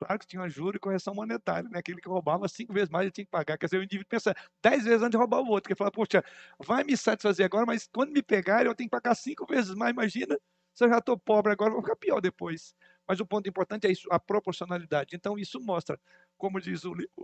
Claro 0.00 0.18
que 0.18 0.26
tinha 0.26 0.48
juro 0.48 0.76
e 0.76 0.80
correção 0.80 1.14
monetária, 1.14 1.68
né? 1.70 1.78
Aquele 1.78 2.00
que 2.00 2.08
roubava 2.08 2.48
cinco 2.48 2.72
vezes 2.72 2.90
mais 2.90 3.04
ele 3.04 3.12
tinha 3.12 3.24
que 3.24 3.30
pagar. 3.30 3.56
Quer 3.56 3.66
dizer, 3.66 3.78
o 3.78 3.82
indivíduo 3.84 4.08
pensa 4.08 4.34
dez 4.62 4.84
vezes 4.84 5.00
antes 5.00 5.12
de 5.12 5.16
roubar 5.16 5.40
o 5.40 5.48
outro. 5.48 5.68
Que 5.68 5.74
fala, 5.76 5.90
poxa, 5.90 6.22
vai 6.58 6.84
me 6.84 6.96
satisfazer 6.96 7.46
agora, 7.46 7.64
mas 7.66 7.88
quando 7.92 8.10
me 8.12 8.22
pegarem 8.22 8.66
eu 8.66 8.74
tenho 8.74 8.88
que 8.88 8.96
pagar 8.96 9.14
cinco 9.14 9.46
vezes 9.46 9.74
mais. 9.74 9.92
Imagina, 9.92 10.38
se 10.74 10.84
eu 10.84 10.88
já 10.88 10.98
estou 10.98 11.18
pobre 11.18 11.52
agora, 11.52 11.70
vou 11.72 11.82
ficar 11.82 11.96
pior 11.96 12.20
depois. 12.20 12.74
Mas 13.08 13.20
o 13.20 13.26
ponto 13.26 13.48
importante 13.48 13.86
é 13.86 13.92
isso, 13.92 14.08
a 14.10 14.18
proporcionalidade. 14.18 15.14
Então, 15.14 15.38
isso 15.38 15.60
mostra, 15.60 16.00
como 16.36 16.60
diz 16.60 16.84
o, 16.84 16.92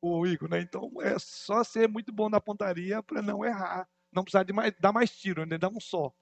o, 0.00 0.20
o 0.20 0.26
Igor, 0.26 0.48
né? 0.48 0.60
Então, 0.60 0.90
é 1.00 1.18
só 1.18 1.64
ser 1.64 1.88
muito 1.88 2.12
bom 2.12 2.28
na 2.28 2.40
pontaria 2.40 3.02
para 3.02 3.22
não 3.22 3.44
errar. 3.44 3.88
Não 4.12 4.22
precisar 4.22 4.44
de 4.44 4.52
mais, 4.52 4.72
dar 4.78 4.92
mais 4.92 5.10
tiro, 5.10 5.46
né? 5.46 5.58
Dar 5.58 5.68
um 5.70 5.80
só. 5.80 6.12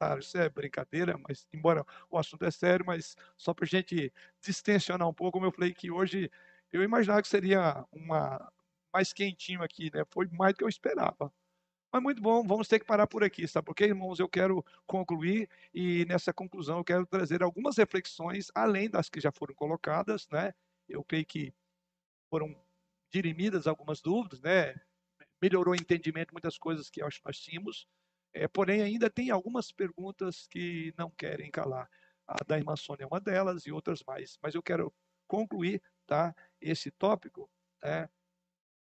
Claro, 0.00 0.20
isso 0.20 0.38
é 0.38 0.48
brincadeira, 0.48 1.18
mas 1.28 1.46
embora 1.52 1.84
o 2.10 2.16
assunto 2.16 2.42
é 2.46 2.50
sério, 2.50 2.86
mas 2.86 3.14
só 3.36 3.52
para 3.52 3.66
a 3.66 3.68
gente 3.68 4.10
distensionar 4.42 5.06
um 5.06 5.12
pouco, 5.12 5.32
como 5.32 5.44
eu 5.44 5.52
falei 5.52 5.74
que 5.74 5.90
hoje 5.90 6.30
eu 6.72 6.82
imaginava 6.82 7.20
que 7.20 7.28
seria 7.28 7.84
uma 7.92 8.50
mais 8.90 9.12
quentinho 9.12 9.62
aqui, 9.62 9.90
né? 9.94 10.02
Foi 10.10 10.26
mais 10.32 10.54
do 10.54 10.58
que 10.58 10.64
eu 10.64 10.68
esperava. 10.70 11.30
Mas 11.92 12.02
muito 12.02 12.22
bom, 12.22 12.46
vamos 12.46 12.68
ter 12.68 12.80
que 12.80 12.86
parar 12.86 13.06
por 13.06 13.24
aqui, 13.24 13.48
sabe? 13.48 13.66
Porque, 13.66 13.84
irmãos, 13.84 14.20
eu 14.20 14.28
quero 14.28 14.64
concluir 14.86 15.48
e 15.74 16.04
nessa 16.06 16.32
conclusão 16.32 16.78
eu 16.78 16.84
quero 16.84 17.06
trazer 17.06 17.42
algumas 17.42 17.76
reflexões 17.78 18.48
além 18.54 18.90
das 18.90 19.08
que 19.10 19.20
já 19.20 19.32
foram 19.32 19.54
colocadas, 19.54 20.28
né? 20.30 20.54
Eu 20.88 21.04
creio 21.04 21.26
que 21.26 21.54
foram 22.30 22.54
dirimidas 23.12 23.66
algumas 23.66 24.00
dúvidas, 24.02 24.40
né? 24.42 24.74
Melhorou 25.42 25.74
o 25.74 25.76
entendimento 25.76 26.28
de 26.28 26.34
muitas 26.34 26.58
coisas 26.58 26.90
que 26.90 27.02
eu 27.02 27.06
acho 27.08 27.20
que 27.20 27.26
nós 27.26 27.38
tínhamos. 27.40 27.86
É, 28.32 28.46
porém, 28.46 28.82
ainda 28.82 29.10
tem 29.10 29.30
algumas 29.30 29.72
perguntas 29.72 30.46
que 30.46 30.94
não 30.96 31.10
querem 31.10 31.50
calar. 31.50 31.90
A 32.26 32.44
da 32.46 32.56
irmã 32.56 32.76
Sônia 32.76 33.04
é 33.04 33.06
uma 33.06 33.20
delas 33.20 33.66
e 33.66 33.72
outras 33.72 34.02
mais. 34.04 34.38
Mas 34.42 34.54
eu 34.54 34.62
quero 34.62 34.94
concluir 35.26 35.82
tá, 36.06 36.34
esse 36.60 36.90
tópico. 36.90 37.50
É, 37.82 38.08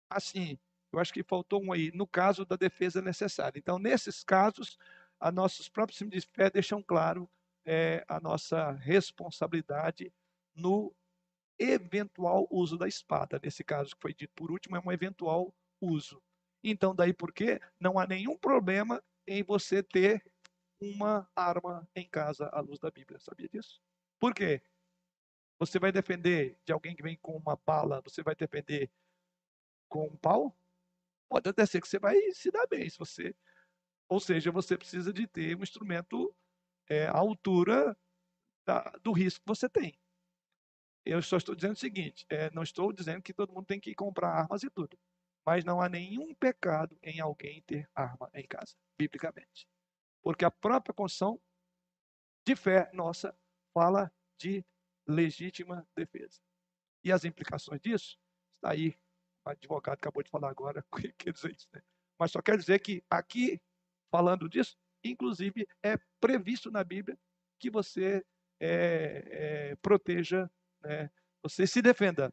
assim, 0.09 0.59
eu 0.93 1.01
acho 1.01 1.12
que 1.12 1.23
faltou 1.23 1.62
um 1.62 1.73
aí, 1.73 1.90
no 1.93 2.06
caso 2.06 2.44
da 2.44 2.56
defesa 2.56 3.02
necessária. 3.02 3.59
Então, 3.59 3.78
nesses 3.78 4.23
casos, 4.23 4.78
a 5.19 5.32
nossos 5.32 5.69
próprios 5.69 5.98
de 5.98 6.20
fé 6.20 6.48
deixam 6.48 6.82
claro 6.82 7.28
é, 7.65 8.05
a 8.06 8.20
nossa 8.20 8.70
responsabilidade 8.73 10.12
no 10.55 10.94
eventual 11.59 12.47
uso 12.51 12.77
da 12.78 12.86
espada. 12.86 13.40
Nesse 13.43 13.65
caso 13.65 13.94
que 13.97 14.02
foi 14.02 14.15
dito 14.15 14.32
por 14.35 14.51
último, 14.51 14.77
é 14.77 14.81
um 14.85 14.93
eventual 14.93 15.52
uso. 15.81 16.23
Então, 16.62 16.94
daí 16.94 17.12
porque 17.12 17.61
não 17.81 17.98
há 17.98 18.06
nenhum 18.06 18.39
problema 18.39 19.02
em 19.27 19.43
você 19.43 19.83
ter 19.83 20.25
uma 20.81 21.29
arma 21.35 21.89
em 21.95 22.09
casa 22.09 22.49
à 22.53 22.61
luz 22.61 22.79
da 22.79 22.91
Bíblia. 22.91 23.19
Sabia 23.21 23.49
disso? 23.49 23.81
Por 24.19 24.35
quê? 24.35 24.63
Você 25.59 25.79
vai 25.79 25.93
defender 25.93 26.59
de 26.65 26.73
alguém 26.73 26.95
que 26.95 27.03
vem 27.03 27.17
com 27.17 27.37
uma 27.37 27.57
bala, 27.57 28.03
você 28.03 28.23
vai 28.23 28.35
defender 28.35 28.91
com 29.89 30.07
um 30.07 30.17
pau? 30.17 30.57
Pode 31.29 31.49
até 31.49 31.65
ser 31.65 31.81
que 31.81 31.89
você 31.89 31.99
vai 31.99 32.17
se 32.33 32.51
dar 32.51 32.67
bem, 32.67 32.89
se 32.89 32.99
você, 32.99 33.35
ou 34.09 34.21
seja, 34.21 34.51
você 34.51 34.77
precisa 34.77 35.13
de 35.13 35.27
ter 35.27 35.57
um 35.57 35.63
instrumento 35.63 36.35
é, 36.89 37.07
à 37.07 37.17
altura 37.17 37.97
da, 38.67 38.83
do 39.03 39.13
risco 39.13 39.41
que 39.41 39.49
você 39.49 39.69
tem. 39.69 39.99
Eu 41.05 41.23
só 41.23 41.37
estou 41.37 41.55
dizendo 41.55 41.75
o 41.75 41.79
seguinte: 41.79 42.27
é, 42.29 42.51
não 42.51 42.63
estou 42.63 42.93
dizendo 42.93 43.23
que 43.23 43.35
todo 43.35 43.53
mundo 43.53 43.67
tem 43.67 43.81
que 43.81 43.95
comprar 43.95 44.31
armas 44.31 44.63
e 44.63 44.71
tudo, 44.71 44.99
mas 45.47 45.65
não 45.65 45.81
há 45.81 45.89
nenhum 45.89 46.35
pecado 46.35 46.99
em 47.03 47.21
alguém 47.21 47.62
ter 47.62 47.89
arma 47.95 48.31
em 48.35 48.47
casa, 48.47 48.75
biblicamente, 48.99 49.69
porque 50.23 50.45
a 50.45 50.51
própria 50.51 50.95
condição 50.95 51.41
de 52.47 52.57
fé 52.57 52.91
nossa 52.93 53.37
fala 53.73 54.12
de 54.39 54.65
legítima 55.07 55.87
defesa. 55.97 56.41
E 57.03 57.12
as 57.12 57.25
implicações 57.25 57.81
disso 57.81 58.19
está 58.57 58.73
aí 58.73 58.99
o 59.45 59.51
advogado 59.51 59.95
acabou 59.95 60.23
de 60.23 60.31
falar 60.31 60.51
agora, 60.51 60.85
quer 61.19 61.33
dizer 61.33 61.53
isso, 61.53 61.69
né? 61.73 61.83
Mas 62.19 62.31
só 62.31 62.41
quer 62.41 62.57
dizer 62.57 62.79
que 62.81 63.05
aqui, 63.11 63.61
falando 64.11 64.49
disso, 64.49 64.77
inclusive 65.05 65.69
é 65.83 65.99
previsto 66.21 66.71
na 66.71 66.83
Bíblia 66.83 67.19
que 67.59 67.71
você 67.71 68.25
é, 68.61 69.71
é, 69.71 69.77
proteja, 69.77 70.51
né? 70.83 71.11
você 71.43 71.66
se 71.66 71.83
defenda. 71.83 72.33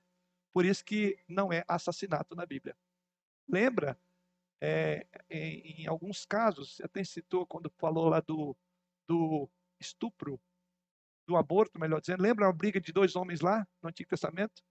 Por 0.54 0.66
isso 0.66 0.86
que 0.86 1.18
não 1.28 1.52
é 1.52 1.64
assassinato 1.68 2.36
na 2.36 2.46
Bíblia. 2.46 2.78
Lembra, 3.48 4.00
é, 4.62 5.08
em, 5.30 5.84
em, 5.84 5.88
alguns 5.88 6.26
casos, 6.26 6.76
você 6.76 6.84
até 6.84 7.04
citou 7.04 7.46
quando 7.46 7.70
falou 7.78 8.10
lá 8.10 8.20
do, 8.20 8.56
do 9.08 9.50
estupro, 9.80 10.40
do 11.28 11.36
aborto, 11.36 11.80
melhor 11.80 12.00
dizendo. 12.00 12.22
Lembra 12.22 12.48
a 12.48 12.54
briga 12.54 12.80
de 12.80 12.92
dois 12.92 13.16
homens 13.16 13.42
lá 13.42 13.68
no 13.82 13.90
Antigo 13.90 14.10
Testamento? 14.10 14.64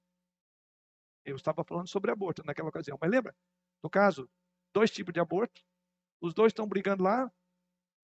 Eu 1.24 1.36
estava 1.36 1.64
falando 1.64 1.88
sobre 1.88 2.10
aborto 2.10 2.42
naquela 2.44 2.68
ocasião, 2.68 2.96
mas 3.00 3.10
lembra? 3.10 3.34
No 3.82 3.90
caso, 3.90 4.30
dois 4.72 4.90
tipos 4.90 5.12
de 5.12 5.20
aborto, 5.20 5.62
os 6.20 6.34
dois 6.34 6.50
estão 6.50 6.66
brigando 6.66 7.02
lá, 7.02 7.30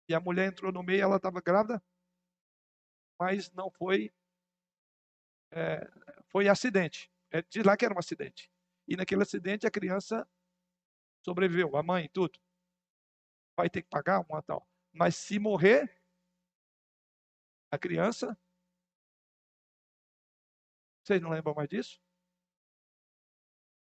e 0.09 0.15
a 0.15 0.21
mulher 0.21 0.49
entrou 0.49 0.73
no 0.73 0.83
meio, 0.83 1.03
ela 1.03 1.17
estava 1.17 1.41
grávida, 1.41 1.83
mas 3.19 3.51
não 3.53 3.71
foi. 3.71 4.13
É, 5.53 5.89
foi 6.27 6.49
acidente. 6.49 7.11
É, 7.31 7.43
diz 7.43 7.65
lá 7.65 7.77
que 7.77 7.85
era 7.85 7.95
um 7.95 7.99
acidente. 7.99 8.51
E 8.89 8.97
naquele 8.97 9.23
acidente 9.23 9.67
a 9.67 9.71
criança 9.71 10.29
sobreviveu, 11.25 11.77
a 11.77 11.83
mãe 11.83 12.05
e 12.05 12.09
tudo. 12.09 12.39
Vai 13.57 13.69
ter 13.69 13.83
que 13.83 13.89
pagar 13.89 14.21
uma 14.21 14.43
tal. 14.43 14.69
Mas 14.93 15.17
se 15.17 15.39
morrer, 15.39 16.01
a 17.71 17.79
criança. 17.79 18.37
Vocês 21.03 21.21
não 21.21 21.31
lembram 21.31 21.55
mais 21.55 21.69
disso? 21.69 22.01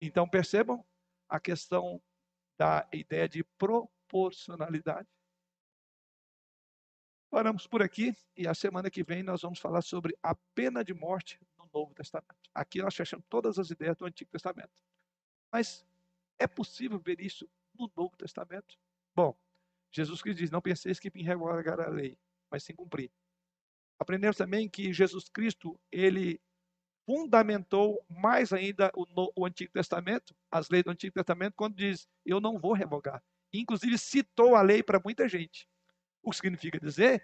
Então 0.02 0.28
percebam 0.28 0.86
a 1.30 1.40
questão 1.40 2.02
da 2.58 2.88
ideia 2.94 3.28
de 3.28 3.44
proporcionalidade. 3.58 5.08
Paramos 7.30 7.66
por 7.66 7.82
aqui 7.82 8.16
e 8.38 8.48
a 8.48 8.54
semana 8.54 8.92
que 8.92 9.04
vem 9.04 9.24
nós 9.24 9.42
vamos 9.42 9.60
falar 9.60 9.82
sobre 9.82 10.16
a 10.22 10.36
pena 10.54 10.84
de 10.84 10.94
morte 10.94 11.40
no 11.58 11.68
Novo 11.74 11.94
Testamento. 11.94 12.36
Aqui 12.54 12.82
nós 12.82 12.96
fechamos 12.96 13.26
todas 13.28 13.58
as 13.58 13.72
ideias 13.72 13.98
do 13.98 14.06
Antigo 14.06 14.30
Testamento. 14.30 14.72
Mas 15.52 15.86
é 16.44 16.48
possível 16.48 17.00
ver 17.00 17.20
isso 17.22 17.50
no 17.74 17.92
Novo 17.96 18.16
Testamento? 18.18 18.78
Bom, 19.16 19.36
Jesus 19.92 20.22
Cristo 20.22 20.40
diz: 20.40 20.52
Não 20.52 20.62
penseis 20.62 21.00
que 21.00 21.10
vim 21.10 21.24
revogar 21.24 21.80
a 21.80 21.88
lei, 21.88 22.18
mas 22.52 22.64
sim 22.64 22.76
cumprir. 22.76 23.12
Aprendemos 24.00 24.36
também 24.36 24.68
que 24.68 24.92
Jesus 24.92 25.30
Cristo, 25.30 25.80
ele 25.92 26.42
fundamentou 27.06 28.04
mais 28.10 28.52
ainda 28.52 28.92
o, 28.96 29.06
o, 29.36 29.46
Antigo 29.46 29.72
Testamento, 29.72 30.36
as 30.52 30.70
leis 30.70 30.84
do 30.84 30.92
Antigo 30.92 31.14
Testamento, 31.14 31.54
quando 31.56 31.76
diz: 31.76 32.08
Eu 32.26 32.40
não 32.40 32.60
vou 32.60 32.74
revogar. 32.74 33.24
Inclusive, 33.54 33.98
citou 33.98 34.56
a 34.56 34.62
lei 34.62 34.82
para 34.82 35.00
muita 35.04 35.28
gente. 35.30 35.68
O 36.22 36.32
que 36.32 36.38
significa 36.38 36.80
dizer 36.80 37.24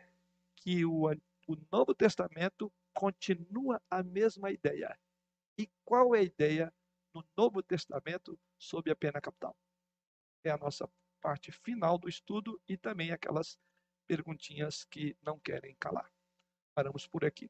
que 0.57 0.85
o, 0.85 1.09
o 1.47 1.57
Novo 1.71 1.93
Testamento 1.95 2.71
continua 2.93 3.81
a 3.89 4.03
mesma 4.03 4.51
ideia. 4.51 4.97
E 5.57 5.67
qual 5.83 6.13
é 6.15 6.19
a 6.19 6.23
ideia 6.23 6.73
no 7.13 7.23
Novo 7.35 7.61
Testamento 7.63 8.39
sobre 8.57 8.91
a 8.91 8.95
pena 8.95 9.21
capital? 9.21 9.55
É 10.43 10.51
a 10.51 10.57
nossa 10.57 10.89
parte 11.21 11.51
final 11.51 11.97
do 11.97 12.07
estudo 12.07 12.61
e 12.67 12.77
também 12.77 13.11
aquelas 13.11 13.57
perguntinhas 14.07 14.85
que 14.85 15.17
não 15.21 15.39
querem 15.39 15.75
calar. 15.75 16.11
Paramos 16.73 17.07
por 17.07 17.25
aqui. 17.25 17.49